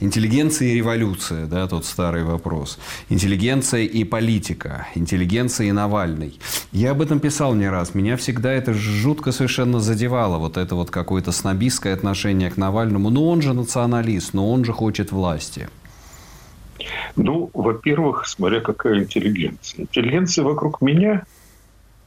Интеллигенция 0.00 0.68
и 0.68 0.74
революция, 0.76 1.46
да, 1.46 1.68
тот 1.68 1.84
старый 1.84 2.24
вопрос. 2.24 2.78
Интеллигенция 3.10 3.82
и 3.82 4.02
политика, 4.04 4.88
интеллигенция 4.94 5.68
и 5.68 5.72
Навальный. 5.72 6.38
Я 6.72 6.92
об 6.92 7.02
этом 7.02 7.20
писал 7.20 7.54
не 7.54 7.68
раз. 7.68 7.94
Меня 7.94 8.16
всегда 8.16 8.50
это 8.50 8.72
жутко 8.72 9.30
совершенно 9.30 9.78
задевало, 9.78 10.38
вот 10.38 10.56
это 10.56 10.74
вот 10.74 10.90
какое-то 10.90 11.32
снобистское 11.32 11.92
отношение 11.92 12.50
к 12.50 12.56
Навальному. 12.56 13.10
Ну, 13.10 13.28
он 13.28 13.42
же 13.42 13.52
националист, 13.52 14.32
но 14.32 14.50
он 14.50 14.64
же 14.64 14.72
хочет 14.72 15.12
власти. 15.12 15.68
Ну, 17.16 17.50
во-первых, 17.52 18.26
смотря 18.26 18.60
какая 18.60 19.00
интеллигенция. 19.00 19.82
Интеллигенция 19.82 20.44
вокруг 20.44 20.80
меня 20.80 21.24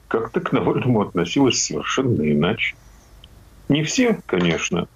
как-то 0.08 0.39
к 0.39 0.51
Навальному 0.51 1.01
относилась 1.01 1.63
совершенно 1.63 2.23
иначе. 2.23 2.75
Не 3.69 3.84
все, 3.84 4.19
конечно, 4.25 4.88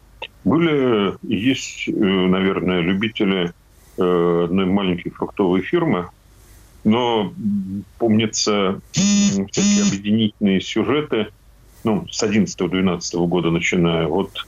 были 0.44 1.16
есть, 1.24 1.88
э, 1.88 1.92
наверное, 1.92 2.82
любители 2.82 3.54
э, 3.98 4.42
одной 4.46 4.66
маленькой 4.66 5.10
фруктовой 5.10 5.62
фирмы, 5.62 6.10
но 6.84 7.34
помнится 7.98 8.80
всякие 8.92 9.84
объединительные 9.88 10.62
сюжеты, 10.62 11.28
ну, 11.84 12.08
с 12.10 12.24
11-12 12.24 13.28
года 13.28 13.52
начиная. 13.52 14.08
Вот 14.08 14.46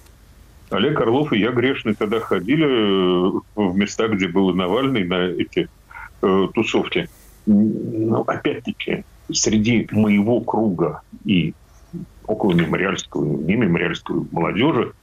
Олег 0.69 0.99
Орлов 1.01 1.33
и 1.33 1.39
я 1.39 1.51
грешный 1.51 1.95
тогда 1.95 2.19
ходили 2.19 2.65
э, 2.65 3.39
в 3.55 3.75
места, 3.75 4.07
где 4.07 4.27
был 4.27 4.53
Навальный, 4.53 5.03
на 5.03 5.27
эти 5.27 5.67
э, 6.21 6.47
тусовки. 6.53 7.09
Но 7.45 8.21
опять-таки, 8.27 9.03
среди 9.31 9.87
моего 9.91 10.41
круга 10.41 11.01
и 11.25 11.53
около 12.25 12.53
мемориальского, 12.53 13.25
не 13.25 13.55
мемориальского 13.55 14.25
молодежи 14.31 14.93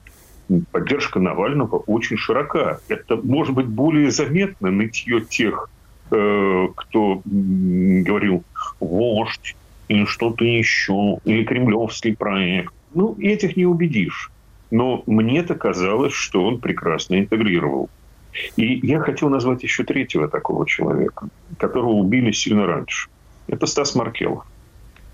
поддержка 0.71 1.21
Навального 1.21 1.77
очень 1.77 2.17
широка. 2.17 2.81
Это 2.89 3.17
может 3.17 3.55
быть 3.55 3.67
более 3.67 4.11
заметно 4.11 4.71
нытье 4.71 5.21
тех, 5.21 5.71
э, 6.11 6.69
кто 6.75 7.23
говорил 7.25 8.45
«вождь» 8.81 9.57
или 9.89 10.05
что-то 10.05 10.45
еще, 10.45 11.19
или 11.25 11.45
кремлевский 11.45 12.17
проект. 12.17 12.73
Ну, 12.95 13.17
этих 13.19 13.57
не 13.57 13.67
убедишь. 13.67 14.31
Но 14.71 15.03
мне-то 15.07 15.55
казалось, 15.55 16.13
что 16.13 16.45
он 16.45 16.61
прекрасно 16.61 17.19
интегрировал. 17.21 17.89
И 18.57 18.87
я 18.87 19.01
хотел 19.01 19.29
назвать 19.29 19.63
еще 19.63 19.85
третьего 19.85 20.29
такого 20.29 20.67
человека, 20.67 21.29
которого 21.59 21.93
убили 21.93 22.33
сильно 22.33 22.67
раньше. 22.67 23.09
Это 23.47 23.67
Стас 23.67 23.95
Маркелов. 23.95 24.45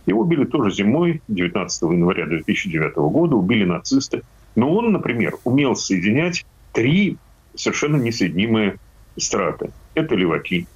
Его 0.06 0.22
убили 0.22 0.44
тоже 0.44 0.72
зимой, 0.72 1.22
19 1.28 1.82
января 1.82 2.26
2009 2.26 2.96
года, 2.96 3.36
убили 3.36 3.64
нацисты. 3.64 4.22
Но 4.54 4.72
он, 4.74 4.92
например, 4.92 5.36
умел 5.44 5.76
соединять 5.76 6.44
три 6.72 7.16
совершенно 7.54 7.96
несоединимые 7.96 8.78
страты. 9.16 9.70
Это 9.94 10.14
леваки, 10.14 10.66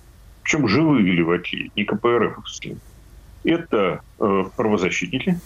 причем 0.43 0.69
живые 0.69 1.13
леваки, 1.13 1.71
не 1.75 1.85
КПРФовские. 1.85 2.77
Это 3.45 4.01
э, 4.19 4.45
правозащитники, 4.57 5.41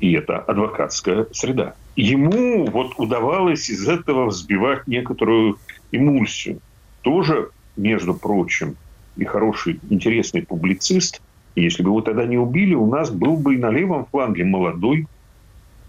и 0.00 0.12
это 0.12 0.38
адвокатская 0.38 1.26
среда. 1.32 1.74
Ему 1.96 2.66
вот 2.66 2.94
удавалось 2.98 3.70
из 3.70 3.88
этого 3.88 4.26
взбивать 4.26 4.86
некоторую 4.86 5.58
эмульсию. 5.92 6.60
Тоже, 7.02 7.50
между 7.76 8.14
прочим, 8.14 8.76
и 9.16 9.24
хороший, 9.24 9.80
интересный 9.88 10.42
публицист. 10.42 11.22
И 11.54 11.62
если 11.62 11.82
бы 11.82 11.90
его 11.90 12.02
тогда 12.02 12.26
не 12.26 12.36
убили, 12.36 12.74
у 12.74 12.86
нас 12.86 13.10
был 13.10 13.36
бы 13.36 13.54
и 13.54 13.58
на 13.58 13.70
левом 13.70 14.06
фланге 14.06 14.44
молодой, 14.44 15.06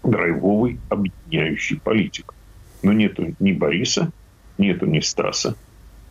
драйвовый, 0.02 0.78
объединяющий 0.88 1.80
политик. 1.80 2.34
Но 2.82 2.92
нету 2.92 3.34
ни 3.40 3.52
Бориса, 3.52 4.10
нету 4.56 4.86
ни 4.86 5.00
Стаса, 5.00 5.56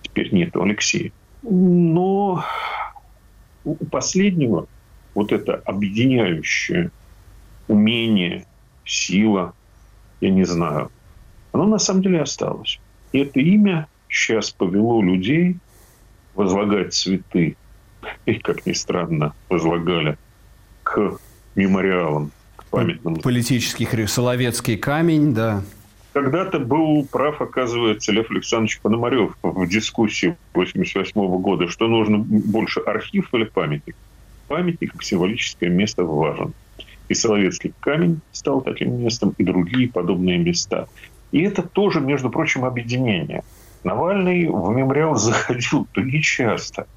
теперь 0.02 0.34
нету 0.34 0.62
Алексея. 0.62 1.12
Но 1.41 2.43
у 3.63 3.76
последнего 3.86 4.67
вот 5.13 5.32
это 5.32 5.56
объединяющее 5.56 6.91
умение, 7.67 8.45
сила, 8.86 9.54
я 10.21 10.30
не 10.30 10.45
знаю, 10.45 10.91
оно 11.52 11.65
на 11.65 11.80
самом 11.80 12.02
деле 12.02 12.21
осталось. 12.21 12.80
И 13.12 13.19
это 13.19 13.39
имя 13.39 13.88
сейчас 14.10 14.52
повело 14.52 15.02
людей 15.02 15.58
возлагать 16.36 16.93
цветы, 16.93 17.58
и, 18.26 18.36
как 18.36 18.65
ни 18.65 18.73
странно, 18.73 19.34
возлагали 19.50 20.17
к 20.84 21.17
мемориалам, 21.56 22.32
к 22.67 22.71
памятным. 22.71 23.15
Политический 23.17 23.88
Соловецкий 24.08 24.77
камень, 24.77 25.34
да. 25.34 25.63
Когда-то 26.13 26.60
был 26.60 27.06
прав, 27.06 27.41
оказывается, 27.41 28.12
Лев 28.12 28.32
Александрович 28.32 28.80
Пономарев 28.82 29.38
в 29.43 29.67
дискуссии 29.67 30.36
1988 30.53 31.41
года, 31.41 31.67
что 31.67 31.88
нужно 31.88 32.17
больше 32.17 32.80
архив 32.80 33.32
или 33.34 33.43
памятник. 33.43 33.95
Памятник 34.47 34.93
как 34.93 35.03
символическое 35.03 35.69
место 35.69 36.03
важен. 36.03 36.53
И 37.10 37.13
Соловецкий 37.13 37.73
камень 37.80 38.21
стал 38.32 38.62
таким 38.62 38.99
местом, 38.99 39.34
и 39.38 39.43
другие 39.43 39.89
подобные 39.89 40.38
места. 40.39 40.88
И 41.32 41.41
это 41.41 41.62
тоже, 41.62 42.01
между 42.01 42.30
прочим, 42.30 42.65
объединение. 42.65 43.43
Навальный 43.84 44.47
в 44.47 44.69
мемориал 44.71 45.15
заходил 45.15 45.88
то 45.91 46.01
не 46.01 46.21
часто, 46.21 46.88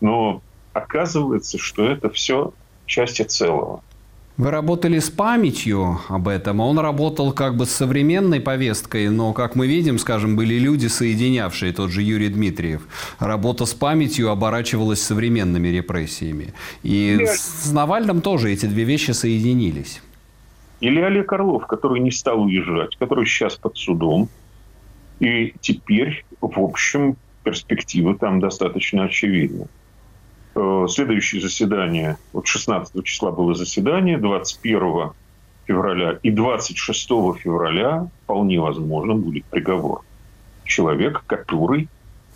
но 0.00 0.42
оказывается, 0.72 1.58
что 1.58 1.86
это 1.86 2.08
все 2.10 2.52
части 2.86 3.22
целого. 3.22 3.82
Вы 4.40 4.50
работали 4.50 5.00
с 5.00 5.10
памятью 5.10 5.98
об 6.08 6.26
этом, 6.26 6.62
а 6.62 6.64
он 6.64 6.78
работал 6.78 7.34
как 7.34 7.56
бы 7.56 7.66
с 7.66 7.72
современной 7.72 8.40
повесткой, 8.40 9.10
но, 9.10 9.34
как 9.34 9.54
мы 9.54 9.66
видим, 9.66 9.98
скажем, 9.98 10.34
были 10.34 10.54
люди, 10.54 10.86
соединявшие, 10.86 11.74
тот 11.74 11.90
же 11.90 12.00
Юрий 12.00 12.30
Дмитриев. 12.30 12.88
Работа 13.18 13.66
с 13.66 13.74
памятью 13.74 14.30
оборачивалась 14.30 15.02
современными 15.02 15.68
репрессиями. 15.68 16.54
И 16.82 17.16
Или... 17.16 17.26
с 17.26 17.70
Навальным 17.70 18.22
тоже 18.22 18.50
эти 18.50 18.64
две 18.64 18.84
вещи 18.84 19.10
соединились. 19.10 20.00
Или 20.80 21.00
Олег 21.00 21.30
Орлов, 21.34 21.66
который 21.66 22.00
не 22.00 22.10
стал 22.10 22.40
уезжать, 22.40 22.96
который 22.96 23.26
сейчас 23.26 23.56
под 23.56 23.76
судом. 23.76 24.30
И 25.18 25.52
теперь, 25.60 26.24
в 26.40 26.58
общем, 26.58 27.16
перспективы 27.44 28.14
там 28.14 28.40
достаточно 28.40 29.04
очевидны. 29.04 29.66
Э, 30.54 30.86
следующее 30.88 31.40
заседание, 31.40 32.18
вот 32.32 32.46
16 32.46 33.04
числа 33.04 33.30
было 33.30 33.54
заседание, 33.54 34.18
21 34.18 35.12
февраля 35.64 36.18
и 36.22 36.30
26 36.30 37.08
февраля 37.38 38.08
вполне 38.24 38.60
возможно 38.60 39.14
будет 39.14 39.44
приговор. 39.44 40.02
Человек, 40.64 41.22
который 41.26 41.88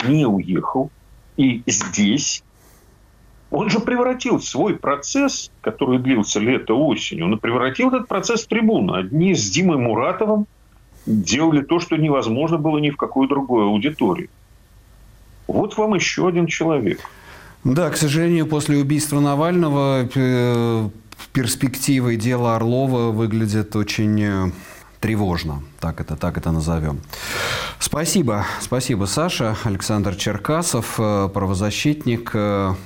не 0.06 0.26
уехал, 0.26 0.90
и 1.36 1.62
здесь 1.66 2.44
он 3.50 3.68
же 3.68 3.80
превратил 3.80 4.40
свой 4.40 4.76
процесс, 4.76 5.50
который 5.60 5.98
длился 5.98 6.38
лето-осенью, 6.38 7.26
он 7.26 7.38
превратил 7.38 7.88
этот 7.88 8.06
процесс 8.06 8.44
в 8.44 8.48
трибуну. 8.48 8.94
Одни 8.94 9.34
с 9.34 9.50
Димой 9.50 9.78
Муратовым 9.78 10.46
делали 11.04 11.62
то, 11.62 11.80
что 11.80 11.96
невозможно 11.96 12.58
было 12.58 12.78
ни 12.78 12.90
в 12.90 12.96
какой 12.96 13.26
другой 13.26 13.64
аудитории. 13.64 14.30
Вот 15.48 15.76
вам 15.76 15.94
еще 15.94 16.28
один 16.28 16.46
человек– 16.46 17.00
да, 17.64 17.88
к 17.88 17.96
сожалению, 17.96 18.46
после 18.46 18.76
убийства 18.76 19.20
Навального 19.20 20.06
э, 20.14 20.88
перспективы 21.32 22.16
дела 22.16 22.56
Орлова 22.56 23.10
выглядят 23.10 23.74
очень 23.74 24.20
э, 24.22 24.50
тревожно, 25.00 25.62
так 25.80 25.98
это, 25.98 26.14
так 26.16 26.36
это 26.36 26.52
назовем. 26.52 27.00
Спасибо, 27.78 28.44
спасибо, 28.60 29.06
Саша. 29.06 29.56
Александр 29.64 30.14
Черкасов, 30.14 30.96
э, 30.98 31.30
правозащитник, 31.32 32.34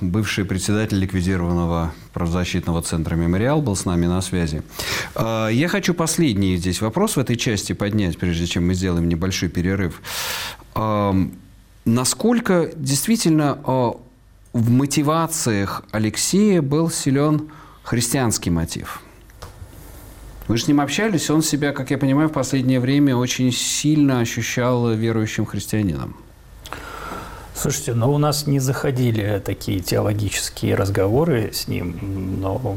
бывший 0.00 0.44
председатель 0.44 0.98
ликвидированного 1.00 1.92
правозащитного 2.12 2.80
центра 2.82 3.16
«Мемориал» 3.16 3.60
был 3.60 3.74
с 3.74 3.84
нами 3.84 4.06
на 4.06 4.20
связи. 4.22 4.62
Я 5.16 5.68
хочу 5.68 5.92
последний 5.92 6.56
здесь 6.56 6.80
вопрос 6.80 7.16
в 7.16 7.18
этой 7.18 7.34
части 7.34 7.72
поднять, 7.72 8.16
прежде 8.16 8.46
чем 8.46 8.68
мы 8.68 8.74
сделаем 8.74 9.08
небольшой 9.08 9.48
перерыв. 9.48 10.00
Насколько 11.84 12.70
действительно 12.76 13.58
в 14.52 14.70
мотивациях 14.70 15.82
Алексея 15.90 16.62
был 16.62 16.90
силен 16.90 17.50
христианский 17.82 18.50
мотив. 18.50 19.02
Вы 20.46 20.56
же 20.56 20.64
с 20.64 20.68
ним 20.68 20.80
общались, 20.80 21.28
он 21.28 21.42
себя, 21.42 21.72
как 21.72 21.90
я 21.90 21.98
понимаю, 21.98 22.28
в 22.28 22.32
последнее 22.32 22.80
время 22.80 23.14
очень 23.14 23.52
сильно 23.52 24.20
ощущал 24.20 24.92
верующим 24.94 25.44
христианином. 25.44 26.16
Слушайте, 27.54 27.92
ну 27.94 28.12
у 28.12 28.18
нас 28.18 28.46
не 28.46 28.60
заходили 28.60 29.42
такие 29.44 29.80
теологические 29.80 30.74
разговоры 30.74 31.50
с 31.52 31.68
ним, 31.68 32.38
но 32.40 32.76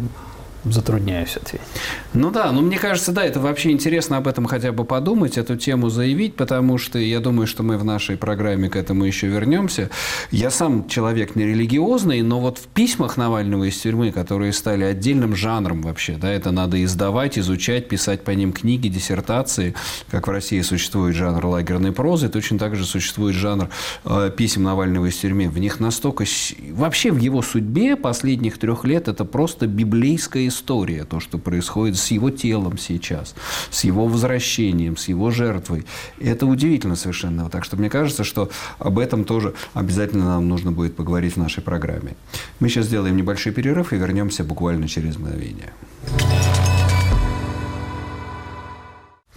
затрудняюсь 0.66 1.36
ответить. 1.38 1.66
Ну 2.14 2.30
да, 2.32 2.52
ну 2.52 2.62
мне 2.62 2.78
кажется, 2.78 3.12
да, 3.12 3.24
это 3.24 3.40
вообще 3.40 3.72
интересно 3.72 4.18
об 4.18 4.28
этом 4.28 4.46
хотя 4.46 4.72
бы 4.72 4.86
подумать, 4.86 5.38
эту 5.38 5.58
тему 5.58 5.90
заявить, 5.90 6.36
потому 6.36 6.78
что 6.78 7.00
я 7.00 7.20
думаю, 7.20 7.48
что 7.48 7.64
мы 7.64 7.78
в 7.78 7.86
нашей 7.86 8.18
программе 8.18 8.70
к 8.70 8.76
этому 8.76 9.06
еще 9.06 9.28
вернемся. 9.28 9.90
Я 10.30 10.52
сам 10.52 10.88
человек 10.88 11.36
не 11.36 11.46
религиозный, 11.46 12.22
но 12.22 12.40
вот 12.40 12.58
в 12.58 12.68
письмах 12.68 13.18
Навального 13.18 13.64
из 13.64 13.78
тюрьмы, 13.78 14.12
которые 14.12 14.54
стали 14.54 14.84
отдельным 14.84 15.36
жанром 15.36 15.82
вообще, 15.82 16.18
да, 16.20 16.32
это 16.32 16.52
надо 16.52 16.84
издавать, 16.84 17.40
изучать, 17.40 17.88
писать 17.88 18.24
по 18.24 18.32
ним 18.32 18.54
книги, 18.54 18.88
диссертации, 18.88 19.74
как 20.10 20.28
в 20.28 20.32
России 20.32 20.62
существует 20.62 21.16
жанр 21.16 21.46
лагерной 21.46 21.92
прозы, 21.92 22.30
точно 22.30 22.60
так 22.60 22.76
же 22.76 22.86
существует 22.86 23.36
жанр 23.36 23.70
э, 24.06 24.32
писем 24.36 24.64
Навального 24.64 25.08
из 25.08 25.18
тюрьмы. 25.18 25.50
В 25.50 25.58
них 25.58 25.80
настолько... 25.80 26.26
Вообще 26.72 27.12
в 27.12 27.18
его 27.18 27.42
судьбе 27.42 27.96
последних 27.96 28.58
трех 28.58 28.86
лет 28.86 29.08
это 29.08 29.26
просто 29.26 29.66
библейская 29.68 30.51
история, 30.52 31.06
то, 31.06 31.20
что 31.20 31.38
происходит 31.38 31.98
с 31.98 32.12
его 32.12 32.30
телом 32.30 32.78
сейчас, 32.78 33.34
с 33.70 33.84
его 33.84 34.06
возвращением, 34.06 34.98
с 34.98 35.08
его 35.08 35.32
жертвой. 35.32 35.86
Это 36.20 36.46
удивительно 36.46 36.96
совершенно. 36.96 37.50
Так 37.50 37.64
что 37.66 37.78
мне 37.78 37.90
кажется, 37.90 38.24
что 38.24 38.50
об 38.78 39.00
этом 39.00 39.24
тоже 39.24 39.54
обязательно 39.74 40.26
нам 40.26 40.48
нужно 40.48 40.72
будет 40.72 40.96
поговорить 40.96 41.34
в 41.34 41.38
нашей 41.38 41.64
программе. 41.64 42.16
Мы 42.60 42.70
сейчас 42.70 42.86
сделаем 42.86 43.16
небольшой 43.18 43.54
перерыв 43.54 43.94
и 43.94 43.98
вернемся 43.98 44.44
буквально 44.44 44.88
через 44.88 45.18
мгновение. 45.18 45.72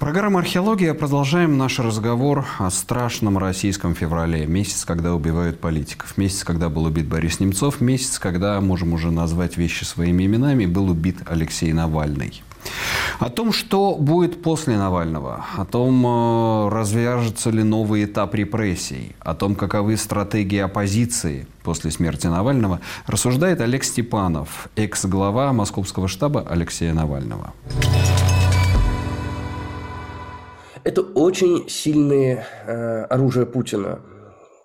Программа 0.04 0.40
«Археология». 0.40 0.92
Продолжаем 0.92 1.56
наш 1.56 1.78
разговор 1.78 2.44
о 2.58 2.68
страшном 2.68 3.38
российском 3.38 3.94
феврале. 3.94 4.46
Месяц, 4.46 4.84
когда 4.84 5.14
убивают 5.14 5.60
политиков. 5.60 6.18
Месяц, 6.18 6.44
когда 6.44 6.68
был 6.68 6.84
убит 6.84 7.06
Борис 7.06 7.40
Немцов. 7.40 7.80
Месяц, 7.80 8.18
когда, 8.18 8.60
можем 8.60 8.92
уже 8.92 9.10
назвать 9.10 9.56
вещи 9.56 9.84
своими 9.84 10.26
именами, 10.26 10.66
был 10.66 10.90
убит 10.90 11.20
Алексей 11.24 11.72
Навальный. 11.72 12.42
О 13.18 13.30
том, 13.30 13.50
что 13.50 13.96
будет 13.96 14.42
после 14.42 14.76
Навального, 14.76 15.46
о 15.56 15.64
том, 15.64 16.04
э, 16.06 16.68
развяжется 16.68 17.48
ли 17.48 17.62
новый 17.62 18.04
этап 18.04 18.34
репрессий, 18.34 19.16
о 19.20 19.34
том, 19.34 19.54
каковы 19.54 19.96
стратегии 19.96 20.58
оппозиции 20.58 21.46
после 21.62 21.90
смерти 21.90 22.26
Навального, 22.26 22.80
рассуждает 23.06 23.62
Олег 23.62 23.84
Степанов, 23.84 24.68
экс-глава 24.76 25.55
московского 25.55 26.09
штаба 26.09 26.44
Алексея 26.46 26.92
Навального. 26.92 27.55
Это 30.85 31.01
очень 31.01 31.66
сильное 31.66 32.47
э, 32.66 33.05
оружие 33.05 33.47
Путина. 33.47 34.01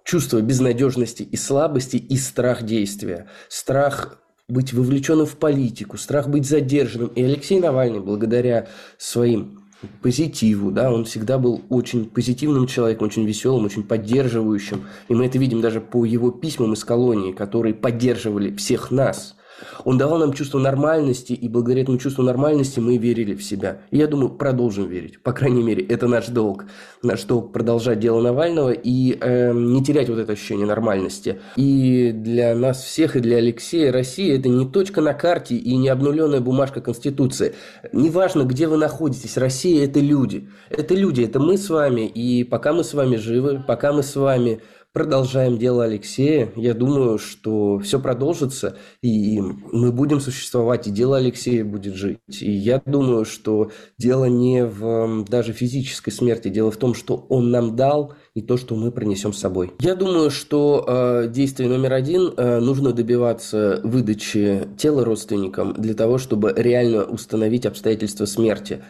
Чувство 0.03 0.41
безнадежности 0.41 1.23
и 1.23 1.37
слабости 1.37 1.95
и 1.95 2.17
страх 2.17 2.63
действия. 2.63 3.27
Страх 3.47 4.19
быть 4.49 4.73
вовлеченным 4.73 5.25
в 5.25 5.37
политику, 5.37 5.97
страх 5.97 6.27
быть 6.27 6.45
задержанным. 6.45 7.09
И 7.09 7.23
Алексей 7.23 7.59
Навальный, 7.61 8.01
благодаря 8.01 8.67
своим 8.97 9.63
позитиву, 10.01 10.71
да, 10.71 10.91
он 10.91 11.05
всегда 11.05 11.37
был 11.37 11.61
очень 11.69 12.09
позитивным 12.09 12.67
человеком, 12.67 13.07
очень 13.07 13.25
веселым, 13.25 13.63
очень 13.63 13.83
поддерживающим, 13.83 14.87
и 15.07 15.15
мы 15.15 15.25
это 15.25 15.37
видим 15.37 15.61
даже 15.61 15.79
по 15.79 16.03
его 16.03 16.31
письмам 16.31 16.73
из 16.73 16.83
колонии, 16.83 17.31
которые 17.31 17.73
поддерживали 17.73 18.53
всех 18.55 18.91
нас– 18.91 19.35
он 19.85 19.97
давал 19.97 20.19
нам 20.19 20.33
чувство 20.33 20.59
нормальности, 20.59 21.33
и 21.33 21.47
благодаря 21.49 21.83
этому 21.83 21.97
чувству 21.97 22.23
нормальности 22.23 22.79
мы 22.79 22.97
верили 22.97 23.35
в 23.35 23.43
себя. 23.43 23.81
И 23.91 23.97
я 23.97 24.07
думаю, 24.07 24.29
продолжим 24.29 24.87
верить. 24.87 25.21
По 25.21 25.33
крайней 25.33 25.63
мере, 25.63 25.83
это 25.83 26.07
наш 26.07 26.27
долг. 26.27 26.65
Наш 27.03 27.23
долг 27.23 27.51
продолжать 27.53 27.99
дело 27.99 28.21
Навального 28.21 28.71
и 28.71 29.17
э, 29.19 29.53
не 29.53 29.83
терять 29.83 30.09
вот 30.09 30.19
это 30.19 30.33
ощущение 30.33 30.65
нормальности. 30.65 31.39
И 31.55 32.11
для 32.13 32.55
нас 32.55 32.83
всех, 32.83 33.15
и 33.15 33.19
для 33.19 33.37
Алексея, 33.37 33.91
Россия– 33.91 34.37
это 34.39 34.49
не 34.49 34.65
точка 34.65 35.01
на 35.01 35.13
карте 35.13 35.55
и 35.55 35.75
не 35.75 35.89
обнуленная 35.89 36.41
бумажка 36.41 36.81
Конституции. 36.81 37.55
Неважно, 37.93 38.43
где 38.43 38.67
вы 38.67 38.77
находитесь, 38.77 39.37
Россия– 39.37 39.85
это 39.85 39.99
люди. 39.99 40.49
Это 40.69 40.95
люди, 40.95 41.23
это 41.23 41.39
мы 41.39 41.57
с 41.57 41.69
вами. 41.69 42.07
И 42.07 42.43
пока 42.43 42.73
мы 42.73 42.83
с 42.83 42.93
вами 42.93 43.15
живы, 43.15 43.63
пока 43.65 43.93
мы 43.93 44.03
с 44.03 44.15
вами 44.15 44.61
продолжаем 44.93 45.57
дело 45.57 45.83
Алексея. 45.83 46.51
Я 46.55 46.73
думаю, 46.73 47.17
что 47.17 47.79
все 47.79 47.99
продолжится, 47.99 48.77
и 49.01 49.39
мы 49.39 49.91
будем 49.91 50.19
существовать, 50.19 50.87
и 50.87 50.91
дело 50.91 51.17
Алексея 51.17 51.63
будет 51.63 51.95
жить. 51.95 52.19
И 52.41 52.51
я 52.51 52.81
думаю, 52.85 53.25
что 53.25 53.71
дело 53.97 54.25
не 54.25 54.65
в 54.65 55.25
даже 55.29 55.53
физической 55.53 56.11
смерти, 56.11 56.49
дело 56.49 56.71
в 56.71 56.77
том, 56.77 56.93
что 56.93 57.25
он 57.29 57.51
нам 57.51 57.75
дал, 57.75 58.13
и 58.33 58.41
то, 58.41 58.57
что 58.57 58.75
мы 58.75 58.91
принесем 58.91 59.33
с 59.33 59.39
собой. 59.39 59.71
Я 59.79 59.95
думаю, 59.95 60.31
что 60.31 60.85
э, 60.87 61.27
действие 61.29 61.69
номер 61.69 61.93
один 61.93 62.33
э, 62.35 62.59
нужно 62.59 62.93
добиваться 62.93 63.81
выдачи 63.83 64.67
тела 64.77 65.03
родственникам 65.03 65.73
для 65.73 65.93
того, 65.93 66.17
чтобы 66.17 66.53
реально 66.55 67.03
установить 67.03 67.65
обстоятельства 67.65 68.25
смерти. 68.25 68.83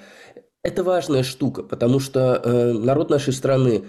Это 0.63 0.83
важная 0.83 1.23
штука, 1.23 1.63
потому 1.63 1.99
что 1.99 2.41
э, 2.43 2.73
народ 2.73 3.09
нашей 3.09 3.33
страны 3.33 3.85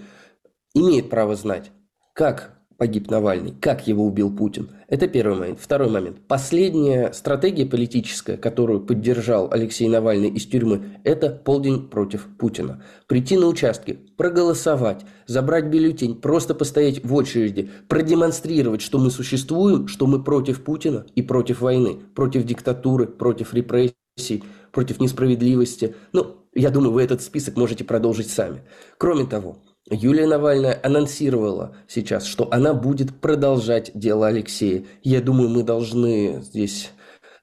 имеет 0.73 1.09
право 1.09 1.35
знать, 1.35 1.71
как 2.13 2.61
погиб 2.81 3.11
Навальный, 3.11 3.53
как 3.61 3.85
его 3.85 4.03
убил 4.03 4.35
Путин. 4.35 4.71
Это 4.87 5.07
первый 5.07 5.37
момент. 5.37 5.59
Второй 5.61 5.87
момент. 5.87 6.17
Последняя 6.27 7.13
стратегия 7.13 7.67
политическая, 7.67 8.37
которую 8.37 8.81
поддержал 8.81 9.49
Алексей 9.51 9.87
Навальный 9.87 10.29
из 10.29 10.47
тюрьмы, 10.47 10.97
это 11.03 11.29
полдень 11.29 11.89
против 11.89 12.27
Путина. 12.39 12.83
Прийти 13.05 13.37
на 13.37 13.45
участки, 13.45 13.99
проголосовать, 14.17 15.05
забрать 15.27 15.65
бюллетень, 15.65 16.15
просто 16.15 16.55
постоять 16.55 17.05
в 17.05 17.13
очереди, 17.13 17.69
продемонстрировать, 17.87 18.81
что 18.81 18.97
мы 18.97 19.11
существуем, 19.11 19.87
что 19.87 20.07
мы 20.07 20.23
против 20.23 20.63
Путина 20.63 21.05
и 21.13 21.21
против 21.21 21.61
войны, 21.61 21.99
против 22.15 22.45
диктатуры, 22.45 23.05
против 23.05 23.53
репрессий, 23.53 24.43
против 24.71 24.99
несправедливости. 24.99 25.93
Ну, 26.13 26.37
я 26.55 26.71
думаю, 26.71 26.93
вы 26.93 27.03
этот 27.03 27.21
список 27.21 27.57
можете 27.57 27.83
продолжить 27.83 28.31
сами. 28.31 28.63
Кроме 28.97 29.25
того, 29.25 29.59
Юлия 29.91 30.25
Навальная 30.25 30.79
анонсировала 30.81 31.75
сейчас, 31.85 32.25
что 32.25 32.47
она 32.49 32.73
будет 32.73 33.19
продолжать 33.19 33.91
дело 33.93 34.27
Алексея. 34.27 34.85
Я 35.03 35.21
думаю, 35.21 35.49
мы 35.49 35.63
должны 35.63 36.41
здесь 36.41 36.91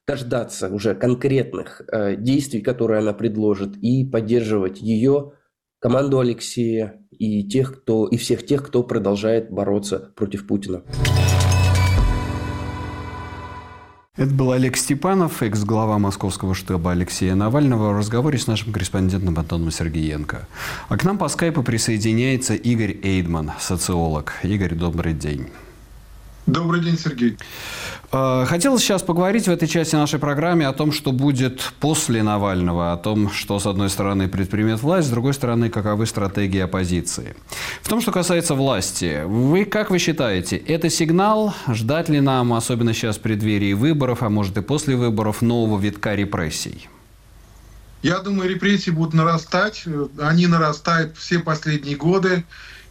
дождаться 0.07 0.69
уже 0.73 0.95
конкретных 0.95 1.83
э, 1.91 2.15
действий, 2.15 2.61
которые 2.61 3.01
она 3.01 3.13
предложит, 3.13 3.77
и 3.77 4.03
поддерживать 4.03 4.81
ее, 4.81 5.33
команду 5.79 6.19
Алексея 6.19 6.99
и 7.11 7.47
тех, 7.47 7.81
кто 7.81 8.07
и 8.07 8.17
всех 8.17 8.43
тех, 8.43 8.65
кто 8.65 8.81
продолжает 8.81 9.51
бороться 9.51 10.11
против 10.15 10.47
Путина. 10.47 10.83
Это 14.19 14.33
был 14.33 14.51
Олег 14.51 14.75
Степанов, 14.75 15.41
экс-глава 15.41 15.97
московского 15.97 16.53
штаба 16.53 16.91
Алексея 16.91 17.35
Навального 17.35 17.93
в 17.93 17.97
разговоре 17.97 18.37
с 18.37 18.47
нашим 18.47 18.73
корреспондентом 18.73 19.39
Антоном 19.39 19.71
Сергеенко. 19.71 20.45
А 20.89 20.97
к 20.97 21.05
нам 21.05 21.17
по 21.17 21.29
скайпу 21.29 21.63
присоединяется 21.63 22.53
Игорь 22.53 22.97
Эйдман, 23.01 23.53
социолог. 23.61 24.33
Игорь, 24.43 24.75
добрый 24.75 25.13
день. 25.13 25.47
Добрый 26.49 26.81
день, 26.81 26.97
Сергей. 26.97 27.37
Э, 28.11 28.43
хотелось 28.47 28.81
сейчас 28.81 29.03
поговорить 29.03 29.45
в 29.47 29.51
этой 29.51 29.67
части 29.67 29.95
нашей 29.95 30.17
программы 30.17 30.65
о 30.65 30.73
том, 30.73 30.91
что 30.91 31.11
будет 31.11 31.61
после 31.79 32.23
Навального, 32.23 32.91
о 32.91 32.97
том, 32.97 33.29
что, 33.29 33.59
с 33.59 33.67
одной 33.67 33.89
стороны, 33.91 34.27
предпримет 34.27 34.81
власть, 34.81 35.09
с 35.09 35.11
другой 35.11 35.35
стороны, 35.35 35.69
каковы 35.69 36.07
стратегии 36.07 36.59
оппозиции. 36.59 37.35
В 37.83 37.89
том, 37.89 38.01
что 38.01 38.11
касается 38.11 38.55
власти, 38.55 39.21
вы 39.27 39.63
как 39.63 39.91
вы 39.91 39.99
считаете, 39.99 40.57
это 40.57 40.89
сигнал, 40.89 41.53
ждать 41.67 42.09
ли 42.09 42.19
нам, 42.19 42.53
особенно 42.53 42.95
сейчас 42.95 43.17
в 43.17 43.21
преддверии 43.21 43.73
выборов, 43.73 44.23
а 44.23 44.29
может 44.29 44.57
и 44.57 44.61
после 44.61 44.95
выборов, 44.95 45.43
нового 45.43 45.79
витка 45.79 46.15
репрессий? 46.15 46.89
Я 48.01 48.19
думаю, 48.19 48.49
репрессии 48.49 48.89
будут 48.89 49.13
нарастать. 49.13 49.83
Они 50.19 50.47
нарастают 50.47 51.15
все 51.15 51.37
последние 51.37 51.95
годы. 51.95 52.43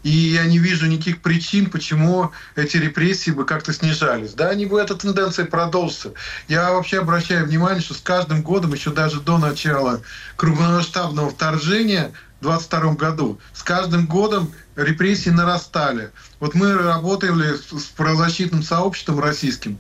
И 0.09 0.31
я 0.31 0.47
не 0.47 0.59
вижу 0.59 0.87
никаких 0.87 1.21
причин, 1.21 1.69
почему 1.69 2.33
эти 2.57 2.79
репрессии 2.79 3.31
бы 3.31 3.45
как-то 3.45 3.75
снижались. 3.75 4.33
Да, 4.33 4.49
они 4.49 4.65
бы, 4.65 4.81
эта 4.81 4.95
тенденция 4.95 5.45
продолжится. 5.45 6.15
Я 6.49 6.73
вообще 6.73 7.01
обращаю 7.01 7.45
внимание, 7.45 7.83
что 7.83 7.93
с 7.93 8.01
каждым 8.01 8.41
годом, 8.41 8.73
еще 8.73 8.91
даже 8.91 9.21
до 9.21 9.37
начала 9.37 10.01
крупномасштабного 10.37 11.29
вторжения, 11.29 12.13
в 12.41 12.45
2022 12.45 12.95
году. 12.95 13.39
С 13.53 13.63
каждым 13.63 14.07
годом 14.07 14.55
репрессии 14.77 15.29
нарастали. 15.29 16.11
Вот 16.41 16.55
мы 16.55 16.73
работали 16.73 17.57
с 17.57 17.85
правозащитным 17.97 18.63
сообществом 18.63 19.21
российским 19.21 19.79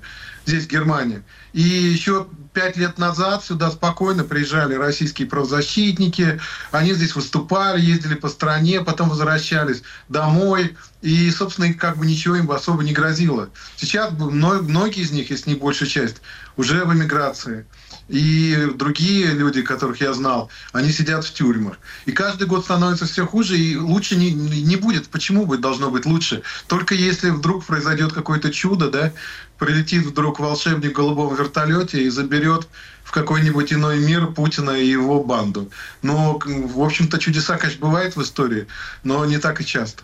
здесь, 0.48 0.64
в 0.64 0.68
Германии. 0.68 1.22
И 1.52 1.60
еще 1.60 2.26
пять 2.52 2.76
лет 2.76 2.98
назад 2.98 3.44
сюда 3.44 3.70
спокойно 3.70 4.24
приезжали 4.24 4.74
российские 4.74 5.28
правозащитники, 5.28 6.40
они 6.72 6.94
здесь 6.94 7.14
выступали, 7.14 7.80
ездили 7.80 8.14
по 8.14 8.28
стране, 8.28 8.80
потом 8.80 9.10
возвращались 9.10 9.82
домой, 10.08 10.76
и, 11.02 11.30
собственно, 11.30 11.72
как 11.74 11.98
бы 11.98 12.06
ничего 12.06 12.36
им 12.36 12.50
особо 12.50 12.82
не 12.82 12.92
грозило. 12.92 13.50
Сейчас 13.76 14.10
многие 14.12 15.02
из 15.02 15.12
них, 15.12 15.30
если 15.30 15.50
не 15.50 15.56
большая 15.56 15.88
часть, 15.88 16.16
уже 16.56 16.84
в 16.84 16.92
эмиграции. 16.92 17.66
И 18.08 18.68
другие 18.74 19.26
люди, 19.32 19.62
которых 19.62 20.00
я 20.00 20.12
знал, 20.14 20.50
они 20.72 20.90
сидят 20.90 21.24
в 21.24 21.32
тюрьмах. 21.32 21.78
И 22.06 22.12
каждый 22.12 22.46
год 22.46 22.64
становится 22.64 23.06
все 23.06 23.26
хуже, 23.26 23.58
и 23.58 23.76
лучше 23.76 24.16
не, 24.16 24.32
не 24.32 24.76
будет. 24.76 25.08
Почему 25.08 25.44
будет, 25.46 25.60
должно 25.60 25.90
быть 25.90 26.06
лучше? 26.06 26.42
Только 26.66 26.94
если 26.94 27.30
вдруг 27.30 27.64
произойдет 27.64 28.12
какое-то 28.12 28.50
чудо, 28.50 28.90
да, 28.90 29.12
прилетит 29.58 30.06
вдруг 30.06 30.40
волшебник 30.40 30.92
в 30.92 30.96
голубом 30.96 31.34
вертолете 31.34 32.02
и 32.02 32.08
заберет 32.08 32.66
в 33.04 33.10
какой-нибудь 33.10 33.72
иной 33.72 33.98
мир 33.98 34.26
Путина 34.28 34.70
и 34.70 34.86
его 34.86 35.22
банду. 35.22 35.70
Но, 36.02 36.38
в 36.44 36.82
общем-то, 36.82 37.18
чудеса, 37.18 37.56
конечно, 37.56 37.86
бывают 37.86 38.16
в 38.16 38.22
истории, 38.22 38.66
но 39.02 39.24
не 39.24 39.38
так 39.38 39.60
и 39.60 39.66
часто. 39.66 40.02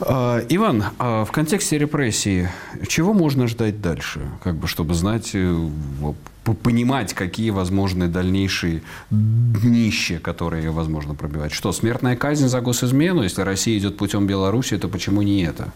А, 0.00 0.44
Иван, 0.48 0.84
а 0.98 1.24
в 1.24 1.32
контексте 1.32 1.78
репрессии, 1.78 2.50
чего 2.88 3.12
можно 3.12 3.46
ждать 3.46 3.80
дальше, 3.80 4.20
как 4.42 4.56
бы, 4.56 4.66
чтобы 4.66 4.94
знать, 4.94 5.30
э, 5.34 5.68
понимать, 6.54 7.14
какие 7.14 7.50
возможны 7.50 8.08
дальнейшие 8.08 8.82
днища, 9.10 10.18
которые 10.18 10.70
возможно 10.70 11.14
пробивать? 11.14 11.52
Что, 11.52 11.72
смертная 11.72 12.16
казнь 12.16 12.48
за 12.48 12.60
госизмену? 12.60 13.22
Если 13.22 13.42
Россия 13.42 13.78
идет 13.78 13.96
путем 13.96 14.26
Беларуси, 14.26 14.76
то 14.78 14.88
почему 14.88 15.22
не 15.22 15.42
это? 15.42 15.72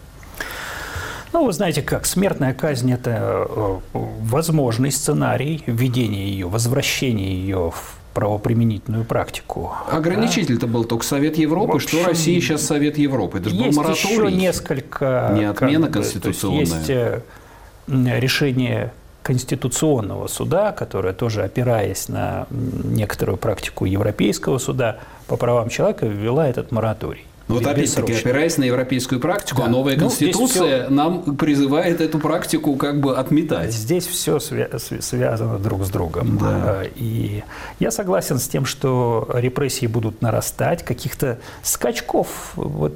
Ну, 1.33 1.45
вы 1.45 1.53
знаете 1.53 1.81
как, 1.81 2.05
смертная 2.05 2.53
казнь– 2.53 2.91
это 2.93 3.47
э, 3.47 3.79
возможный 3.93 4.91
сценарий 4.91 5.63
введения 5.65 6.27
ее, 6.27 6.47
возвращения 6.47 7.33
ее 7.33 7.71
в 7.71 7.95
правоприменительную 8.13 9.05
практику. 9.05 9.73
Ограничитель-то 9.89 10.67
был 10.67 10.83
только 10.83 11.05
Совет 11.05 11.37
Европы. 11.37 11.75
общем, 11.75 11.87
что 11.87 12.05
Россия 12.05 12.39
сейчас 12.41 12.65
Совет 12.65 12.97
Европы? 12.97 13.39
Это 13.39 13.49
же 13.49 13.55
есть 13.55 13.77
был 13.77 13.83
мораторий. 13.83 14.27
еще 14.27 14.31
несколько... 14.31 15.31
Не 15.33 15.45
отмена 15.45 15.87
как 15.87 15.95
бы, 15.95 15.99
конституционная. 16.01 16.59
есть 16.59 16.89
э, 16.89 17.21
решение 17.87 18.91
Конституционного 19.23 20.27
суда, 20.27 20.71
которое 20.71 21.13
тоже, 21.13 21.43
опираясь 21.43 22.09
на 22.09 22.47
некоторую 22.49 23.37
практику 23.37 23.85
Европейского 23.85 24.57
суда 24.57 24.97
по 25.27 25.37
правам 25.37 25.69
человека, 25.69 26.07
ввела 26.07 26.47
этот 26.47 26.71
мораторий. 26.71 27.25
Ну, 27.51 27.57
вот 27.57 27.67
опять-таки, 27.67 28.13
опираясь 28.13 28.57
на 28.57 28.63
европейскую 28.63 29.19
практику, 29.19 29.61
да. 29.61 29.67
а 29.67 29.69
новая 29.69 29.95
ну, 29.95 30.03
Конституция 30.03 30.85
все... 30.85 30.93
нам 30.93 31.35
призывает 31.35 31.99
эту 31.99 32.19
практику 32.19 32.75
как 32.75 33.01
бы 33.01 33.17
отметать. 33.17 33.73
Здесь 33.73 34.07
все 34.07 34.37
свя- 34.37 35.01
связано 35.01 35.59
друг 35.59 35.83
с 35.83 35.89
другом. 35.89 36.37
Да. 36.37 36.47
А, 36.47 36.83
и 36.95 37.43
я 37.79 37.91
согласен 37.91 38.39
с 38.39 38.47
тем, 38.47 38.65
что 38.65 39.29
репрессии 39.33 39.87
будут 39.87 40.21
нарастать, 40.21 40.83
каких-то 40.83 41.39
скачков 41.61 42.51
вот 42.55 42.95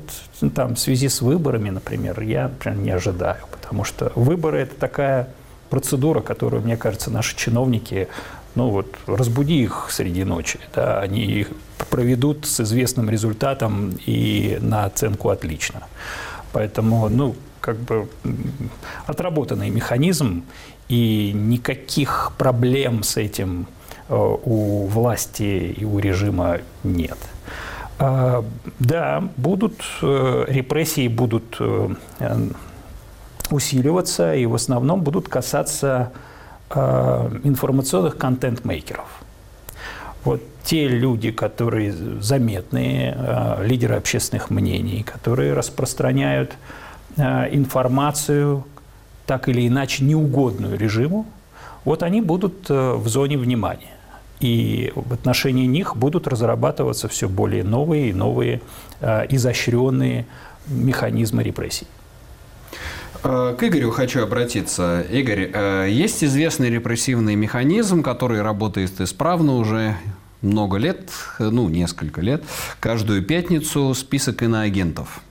там 0.53 0.75
в 0.75 0.79
связи 0.79 1.09
с 1.09 1.21
выборами, 1.21 1.69
например, 1.69 2.21
я 2.21 2.49
прям 2.59 2.81
не 2.83 2.91
ожидаю, 2.91 3.43
потому 3.51 3.83
что 3.83 4.11
выборы– 4.15 4.59
это 4.59 4.75
такая 4.75 5.27
процедура, 5.69 6.21
которую, 6.21 6.63
мне 6.63 6.77
кажется, 6.77 7.11
наши 7.11 7.35
чиновники 7.35 8.07
ну 8.55 8.69
вот 8.69 8.87
разбуди 9.05 9.63
их 9.63 9.87
среди 9.89 10.23
ночи, 10.23 10.59
да, 10.73 11.01
они 11.01 11.25
их 11.25 11.49
проведут 11.89 12.45
с 12.45 12.61
известным 12.61 13.09
результатом 13.09 13.97
и 14.05 14.57
на 14.61 14.85
оценку 14.85 15.29
отлично. 15.29 15.83
Поэтому, 16.53 17.09
ну, 17.09 17.35
как 17.59 17.77
бы 17.77 18.07
отработанный 19.05 19.69
механизм, 19.69 20.45
и 20.87 21.31
никаких 21.33 22.31
проблем 22.37 23.03
с 23.03 23.17
этим 23.17 23.67
у 24.07 24.85
власти 24.85 25.75
и 25.77 25.83
у 25.83 25.99
режима 25.99 26.59
нет. 26.83 27.17
Да, 27.97 29.23
будут 29.35 29.81
репрессии, 30.01 31.07
будут 31.07 31.59
усиливаться 33.51 34.35
и 34.35 34.45
в 34.45 34.55
основном 34.55 35.01
будут 35.01 35.29
касаться 35.29 36.11
информационных 36.71 38.17
контент-мейкеров. 38.17 39.07
Вот 40.23 40.41
те 40.63 40.87
люди, 40.87 41.31
которые 41.31 41.93
заметные, 42.21 43.15
лидеры 43.61 43.95
общественных 43.95 44.49
мнений, 44.49 45.03
которые 45.03 45.53
распространяют 45.53 46.53
информацию, 47.17 48.65
так 49.25 49.49
или 49.49 49.67
иначе 49.67 50.03
неугодную 50.03 50.77
режиму, 50.77 51.25
вот 51.83 52.03
они 52.03 52.21
будут 52.21 52.69
э, 52.69 52.93
в 52.93 53.07
зоне 53.07 53.37
внимания. 53.37 53.93
И 54.39 54.91
в 54.95 55.13
отношении 55.13 55.65
них 55.65 55.95
будут 55.95 56.27
разрабатываться 56.27 57.07
все 57.07 57.29
более 57.29 57.63
новые 57.63 58.09
и 58.09 58.13
новые 58.13 58.61
э, 59.01 59.25
изощренные 59.29 60.25
механизмы 60.67 61.43
репрессий. 61.43 61.87
Э, 63.25 63.55
к 63.57 63.63
Игорю 63.63 63.89
хочу 63.89 64.21
обратиться. 64.21 65.01
Игорь, 65.01 65.51
есть 65.89 66.23
известный 66.23 66.69
репрессивный 66.69 67.35
механизм, 67.35 68.03
который 68.03 68.41
работает 68.43 69.01
исправно 69.01 69.55
уже 69.55 69.97
много 70.41 70.77
лет, 70.77 71.09
ну, 71.39 71.69
несколько 71.69 72.21
лет. 72.21 72.43
Каждую 72.79 73.23
пятницу 73.23 73.95
список 73.95 74.43
иноагентов 74.43 75.21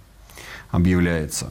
объявляется. 0.70 1.51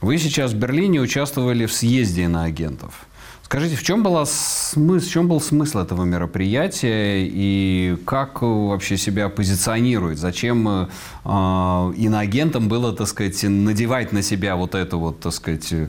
Вы 0.00 0.16
сейчас 0.16 0.52
в 0.52 0.56
Берлине 0.56 1.00
участвовали 1.00 1.66
в 1.66 1.72
съезде 1.72 2.22
иноагентов. 2.22 3.06
Скажите, 3.52 3.76
в 3.76 3.82
чем, 3.82 4.02
была 4.02 4.24
смысл, 4.24 5.06
в 5.06 5.10
чем 5.10 5.28
был 5.28 5.38
смысл 5.38 5.80
этого 5.80 6.04
мероприятия 6.04 7.28
и 7.30 7.98
как 8.06 8.40
вообще 8.40 8.96
себя 8.96 9.28
позиционирует? 9.28 10.18
Зачем 10.18 10.66
э, 10.66 10.86
иноагентам 11.26 12.70
было, 12.70 12.94
так 12.94 13.06
сказать, 13.08 13.42
надевать 13.42 14.10
на 14.10 14.22
себя 14.22 14.56
вот 14.56 14.74
это 14.74 14.96
вот, 14.96 15.20
так 15.20 15.34
сказать, 15.34 15.70
э, 15.70 15.86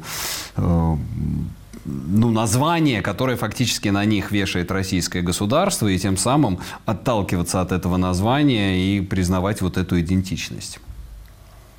ну, 0.57 2.32
название, 2.32 3.01
которое 3.01 3.38
фактически 3.38 3.88
на 3.88 4.03
них 4.03 4.34
вешает 4.34 4.70
российское 4.70 5.22
государство, 5.22 5.88
и 5.88 5.97
тем 5.97 6.18
самым 6.18 6.59
отталкиваться 6.86 7.61
от 7.61 7.72
этого 7.72 7.95
названия 7.95 8.78
и 8.78 8.99
признавать 8.99 9.61
вот 9.61 9.78
эту 9.78 10.01
идентичность? 10.01 10.82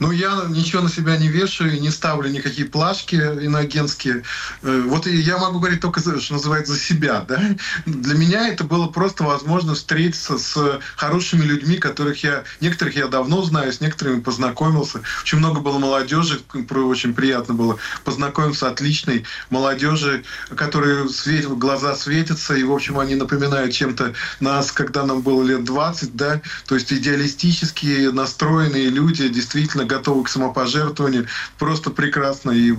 Ну, 0.01 0.11
я 0.11 0.47
ничего 0.49 0.83
на 0.83 0.91
себя 0.91 1.17
не 1.17 1.29
вешаю, 1.29 1.81
не 1.81 1.91
ставлю 1.91 2.29
никакие 2.29 2.67
плашки 2.67 3.15
иноагентские. 3.15 4.25
Э, 4.63 4.83
вот 4.87 5.07
я 5.07 5.39
могу 5.39 5.61
говорить 5.61 5.81
только, 5.81 6.01
что 6.01 6.33
называется, 6.33 6.73
за 6.73 6.79
себя. 6.81 7.25
Да? 7.29 7.41
Для 7.87 8.15
меня 8.15 8.49
это 8.49 8.65
было 8.65 8.89
просто 8.89 9.23
возможность 9.23 9.81
встретиться 9.81 10.37
с 10.39 10.81
хорошими 10.97 11.43
людьми, 11.43 11.77
которых 11.77 12.25
я, 12.25 12.43
некоторых 12.61 12.97
я 12.97 13.07
давно 13.07 13.43
знаю, 13.43 13.73
с 13.73 13.81
некоторыми 13.81 14.21
познакомился. 14.21 15.01
Очень 15.23 15.39
много 15.39 15.61
было 15.61 15.79
молодежи, 15.79 16.41
очень 16.71 17.15
приятно 17.15 17.55
было 17.55 17.79
познакомиться 18.05 18.61
с 18.67 18.73
отличной 18.73 19.25
молодежи, 19.51 20.25
которые 20.57 21.09
светят, 21.09 21.57
глаза 21.57 21.95
светятся, 21.95 22.55
и, 22.55 22.65
в 22.65 22.73
общем, 22.73 22.99
они 22.99 23.15
напоминают 23.15 23.73
чем-то 23.73 24.15
нас, 24.41 24.73
когда 24.73 25.05
нам 25.05 25.23
было 25.23 25.43
лет 25.45 25.65
20, 25.65 26.17
да, 26.17 26.41
то 26.67 26.75
есть 26.75 26.93
идеалистические 26.93 28.11
настроенные 28.13 28.89
люди, 28.89 29.29
действительно 29.29 29.84
действительно 29.85 29.87
готовы 29.87 30.25
к 30.25 30.29
самопожертвованию. 30.29 31.27
Просто 31.59 31.91
прекрасно 31.91 32.51
и 32.51 32.73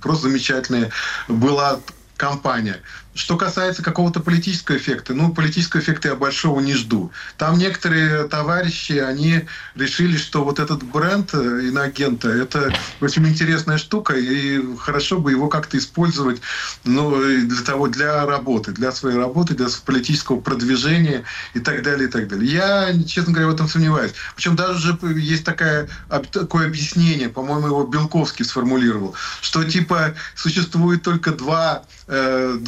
просто 0.00 0.28
замечательная 0.28 0.90
была 1.28 1.80
компания. 2.16 2.80
Что 3.16 3.38
касается 3.38 3.82
какого-то 3.82 4.20
политического 4.20 4.76
эффекта, 4.76 5.14
ну, 5.14 5.32
политического 5.32 5.80
эффекта 5.80 6.08
я 6.08 6.14
большого 6.14 6.60
не 6.60 6.74
жду. 6.74 7.10
Там 7.38 7.58
некоторые 7.58 8.28
товарищи, 8.28 8.92
они 8.92 9.46
решили, 9.74 10.18
что 10.18 10.44
вот 10.44 10.58
этот 10.58 10.82
бренд 10.82 11.30
э, 11.32 11.38
иногента– 11.68 12.28
это 12.30 12.72
очень 13.00 13.26
интересная 13.26 13.78
штука, 13.78 14.14
и 14.14 14.62
хорошо 14.76 15.18
бы 15.18 15.30
его 15.30 15.48
как-то 15.48 15.78
использовать 15.78 16.42
ну, 16.84 17.16
для 17.18 17.62
того, 17.62 17.88
для 17.88 18.26
работы, 18.26 18.72
для 18.72 18.92
своей 18.92 19.16
работы, 19.16 19.54
для 19.54 19.68
политического 19.84 20.38
продвижения 20.38 21.24
и 21.54 21.60
так 21.60 21.82
далее, 21.82 22.08
и 22.08 22.10
так 22.10 22.28
далее. 22.28 22.52
Я, 22.52 22.92
честно 23.04 23.32
говоря, 23.32 23.50
в 23.50 23.54
этом 23.54 23.68
сомневаюсь. 23.68 24.12
Причем 24.34 24.56
даже 24.56 24.76
уже 24.92 25.18
есть 25.18 25.44
такая, 25.44 25.88
такое 26.30 26.66
объяснение, 26.66 27.30
по-моему, 27.30 27.68
его 27.68 27.86
Белковский 27.86 28.44
сформулировал, 28.44 29.14
что 29.40 29.64
типа 29.64 30.14
существует 30.34 31.02
только 31.02 31.32
два 31.32 31.84
э, 32.08 32.58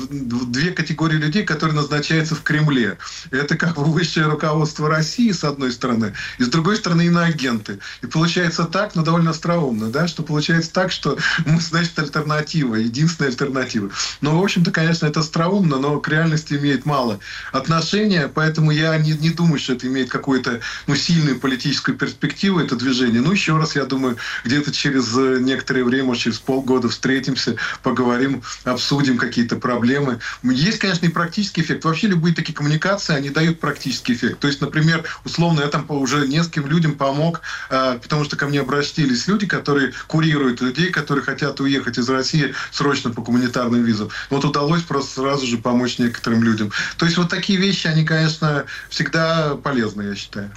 две 0.47 0.73
категории 0.73 1.17
людей, 1.17 1.45
которые 1.45 1.77
назначаются 1.77 2.35
в 2.35 2.43
Кремле. 2.43 2.99
Это 3.31 3.57
как 3.57 3.75
бы 3.75 3.85
высшее 3.85 4.27
руководство 4.27 4.89
России, 4.89 5.33
с 5.33 5.45
одной 5.45 5.73
стороны, 5.73 6.15
и 6.39 6.45
с 6.45 6.49
другой 6.49 6.77
стороны 6.77 7.07
иноагенты. 7.07 7.79
И 8.03 8.07
получается 8.07 8.65
так, 8.65 8.95
но 8.95 9.03
довольно 9.03 9.31
остроумно, 9.31 9.91
да, 9.91 10.09
что 10.09 10.23
получается 10.23 10.73
так, 10.73 10.93
что 10.93 11.19
мы, 11.47 11.61
значит, 11.61 11.99
альтернатива, 11.99 12.75
единственная 12.75 13.31
альтернатива. 13.31 13.91
Но, 14.21 14.39
в 14.39 14.43
общем-то, 14.43 14.71
конечно, 14.71 15.07
это 15.07 15.21
остроумно, 15.21 15.79
но 15.79 16.01
к 16.01 16.09
реальности 16.09 16.55
имеет 16.55 16.87
мало 16.87 17.21
отношения, 17.53 18.29
поэтому 18.33 18.71
я 18.71 18.97
не, 18.99 19.13
не 19.13 19.31
думаю, 19.31 19.59
что 19.59 19.75
это 19.75 19.87
имеет 19.87 20.11
какую-то 20.11 20.61
ну, 20.87 20.95
сильную 20.95 21.39
политическую 21.39 21.97
перспективу, 21.97 22.61
это 22.61 22.77
движение. 22.77 23.21
Ну, 23.21 23.33
еще 23.33 23.57
раз, 23.57 23.77
я 23.77 23.85
думаю, 23.85 24.17
где-то 24.45 24.73
через 24.73 25.15
некоторое 25.15 25.85
время, 25.85 26.15
через 26.17 26.39
полгода 26.39 26.89
встретимся, 26.89 27.57
поговорим, 27.83 28.43
обсудим 28.65 29.19
какие-то 29.19 29.57
проблемы. 29.57 30.21
Есть, 30.43 30.79
конечно, 30.79 31.07
и 31.07 31.11
практический 31.11 31.63
эффект. 31.63 31.85
Вообще 31.85 32.09
любые 32.09 32.35
такие 32.35 32.55
коммуникации, 32.55 33.15
они 33.15 33.31
дают 33.31 33.61
практический 33.61 34.15
эффект. 34.15 34.41
То 34.41 34.47
есть, 34.47 34.61
например, 34.61 35.05
условно, 35.25 35.61
я 35.61 35.69
там 35.69 35.85
уже 35.89 36.27
нескольким 36.27 36.67
людям 36.67 36.95
помог, 36.95 37.41
а, 37.71 37.99
потому 37.99 38.25
что 38.25 38.37
ко 38.37 38.47
мне 38.47 38.61
обратились 38.61 39.27
люди, 39.27 39.47
которые 39.47 39.93
курируют 40.07 40.61
людей, 40.61 40.91
которые 40.91 41.25
хотят 41.25 41.61
уехать 41.61 41.99
из 41.99 42.09
России 42.09 42.55
срочно 42.71 43.11
по 43.11 43.23
гуманитарным 43.23 43.83
визам. 43.83 44.11
Вот 44.31 44.45
удалось 44.45 44.83
просто 44.83 45.21
сразу 45.21 45.47
же 45.47 45.59
помочь 45.59 45.99
некоторым 45.99 46.43
людям. 46.43 46.73
То 46.97 47.07
есть 47.07 47.19
вот 47.19 47.29
такие 47.29 47.59
вещи, 47.59 47.87
они, 47.87 48.05
конечно, 48.05 48.65
всегда 48.89 49.57
полезны, 49.57 50.03
я 50.03 50.15
считаю. 50.15 50.51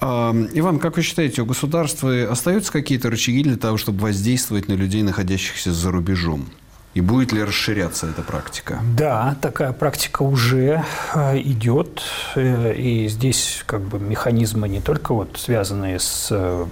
Иван, 0.00 0.78
как 0.80 0.96
вы 0.96 1.02
считаете, 1.02 1.42
у 1.42 1.46
государства 1.46 2.30
остаются 2.30 2.72
какие-то 2.72 3.08
рычаги 3.08 3.44
для 3.44 3.56
того, 3.56 3.76
чтобы 3.76 4.00
воздействовать 4.00 4.68
на 4.68 4.72
людей, 4.72 5.02
находящихся 5.02 5.72
за 5.72 5.92
рубежом? 5.92 6.48
И 6.94 7.00
будет 7.00 7.32
ли 7.32 7.42
расширяться 7.42 8.06
эта 8.08 8.20
практика? 8.20 8.80
Да, 8.96 9.34
такая 9.40 9.72
практика 9.72 10.22
уже 10.22 10.84
э, 11.14 11.38
идет. 11.38 12.02
Э, 12.34 12.74
и 12.74 13.08
здесь 13.08 13.62
как 13.64 13.80
бы 13.80 13.98
механизмы 13.98 14.68
не 14.68 14.80
только 14.82 15.14
вот 15.14 15.38
связанные 15.38 15.98
с 15.98 16.28
э, 16.30 16.66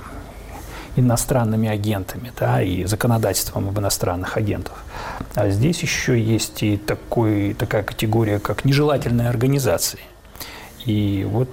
иностранными 0.97 1.71
агентами 1.71 2.33
да, 2.39 2.61
и 2.61 2.85
законодательством 2.85 3.69
об 3.69 3.79
иностранных 3.79 4.37
агентах. 4.37 4.85
А 5.35 5.49
здесь 5.49 5.81
еще 5.81 6.21
есть 6.21 6.63
и 6.63 6.77
такой, 6.77 7.55
такая 7.55 7.83
категория, 7.83 8.41
как 8.41 8.67
нежелательные 8.67 9.31
организации. 9.31 10.01
И 10.85 11.27
вот 11.29 11.49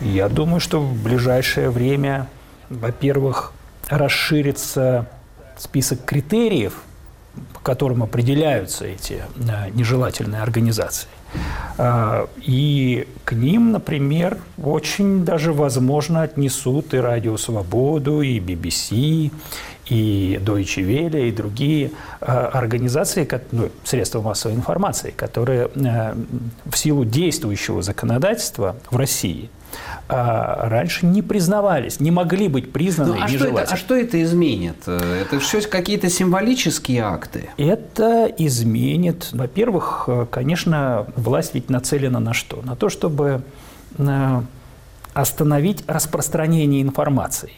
я 0.00 0.28
думаю, 0.28 0.60
что 0.60 0.80
в 0.80 1.02
ближайшее 1.02 1.70
время, 1.70 2.28
во-первых, 2.68 3.52
расширится 3.88 5.08
список 5.58 6.04
критериев– 6.04 6.74
по 7.68 7.74
которым 7.74 8.02
определяются 8.02 8.86
эти 8.86 9.22
э, 9.36 9.70
нежелательные 9.74 10.40
организации. 10.40 11.08
А, 11.76 12.26
и 12.38 13.06
к 13.24 13.32
ним, 13.32 13.72
например, 13.72 14.38
очень 14.56 15.22
даже 15.22 15.52
возможно 15.52 16.22
отнесут 16.22 16.94
и 16.94 16.96
Радио 16.96 17.36
Свободу, 17.36 18.22
и 18.22 18.40
BBC, 18.40 19.30
и 19.88 20.38
Deutsche 20.42 20.82
Welle, 20.82 21.28
и 21.28 21.32
другие 21.32 21.92
э, 22.20 22.24
организации, 22.26 23.28
ну, 23.52 23.70
средства 23.84 24.20
массовой 24.20 24.54
информации, 24.54 25.10
которые 25.10 25.70
э, 25.74 26.14
в 26.70 26.76
силу 26.76 27.04
действующего 27.04 27.82
законодательства 27.82 28.76
в 28.90 28.96
России– 28.96 29.50
а, 30.08 30.68
раньше 30.68 31.04
не 31.04 31.20
признавались, 31.20 32.00
не 32.00 32.10
могли 32.10 32.48
быть 32.48 32.72
признаны 32.72 33.16
ну, 33.16 33.22
а 33.22 33.28
Что 33.28 33.44
это, 33.44 33.62
а 33.62 33.76
что 33.76 33.94
это 33.94 34.22
изменит? 34.22 34.88
Это 34.88 35.38
все 35.38 35.60
какие-то 35.60 36.08
символические 36.08 37.02
акты? 37.02 37.50
Это 37.58 38.24
изменит, 38.38 39.28
во-первых, 39.32 40.08
конечно, 40.30 41.06
власть 41.16 41.54
ведь 41.54 41.68
нацелена 41.68 42.20
на 42.20 42.32
что? 42.32 42.62
На 42.62 42.74
то, 42.74 42.88
чтобы 42.88 43.42
э, 43.98 44.42
остановить 45.12 45.84
распространение 45.86 46.80
информации, 46.80 47.52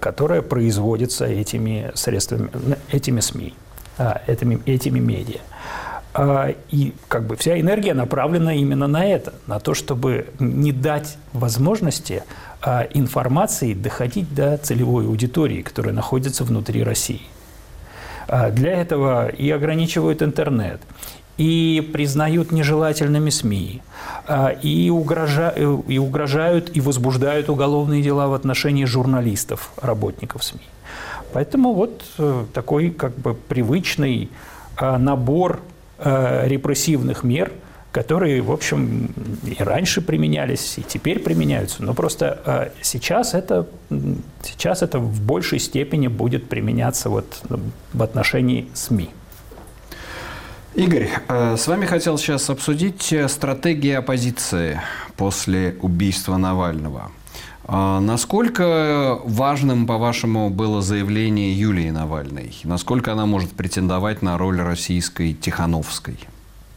которая 0.00 0.42
производится 0.42 1.26
этими 1.26 1.90
средствами, 1.94 2.50
этими 2.90 3.20
СМИ, 3.20 3.54
а, 3.98 4.22
этими, 4.26 4.60
этими 4.64 4.98
медиа. 4.98 5.40
А, 6.12 6.54
и 6.70 6.92
как 7.08 7.26
бы 7.26 7.36
вся 7.36 7.60
энергия 7.60 7.94
направлена 7.94 8.54
именно 8.54 8.86
на 8.86 9.04
это, 9.06 9.34
на 9.46 9.60
то, 9.60 9.74
чтобы 9.74 10.26
не 10.38 10.72
дать 10.72 11.18
возможности 11.32 12.24
а, 12.62 12.86
информации 12.94 13.74
доходить 13.74 14.34
до 14.34 14.56
целевой 14.58 15.06
аудитории, 15.06 15.62
которая 15.62 15.94
находится 15.94 16.44
внутри 16.44 16.82
России. 16.82 17.22
А, 18.26 18.50
для 18.50 18.72
этого 18.72 19.28
и 19.28 19.50
ограничивают 19.50 20.22
интернет, 20.22 20.80
и 21.40 21.80
признают 21.80 22.52
нежелательными 22.52 23.30
СМИ, 23.30 23.80
и, 24.62 24.90
угрожа... 24.90 25.48
и 25.88 25.98
угрожают 25.98 26.76
и 26.76 26.80
возбуждают 26.80 27.48
уголовные 27.48 28.02
дела 28.02 28.28
в 28.28 28.34
отношении 28.34 28.84
журналистов, 28.84 29.72
работников 29.80 30.44
СМИ. 30.44 30.60
Поэтому 31.32 31.72
вот 31.72 32.02
такой 32.52 32.90
как 32.90 33.16
бы 33.16 33.34
привычный 33.34 34.28
набор 34.80 35.60
репрессивных 35.98 37.24
мер– 37.24 37.52
которые, 37.92 38.40
в 38.40 38.52
общем, 38.52 39.08
и 39.44 39.56
раньше 39.62 40.00
применялись, 40.00 40.78
и 40.78 40.82
теперь 40.82 41.18
применяются. 41.18 41.82
Но 41.82 41.92
просто 41.92 42.40
э, 42.44 42.70
сейчас 42.82 43.34
это, 43.34 43.66
сейчас 44.42 44.82
это 44.82 44.98
в 45.00 45.20
большей 45.20 45.58
степени 45.58 46.06
будет 46.06 46.48
применяться 46.48 47.10
вот 47.10 47.42
в 47.92 48.02
отношении 48.02 48.68
СМИ. 48.74 49.10
Игорь, 50.74 51.10
э, 51.28 51.56
с 51.56 51.66
вами 51.66 51.84
хотел 51.84 52.16
сейчас 52.16 52.48
обсудить 52.48 53.12
э, 53.12 53.28
стратегии 53.28 53.92
оппозиции 53.92 54.80
после 55.16 55.76
убийства 55.80 56.36
Навального. 56.36 57.10
Насколько 57.68 59.20
важным, 59.24 59.86
по-вашему, 59.86 60.50
было 60.50 60.82
заявление 60.82 61.52
Юлии 61.52 61.90
Навальной? 61.90 62.52
Насколько 62.64 63.12
она 63.12 63.26
может 63.26 63.52
претендовать 63.52 64.22
на 64.22 64.36
роль 64.38 64.60
российской 64.60 65.34
Тихановской? 65.34 66.18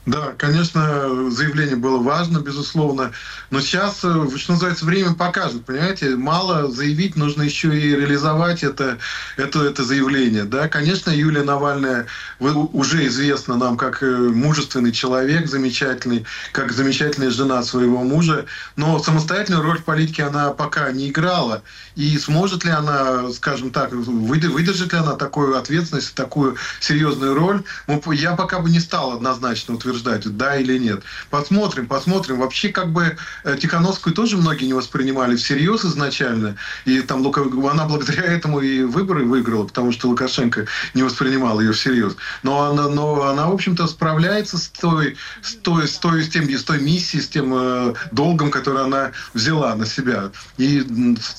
Да, 0.05 0.33
конечно, 0.37 1.31
заявление 1.31 1.77
было 1.77 1.97
важно, 1.97 2.39
безусловно. 2.39 3.13
Но 3.51 3.61
сейчас, 3.61 4.03
э, 4.03 4.27
что 4.35 4.51
называется, 4.51 4.83
время 4.83 5.13
покажет, 5.13 5.63
понимаете? 5.63 6.17
Мало 6.17 6.69
заявить, 6.69 7.15
нужно 7.15 7.43
еще 7.43 7.69
и 7.69 7.95
реализовать 7.95 8.63
это, 8.63 8.97
это, 9.37 9.63
это 9.63 9.85
заявление. 9.85 10.43
Да, 10.43 10.67
конечно, 10.67 11.09
Юлия 11.09 11.43
Навальная 11.43 12.07
уже 12.39 13.07
известна 13.07 13.55
нам 13.55 13.77
как 13.77 14.03
э, 14.03 14.05
мужественный 14.05 14.91
человек, 14.91 15.47
замечательный, 15.47 16.25
как 16.51 16.73
замечательная 16.73 17.31
жена 17.31 17.63
своего 17.63 18.03
мужа. 18.03 18.45
Но 18.75 18.99
самостоятельную 18.99 19.63
роль 19.63 19.79
в 19.79 19.85
политике 19.85 20.23
она 20.23 20.49
пока 20.49 20.91
не 20.91 21.11
играла. 21.11 21.63
И 21.95 22.17
сможет 22.17 22.65
ли 22.65 22.71
она, 22.71 23.31
скажем 23.31 23.71
так, 23.71 23.93
выдержит 23.93 24.91
ли 24.91 24.99
она 24.99 25.13
такую 25.13 25.57
ответственность, 25.57 26.13
такую 26.13 26.57
серьезную 26.81 27.35
роль? 27.35 27.63
Я 28.11 28.35
пока 28.35 28.59
бы 28.59 28.69
не 28.69 28.81
стал 28.81 29.13
однозначно 29.13 29.75
утверждать 29.75 29.92
утверждать, 29.93 30.37
да 30.37 30.57
или 30.57 30.77
нет. 30.77 31.03
Посмотрим, 31.29 31.87
посмотрим. 31.87 32.39
Вообще, 32.39 32.69
как 32.69 32.91
бы 32.91 33.15
э, 33.43 33.57
Тихановскую 33.57 34.13
тоже 34.13 34.37
многие 34.37 34.65
не 34.65 34.73
воспринимали 34.73 35.35
всерьез 35.35 35.85
изначально. 35.85 36.55
И 36.85 37.01
там 37.01 37.25
она 37.25 37.85
благодаря 37.85 38.23
этому 38.23 38.59
и 38.59 38.83
выборы 38.83 39.25
выиграла, 39.25 39.65
потому 39.65 39.91
что 39.91 40.09
Лукашенко 40.09 40.65
не 40.93 41.03
воспринимал 41.03 41.59
ее 41.59 41.73
всерьез. 41.73 42.15
Но 42.43 42.63
она, 42.63 42.89
но 42.89 43.23
она 43.23 43.47
в 43.47 43.53
общем-то, 43.53 43.87
справляется 43.87 44.57
с 44.57 44.67
той, 44.69 45.15
с 45.41 45.53
той, 45.55 45.87
с 45.87 45.97
той, 45.97 46.23
с 46.23 46.29
тем, 46.29 46.49
с 46.49 46.63
той 46.63 46.79
миссией, 46.79 47.21
с 47.21 47.29
тем 47.29 47.53
э, 47.53 47.93
долгом, 48.11 48.51
который 48.51 48.83
она 48.83 49.11
взяла 49.33 49.75
на 49.75 49.85
себя. 49.85 50.31
И 50.57 50.83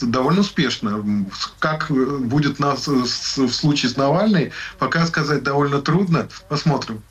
довольно 0.01 0.41
успешно. 0.41 1.05
Как 1.59 1.91
будет 1.91 2.59
нас 2.59 2.87
в 2.87 3.51
случае 3.51 3.91
с 3.91 3.97
Навальной, 3.97 4.53
пока 4.79 5.07
сказать 5.07 5.43
довольно 5.43 5.81
трудно. 5.81 6.29
Посмотрим. 6.49 7.03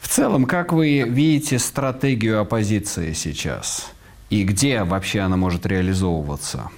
В 0.00 0.08
целом, 0.08 0.46
как 0.46 0.72
вы 0.72 1.02
видите 1.06 1.58
стратегию 1.58 2.40
оппозиции 2.40 3.12
сейчас? 3.12 3.92
И 4.30 4.44
где 4.44 4.82
вообще 4.82 5.20
она 5.20 5.36
может 5.36 5.66
реализовываться? 5.66 6.70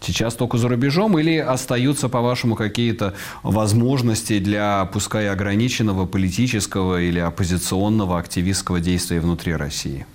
Сейчас 0.00 0.34
только 0.34 0.58
за 0.58 0.68
рубежом 0.68 1.18
или 1.18 1.38
остаются, 1.38 2.10
по-вашему, 2.10 2.56
какие-то 2.56 3.14
возможности 3.42 4.38
для, 4.38 4.84
пускай 4.92 5.30
ограниченного 5.30 6.04
политического 6.04 7.00
или 7.00 7.18
оппозиционного 7.18 8.18
активистского 8.18 8.80
действия 8.80 9.20
внутри 9.20 9.54
России? 9.54 10.06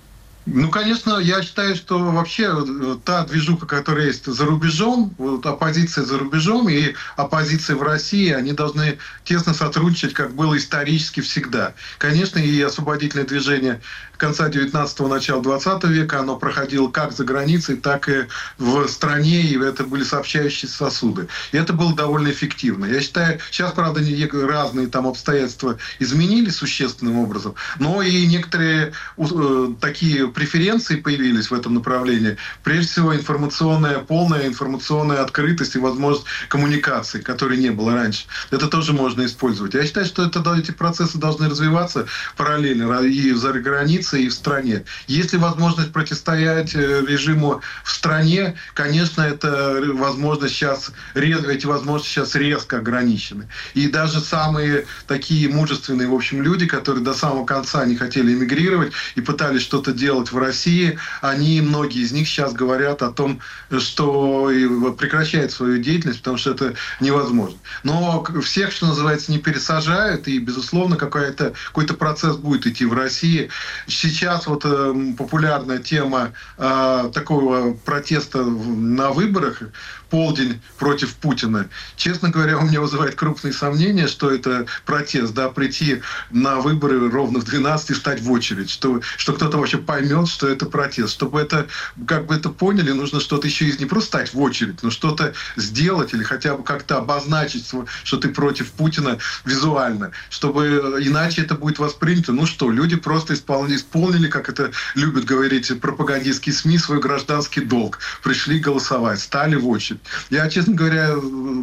Ну, 0.46 0.70
конечно, 0.70 1.18
я 1.18 1.42
считаю, 1.42 1.76
что 1.76 1.98
вообще 1.98 2.44
э, 2.44 2.96
та 3.04 3.24
движуха, 3.24 3.66
которая 3.66 4.06
есть 4.06 4.24
за 4.24 4.46
рубежом, 4.46 5.14
вот 5.18 5.44
оппозиция 5.44 6.04
за 6.04 6.18
рубежом 6.18 6.68
и 6.68 6.94
оппозиция 7.16 7.76
в 7.76 7.82
России, 7.82 8.32
они 8.32 8.52
должны 8.52 8.98
тесно 9.24 9.52
сотрудничать, 9.52 10.14
как 10.14 10.34
было 10.34 10.56
исторически 10.56 11.20
всегда. 11.20 11.74
Конечно, 11.98 12.38
и 12.38 12.60
освободительное 12.62 13.26
движение 13.26 13.80
конца 14.20 14.48
19-го, 14.48 15.08
начала 15.08 15.42
20 15.42 15.84
века, 15.84 16.20
оно 16.20 16.36
проходило 16.36 16.88
как 16.88 17.12
за 17.12 17.24
границей, 17.24 17.76
так 17.76 18.08
и 18.08 18.26
в 18.58 18.86
стране, 18.86 19.40
и 19.42 19.58
это 19.58 19.84
были 19.84 20.04
сообщающие 20.04 20.68
сосуды. 20.68 21.26
И 21.52 21.56
это 21.56 21.72
было 21.72 21.94
довольно 21.94 22.28
эффективно. 22.30 22.84
Я 22.84 23.00
считаю, 23.00 23.40
сейчас, 23.50 23.72
правда, 23.72 24.00
разные 24.46 24.88
там 24.88 25.06
обстоятельства 25.06 25.78
изменились 25.98 26.56
существенным 26.56 27.18
образом, 27.18 27.54
но 27.78 28.02
и 28.02 28.26
некоторые 28.26 28.92
э, 29.16 29.68
такие 29.80 30.29
преференции 30.34 30.96
появились 30.96 31.50
в 31.50 31.54
этом 31.54 31.74
направлении. 31.74 32.36
Прежде 32.62 32.92
всего, 32.92 33.14
информационная, 33.14 33.98
полная 33.98 34.46
информационная 34.46 35.22
открытость 35.22 35.76
и 35.76 35.78
возможность 35.78 36.26
коммуникации, 36.48 37.20
которой 37.20 37.58
не 37.58 37.70
было 37.70 37.94
раньше. 37.94 38.24
Это 38.50 38.68
тоже 38.68 38.92
можно 38.92 39.24
использовать. 39.24 39.74
Я 39.74 39.84
считаю, 39.84 40.06
что 40.06 40.24
это, 40.24 40.42
эти 40.54 40.70
процессы 40.70 41.18
должны 41.18 41.48
развиваться 41.48 42.06
параллельно 42.36 43.00
и 43.02 43.32
за 43.32 43.52
границей, 43.52 44.24
и 44.24 44.28
в 44.28 44.32
стране. 44.32 44.84
Если 45.06 45.36
возможность 45.36 45.92
противостоять 45.92 46.74
э, 46.74 47.04
режиму 47.06 47.60
в 47.84 47.90
стране, 47.90 48.56
конечно, 48.74 49.22
это 49.22 49.82
возможность 49.94 50.54
сейчас, 50.54 50.90
эти 51.14 51.66
возможности 51.66 52.14
сейчас 52.14 52.34
резко 52.34 52.78
ограничены. 52.78 53.48
И 53.74 53.88
даже 53.88 54.20
самые 54.20 54.86
такие 55.06 55.48
мужественные, 55.48 56.08
в 56.08 56.14
общем, 56.14 56.42
люди, 56.42 56.66
которые 56.66 57.04
до 57.04 57.14
самого 57.14 57.44
конца 57.44 57.84
не 57.84 57.96
хотели 57.96 58.32
эмигрировать 58.32 58.92
и 59.14 59.20
пытались 59.20 59.62
что-то 59.62 59.92
делать 59.92 60.19
делать 60.20 60.32
в 60.32 60.38
России, 60.38 60.98
они, 61.20 61.60
многие 61.60 62.02
из 62.02 62.12
них 62.12 62.28
сейчас 62.28 62.52
говорят 62.52 63.02
о 63.02 63.10
том, 63.10 63.40
что 63.78 64.50
прекращают 64.98 65.52
свою 65.52 65.78
деятельность, 65.78 66.20
потому 66.20 66.36
что 66.36 66.50
это 66.50 66.74
невозможно. 67.00 67.58
Но 67.82 68.24
всех, 68.42 68.72
что 68.72 68.86
называется, 68.86 69.32
не 69.32 69.38
пересажают, 69.38 70.28
и, 70.28 70.38
безусловно, 70.38 70.96
какой-то 70.96 71.54
какой 71.66 71.86
процесс 71.86 72.36
будет 72.36 72.66
идти 72.66 72.84
в 72.84 72.92
России. 72.92 73.48
Сейчас 73.86 74.46
вот 74.46 74.64
э, 74.64 74.94
популярная 75.16 75.78
тема 75.78 76.32
э, 76.58 77.10
такого 77.12 77.72
протеста 77.72 78.42
на 78.44 79.10
выборах, 79.10 79.62
полдень 80.10 80.60
против 80.78 81.14
Путина. 81.14 81.68
Честно 81.96 82.30
говоря, 82.30 82.58
у 82.58 82.62
меня 82.62 82.80
вызывает 82.80 83.14
крупные 83.14 83.52
сомнения, 83.52 84.08
что 84.08 84.30
это 84.30 84.66
протест, 84.84 85.32
да, 85.32 85.48
прийти 85.48 86.02
на 86.30 86.56
выборы 86.60 87.10
ровно 87.10 87.38
в 87.38 87.44
12 87.44 87.90
и 87.90 87.94
стать 87.94 88.20
в 88.20 88.30
очередь, 88.30 88.70
что, 88.70 89.00
что 89.16 89.32
кто-то 89.32 89.58
вообще 89.58 89.78
поймет, 89.78 90.28
что 90.28 90.48
это 90.48 90.66
протест. 90.66 91.12
Чтобы 91.12 91.40
это, 91.40 91.68
как 92.06 92.26
бы 92.26 92.34
это 92.34 92.50
поняли, 92.50 92.92
нужно 92.92 93.20
что-то 93.20 93.46
еще 93.46 93.66
из 93.66 93.78
не 93.78 93.86
просто 93.86 94.08
стать 94.08 94.34
в 94.34 94.40
очередь, 94.40 94.82
но 94.82 94.90
что-то 94.90 95.32
сделать 95.56 96.12
или 96.12 96.24
хотя 96.24 96.56
бы 96.56 96.64
как-то 96.64 96.98
обозначить, 96.98 97.70
что 98.04 98.16
ты 98.16 98.28
против 98.28 98.72
Путина 98.72 99.18
визуально, 99.44 100.10
чтобы 100.28 100.66
иначе 101.00 101.42
это 101.42 101.54
будет 101.54 101.78
воспринято. 101.78 102.32
Ну 102.32 102.46
что, 102.46 102.70
люди 102.70 102.96
просто 102.96 103.34
исполнили, 103.34 103.76
исполнили 103.76 104.28
как 104.28 104.48
это 104.48 104.72
любят 104.94 105.24
говорить 105.24 105.80
пропагандистские 105.80 106.54
СМИ, 106.54 106.78
свой 106.78 107.00
гражданский 107.00 107.60
долг. 107.60 107.98
Пришли 108.22 108.58
голосовать, 108.58 109.20
стали 109.20 109.56
в 109.56 109.68
очередь. 109.68 109.99
Я, 110.30 110.48
честно 110.48 110.74
говоря, 110.74 111.14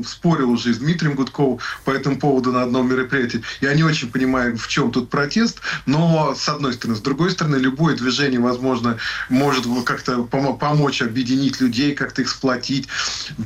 спорил 0.05 0.51
уже 0.51 0.73
с 0.73 0.77
Дмитрием 0.77 1.15
Гудковым 1.15 1.59
по 1.85 1.91
этому 1.91 2.17
поводу 2.19 2.51
на 2.51 2.63
одном 2.63 2.89
мероприятии. 2.89 3.41
Я 3.61 3.73
не 3.73 3.83
очень 3.83 4.09
понимаю, 4.09 4.57
в 4.57 4.67
чем 4.67 4.91
тут 4.91 5.09
протест, 5.09 5.59
но 5.85 6.35
с 6.35 6.47
одной 6.49 6.73
стороны. 6.73 6.97
С 6.97 7.01
другой 7.01 7.31
стороны, 7.31 7.55
любое 7.57 7.95
движение, 7.95 8.39
возможно, 8.39 8.97
может 9.29 9.65
как-то 9.85 10.23
помочь 10.23 11.01
объединить 11.01 11.61
людей, 11.61 11.93
как-то 11.93 12.21
их 12.21 12.29
сплотить. 12.29 12.87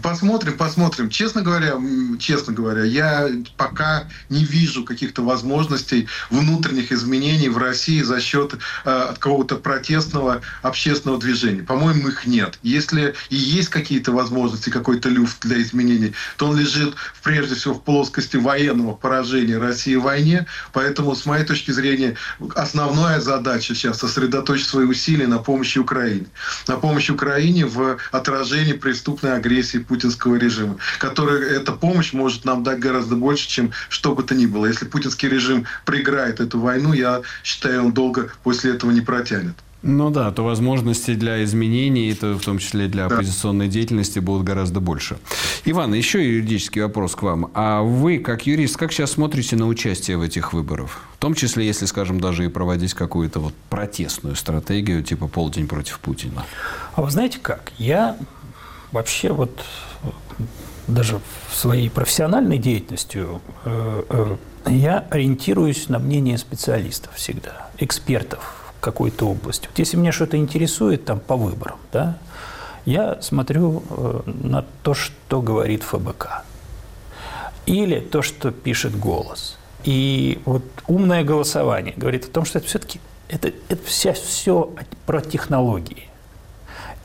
Посмотрим, 0.01 0.57
посмотрим. 0.57 1.09
Честно 1.09 1.41
говоря, 1.41 1.75
честно 2.19 2.53
говоря, 2.53 2.83
я 2.83 3.29
пока 3.57 4.07
не 4.29 4.43
вижу 4.43 4.83
каких-то 4.83 5.23
возможностей 5.23 6.07
внутренних 6.29 6.91
изменений 6.91 7.49
в 7.49 7.57
России 7.57 8.01
за 8.01 8.19
счет 8.19 8.55
э, 8.85 9.13
какого-то 9.13 9.55
протестного 9.55 10.41
общественного 10.61 11.19
движения. 11.19 11.63
По-моему, 11.63 12.09
их 12.09 12.25
нет. 12.25 12.59
Если 12.63 13.15
и 13.29 13.35
есть 13.35 13.69
какие-то 13.69 14.11
возможности, 14.11 14.69
какой-то 14.81 15.09
люфт 15.09 15.41
для 15.41 15.61
изменений, 15.61 16.13
то 16.37 16.47
он 16.47 16.57
лежит 16.57 16.95
прежде 17.23 17.55
всего 17.55 17.75
в 17.75 17.83
плоскости 17.83 18.37
военного 18.37 18.93
поражения 18.93 19.57
России 19.57 19.95
в 19.95 20.03
войне. 20.03 20.47
Поэтому, 20.73 21.15
с 21.15 21.25
моей 21.25 21.45
точки 21.45 21.71
зрения, 21.71 22.17
основная 22.55 23.19
задача 23.21 23.75
сейчас 23.75 23.99
сосредоточить 23.99 24.67
свои 24.67 24.85
усилия 24.85 25.27
на 25.27 25.37
помощи 25.37 25.77
Украине. 25.77 26.25
На 26.67 26.77
помощи 26.77 27.11
Украине 27.11 27.65
в 27.65 27.97
отражении 28.11 28.73
преступной 28.73 29.35
агрессии 29.37 29.77
путинского 29.77 30.35
режима, 30.35 30.77
который 30.99 31.47
эта 31.49 31.71
помощь 31.71 32.13
может 32.13 32.43
нам 32.45 32.63
дать 32.63 32.79
гораздо 32.79 33.15
больше, 33.15 33.47
чем 33.47 33.71
что 33.89 34.15
бы 34.15 34.23
то 34.23 34.33
ни 34.33 34.47
было. 34.47 34.65
Если 34.65 34.85
путинский 34.85 35.29
режим 35.29 35.65
проиграет 35.85 36.39
эту 36.39 36.59
войну, 36.59 36.93
я 36.93 37.21
считаю, 37.43 37.85
он 37.85 37.93
долго 37.93 38.31
после 38.43 38.71
этого 38.71 38.91
не 38.91 39.01
протянет. 39.01 39.55
Ну 39.83 40.11
да, 40.11 40.31
то 40.31 40.43
возможности 40.43 41.15
для 41.15 41.43
изменений, 41.43 42.11
это 42.11 42.35
в 42.35 42.41
том 42.41 42.59
числе 42.59 42.87
для 42.87 43.05
оппозиционной 43.05 43.67
деятельности, 43.67 44.19
будут 44.19 44.43
гораздо 44.43 44.79
больше. 44.79 45.17
Иван, 45.65 45.93
еще 45.93 46.23
юридический 46.23 46.83
вопрос 46.83 47.15
к 47.15 47.23
вам. 47.23 47.49
А 47.55 47.81
вы, 47.81 48.19
как 48.19 48.45
юрист, 48.45 48.77
как 48.77 48.91
сейчас 48.91 49.11
смотрите 49.11 49.55
на 49.55 49.65
участие 49.67 50.17
в 50.17 50.21
этих 50.21 50.53
выборах? 50.53 50.99
В 51.15 51.17
том 51.17 51.33
числе, 51.33 51.65
если, 51.65 51.87
скажем, 51.87 52.19
даже 52.19 52.45
и 52.45 52.47
проводить 52.47 52.93
какую-то 52.93 53.39
вот 53.39 53.53
протестную 53.69 54.35
стратегию, 54.35 55.03
типа 55.03 55.27
полдень 55.27 55.67
против 55.67 55.99
Путина. 55.99 56.45
А 56.93 57.01
вы 57.01 57.09
знаете 57.09 57.39
как? 57.41 57.71
Я 57.79 58.17
вообще 58.91 59.33
вот 59.33 59.63
даже 60.87 61.19
в 61.49 61.55
своей 61.55 61.89
профессиональной 61.89 62.57
деятельности 62.59 63.25
э, 63.65 64.03
э, 64.09 64.37
я 64.67 64.99
ориентируюсь 65.09 65.89
на 65.89 65.97
мнение 65.97 66.37
специалистов 66.37 67.15
всегда, 67.15 67.69
экспертов, 67.77 68.60
какой-то 68.81 69.29
области. 69.29 69.67
Вот 69.67 69.79
если 69.79 69.97
меня 69.97 70.11
что-то 70.11 70.37
интересует 70.37 71.05
там 71.05 71.19
по 71.19 71.37
выборам, 71.37 71.79
да, 71.93 72.17
я 72.85 73.21
смотрю 73.21 73.83
э, 73.89 74.21
на 74.25 74.65
то, 74.83 74.93
что 74.93 75.41
говорит 75.41 75.83
ФБК. 75.83 76.43
Или 77.65 77.99
то, 77.99 78.21
что 78.21 78.51
пишет 78.51 78.97
голос. 78.99 79.57
И 79.83 80.41
вот 80.45 80.63
умное 80.87 81.23
голосование 81.23 81.93
говорит 81.95 82.25
о 82.25 82.29
том, 82.29 82.43
что 82.43 82.57
это 82.57 82.67
все-таки 82.67 82.99
это, 83.29 83.53
это 83.69 83.81
вся, 83.85 84.13
все 84.13 84.73
про 85.05 85.21
технологии. 85.21 86.09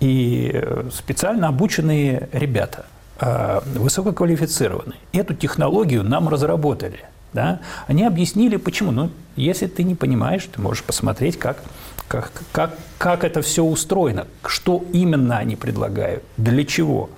И 0.01 0.51
э, 0.53 0.89
специально 0.93 1.49
обученные 1.49 2.29
ребята, 2.33 2.87
э, 3.21 3.61
высококвалифицированные, 3.77 4.99
эту 5.13 5.35
технологию 5.35 6.03
нам 6.03 6.29
разработали– 6.29 7.05
да, 7.37 7.61
они 7.87 8.05
объяснили, 8.05 8.57
почему. 8.57 8.91
Ну, 8.91 9.11
если 9.37 9.67
ты 9.67 9.83
не 9.83 9.95
понимаешь, 9.95 10.49
ты 10.53 10.61
можешь 10.61 10.83
посмотреть, 10.83 11.39
как, 11.39 11.63
как, 12.09 12.33
как, 12.53 12.79
как 12.99 13.25
это 13.25 13.43
все 13.43 13.63
устроено, 13.63 14.27
что 14.45 14.85
именно 14.93 15.39
они 15.39 15.57
предлагают, 15.57 16.25
для 16.37 16.65
чего. 16.65 17.11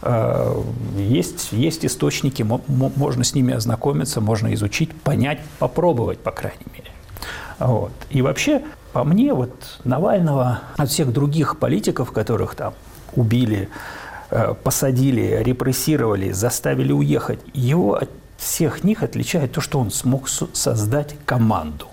А, 0.00 0.62
есть, 0.96 1.52
есть 1.52 1.84
источники, 1.84 2.42
можно 2.42 3.24
с 3.24 3.34
ними 3.34 3.54
ознакомиться, 3.54 4.20
можно 4.20 4.52
изучить, 4.54 4.92
понять, 4.92 5.40
попробовать, 5.58 6.18
по 6.18 6.30
крайней 6.30 6.66
мере. 6.72 6.90
Вот. 7.58 7.92
И 8.10 8.22
вообще, 8.22 8.62
по 8.92 9.04
мне, 9.04 9.34
вот 9.34 9.52
Навального 9.84 10.60
от 10.76 10.88
всех 10.88 11.12
других 11.12 11.58
политиков, 11.58 12.12
которых 12.12 12.54
там 12.54 12.74
убили, 13.14 13.68
э, 14.30 14.54
посадили, 14.62 15.42
репрессировали, 15.42 16.30
заставили 16.30 16.92
уехать, 16.92 17.40
его 17.52 18.00
всех 18.38 18.84
них 18.84 19.02
отличает 19.02 19.52
то, 19.52 19.60
что 19.60 19.80
он 19.80 19.90
смог 19.90 20.28
создать 20.28 21.16
команду. 21.26 21.88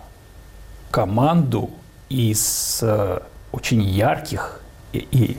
Команду 0.92 1.72
из 2.08 2.80
э, 2.82 3.20
очень 3.52 3.82
ярких 3.82 4.62
и, 4.94 5.08
и 5.12 5.38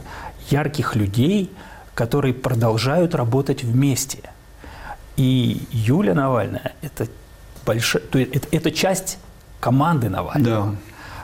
ярких 0.50 0.96
людей, 0.96 1.50
которые 1.94 2.34
продолжают 2.34 3.14
работать 3.14 3.62
вместе. 3.62 4.18
И 5.16 5.62
Юля 5.70 6.14
Навальная– 6.14 6.74
это, 6.82 7.06
большая, 7.64 8.02
то 8.02 8.18
есть 8.18 8.34
это, 8.34 8.48
это 8.50 8.70
часть 8.70 9.18
команды 9.60 10.10
Навального. 10.10 10.72
Да. 10.72 10.76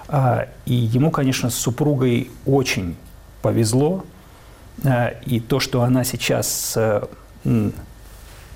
А, 0.08 0.48
и 0.64 0.74
ему, 0.74 1.10
конечно, 1.10 1.50
с 1.50 1.54
супругой 1.56 2.30
очень 2.46 2.96
повезло. 3.42 4.04
А, 4.84 5.08
и 5.26 5.40
то, 5.40 5.60
что 5.60 5.82
она 5.82 6.04
сейчас 6.04 6.74
э, 6.76 7.02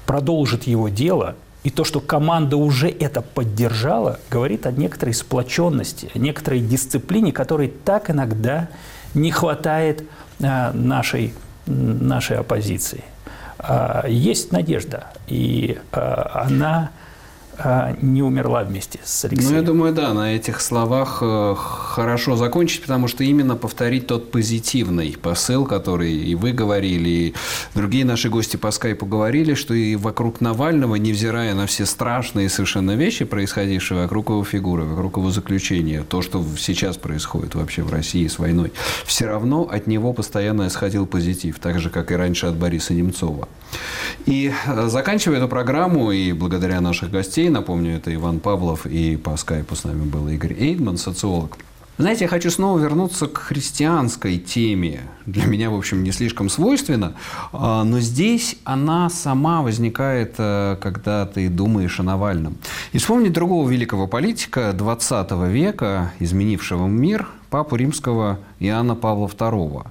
продолжит 0.06 0.64
его 0.64 0.88
дело, 0.88 1.34
и 1.64 1.70
то, 1.70 1.82
что 1.82 2.00
команда 2.00 2.56
уже 2.56 2.88
это 2.88 3.22
поддержала, 3.22 4.20
говорит 4.30 4.66
о 4.66 4.70
некоторой 4.70 5.14
сплоченности, 5.14 6.10
о 6.14 6.18
некоторой 6.18 6.60
дисциплине, 6.60 7.32
которой 7.32 7.68
так 7.68 8.08
иногда 8.08 8.68
не 9.14 9.32
хватает 9.32 10.04
а, 10.40 10.72
нашей, 10.72 11.34
нашей 11.66 12.38
оппозиции. 12.38 13.02
А, 13.58 14.06
есть 14.06 14.52
надежда, 14.52 15.08
и 15.26 15.78
а, 15.90 16.44
она 16.46 16.90
не 18.02 18.22
умерла 18.22 18.62
вместе 18.64 19.00
с 19.02 19.24
Алексеем. 19.24 19.50
Ну, 19.50 19.56
я 19.56 19.62
думаю, 19.62 19.92
да, 19.92 20.12
на 20.12 20.34
этих 20.34 20.60
словах 20.60 21.18
э, 21.22 21.54
хорошо 21.56 22.36
закончить, 22.36 22.82
потому 22.82 23.08
что 23.08 23.24
именно 23.24 23.56
повторить 23.56 24.06
тот 24.06 24.30
позитивный 24.30 25.16
посыл, 25.20 25.64
который 25.64 26.12
и 26.12 26.34
вы 26.34 26.52
говорили, 26.52 27.08
и 27.08 27.34
другие 27.74 28.04
наши 28.04 28.28
гости 28.28 28.56
по 28.56 28.70
скайпу 28.70 29.06
говорили, 29.06 29.54
что 29.54 29.74
и 29.74 29.96
вокруг 29.96 30.40
Навального, 30.40 30.96
невзирая 30.96 31.54
на 31.54 31.66
все 31.66 31.86
страшные 31.86 32.48
совершенно 32.48 32.96
вещи, 32.96 33.24
происходившие 33.24 34.02
вокруг 34.02 34.28
его 34.28 34.44
фигуры, 34.44 34.84
вокруг 34.84 35.16
его 35.16 35.30
заключения, 35.30 36.04
то, 36.08 36.22
что 36.22 36.44
сейчас 36.58 36.96
происходит 36.96 37.54
вообще 37.54 37.82
в 37.82 37.92
России 37.92 38.26
с 38.26 38.38
войной, 38.38 38.72
все 39.04 39.26
равно 39.26 39.62
от 39.62 39.86
него 39.86 40.12
постоянно 40.12 40.66
исходил 40.68 41.06
позитив, 41.06 41.58
так 41.58 41.80
же, 41.80 41.90
как 41.90 42.12
и 42.12 42.16
раньше 42.16 42.46
от 42.46 42.56
Бориса 42.56 42.94
Немцова. 42.94 43.48
И 44.26 44.52
э, 44.66 44.88
заканчивая 44.88 45.38
эту 45.38 45.48
программу, 45.48 46.10
и 46.10 46.32
благодаря 46.32 46.80
наших 46.80 47.10
гостей, 47.10 47.45
напомню, 47.50 47.96
это 47.96 48.14
Иван 48.14 48.40
Павлов, 48.40 48.86
и 48.86 49.16
по 49.16 49.36
скайпу 49.36 49.74
с 49.74 49.84
нами 49.84 50.04
был 50.04 50.28
Игорь 50.28 50.54
Эйдман, 50.54 50.96
социолог. 50.96 51.56
Знаете, 51.98 52.24
я 52.24 52.28
хочу 52.28 52.50
снова 52.50 52.78
вернуться 52.78 53.26
к 53.26 53.38
христианской 53.38 54.36
теме. 54.36 55.00
Для 55.24 55.46
меня, 55.46 55.70
в 55.70 55.74
общем, 55.74 56.02
не 56.04 56.12
слишком 56.12 56.50
свойственно, 56.50 57.14
а, 57.52 57.84
но 57.84 58.00
здесь 58.00 58.58
она 58.64 59.08
сама 59.08 59.62
возникает, 59.62 60.34
э, 60.36 60.76
когда 60.78 61.24
ты 61.24 61.48
думаешь 61.48 61.98
о 61.98 62.02
Навальном. 62.02 62.58
И 62.92 62.98
вспомнить 62.98 63.32
другого 63.32 63.66
великого 63.70 64.06
политика 64.06 64.74
20 64.74 65.48
века, 65.48 66.12
изменившего 66.18 66.86
мир, 66.86 67.28
папу 67.48 67.76
римского 67.76 68.40
Иоанна 68.60 68.94
Павла 68.94 69.28
II. 69.28 69.86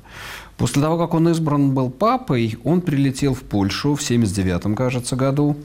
После 0.57 0.81
того, 0.81 0.99
как 0.99 1.15
он 1.15 1.27
избран 1.29 1.73
был 1.73 1.89
папой, 1.89 2.57
он 2.63 2.81
прилетел 2.81 3.33
в 3.33 3.41
Польшу 3.41 3.95
в 3.95 4.03
79 4.03 4.75
кажется, 4.75 5.15
году. 5.15 5.57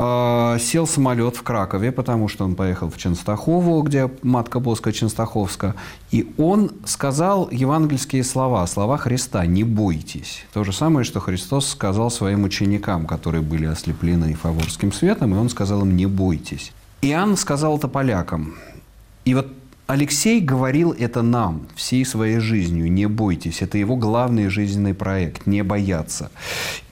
А, 0.00 0.58
сел 0.60 0.86
самолет 0.86 1.36
в 1.36 1.42
Кракове, 1.42 1.90
потому 1.90 2.28
что 2.28 2.44
он 2.44 2.54
поехал 2.54 2.88
в 2.88 2.96
Ченстахову, 2.96 3.82
где 3.82 4.08
матка 4.22 4.60
Боска 4.60 4.92
Ченстаховска. 4.92 5.74
И 6.12 6.32
он 6.38 6.70
сказал 6.84 7.48
евангельские 7.50 8.22
слова, 8.22 8.64
слова 8.68 8.96
Христа 8.96 9.44
«не 9.44 9.64
бойтесь». 9.64 10.44
То 10.52 10.62
же 10.62 10.72
самое, 10.72 11.04
что 11.04 11.18
Христос 11.18 11.66
сказал 11.66 12.12
своим 12.12 12.44
ученикам, 12.44 13.06
которые 13.06 13.42
были 13.42 13.66
ослеплены 13.66 14.34
фаворским 14.34 14.92
светом, 14.92 15.34
и 15.34 15.38
он 15.38 15.48
сказал 15.48 15.82
им 15.82 15.96
«не 15.96 16.06
бойтесь». 16.06 16.70
Иоанн 17.02 17.36
сказал 17.36 17.76
это 17.76 17.88
полякам. 17.88 18.54
И 19.24 19.34
вот 19.34 19.48
Алексей 19.88 20.40
говорил 20.40 20.94
это 20.96 21.22
нам 21.22 21.66
всей 21.74 22.04
своей 22.04 22.38
жизнью. 22.38 22.92
Не 22.92 23.06
бойтесь. 23.06 23.62
Это 23.62 23.78
его 23.78 23.96
главный 23.96 24.48
жизненный 24.48 24.94
проект. 24.94 25.46
Не 25.46 25.64
бояться. 25.64 26.30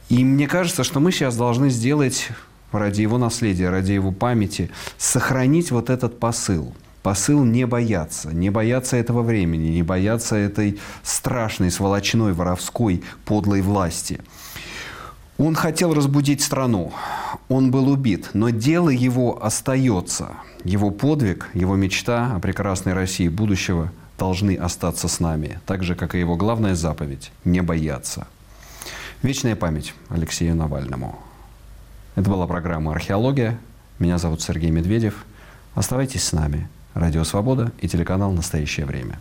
И 0.09 0.24
мне 0.24 0.46
кажется, 0.46 0.84
что 0.84 1.00
мы 1.00 1.12
сейчас 1.12 1.36
должны 1.36 1.68
сделать 1.70 2.28
ради 2.72 3.02
его 3.02 3.18
наследия, 3.18 3.70
ради 3.70 3.92
его 3.92 4.12
памяти, 4.12 4.70
сохранить 4.98 5.70
вот 5.70 5.90
этот 5.90 6.18
посыл. 6.18 6.74
Посыл 7.02 7.44
не 7.44 7.66
бояться, 7.66 8.32
не 8.32 8.50
бояться 8.50 8.96
этого 8.96 9.22
времени, 9.22 9.68
не 9.68 9.82
бояться 9.82 10.34
этой 10.34 10.80
страшной, 11.04 11.70
сволочной, 11.70 12.32
воровской, 12.32 13.04
подлой 13.24 13.62
власти. 13.62 14.20
Он 15.38 15.54
хотел 15.54 15.94
разбудить 15.94 16.42
страну, 16.42 16.92
он 17.48 17.70
был 17.70 17.88
убит, 17.88 18.30
но 18.32 18.50
дело 18.50 18.88
его 18.88 19.44
остается– 19.44 20.30
его 20.66 20.90
подвиг, 20.90 21.48
его 21.54 21.76
мечта 21.76 22.34
о 22.34 22.40
прекрасной 22.40 22.92
России 22.92 23.28
будущего 23.28 23.92
должны 24.18 24.56
остаться 24.56 25.06
с 25.06 25.20
нами, 25.20 25.60
так 25.64 25.84
же, 25.84 25.94
как 25.94 26.16
и 26.16 26.18
его 26.18 26.36
главная 26.36 26.74
заповедь– 26.74 27.30
не 27.44 27.60
бояться. 27.60 28.26
Вечная 29.22 29.54
память 29.54 29.94
Алексею 30.08 30.56
Навальному. 30.56 31.20
Это 32.16 32.30
была 32.30 32.46
программа 32.46 32.92
«Археология». 32.92 33.58
Меня 33.98 34.16
зовут 34.16 34.40
Сергей 34.40 34.70
Медведев. 34.70 35.26
Оставайтесь 35.74 36.24
с 36.24 36.32
нами. 36.32 36.66
Радио 36.94 37.24
«Свобода» 37.24 37.72
и 37.78 37.88
телеканал 37.88 38.32
«Настоящее 38.32 38.86
время». 38.86 39.20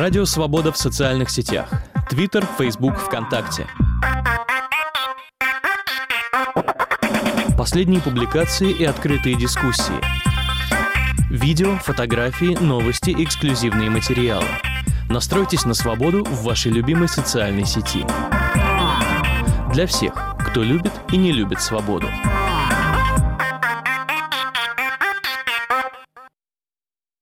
Радио 0.00 0.24
«Свобода» 0.24 0.72
в 0.72 0.78
социальных 0.78 1.28
сетях. 1.28 1.68
Твиттер, 2.08 2.46
Фейсбук, 2.56 2.96
ВКонтакте. 2.96 3.66
Последние 7.58 8.00
публикации 8.00 8.70
и 8.70 8.82
открытые 8.82 9.34
дискуссии. 9.34 10.00
Видео, 11.28 11.76
фотографии, 11.76 12.56
новости, 12.58 13.14
эксклюзивные 13.18 13.90
материалы. 13.90 14.46
Настройтесь 15.10 15.66
на 15.66 15.74
свободу 15.74 16.24
в 16.24 16.44
вашей 16.44 16.72
любимой 16.72 17.08
социальной 17.08 17.66
сети. 17.66 18.06
Для 19.74 19.86
всех, 19.86 20.14
кто 20.48 20.62
любит 20.62 20.92
и 21.12 21.18
не 21.18 21.30
любит 21.30 21.60
свободу. 21.60 22.08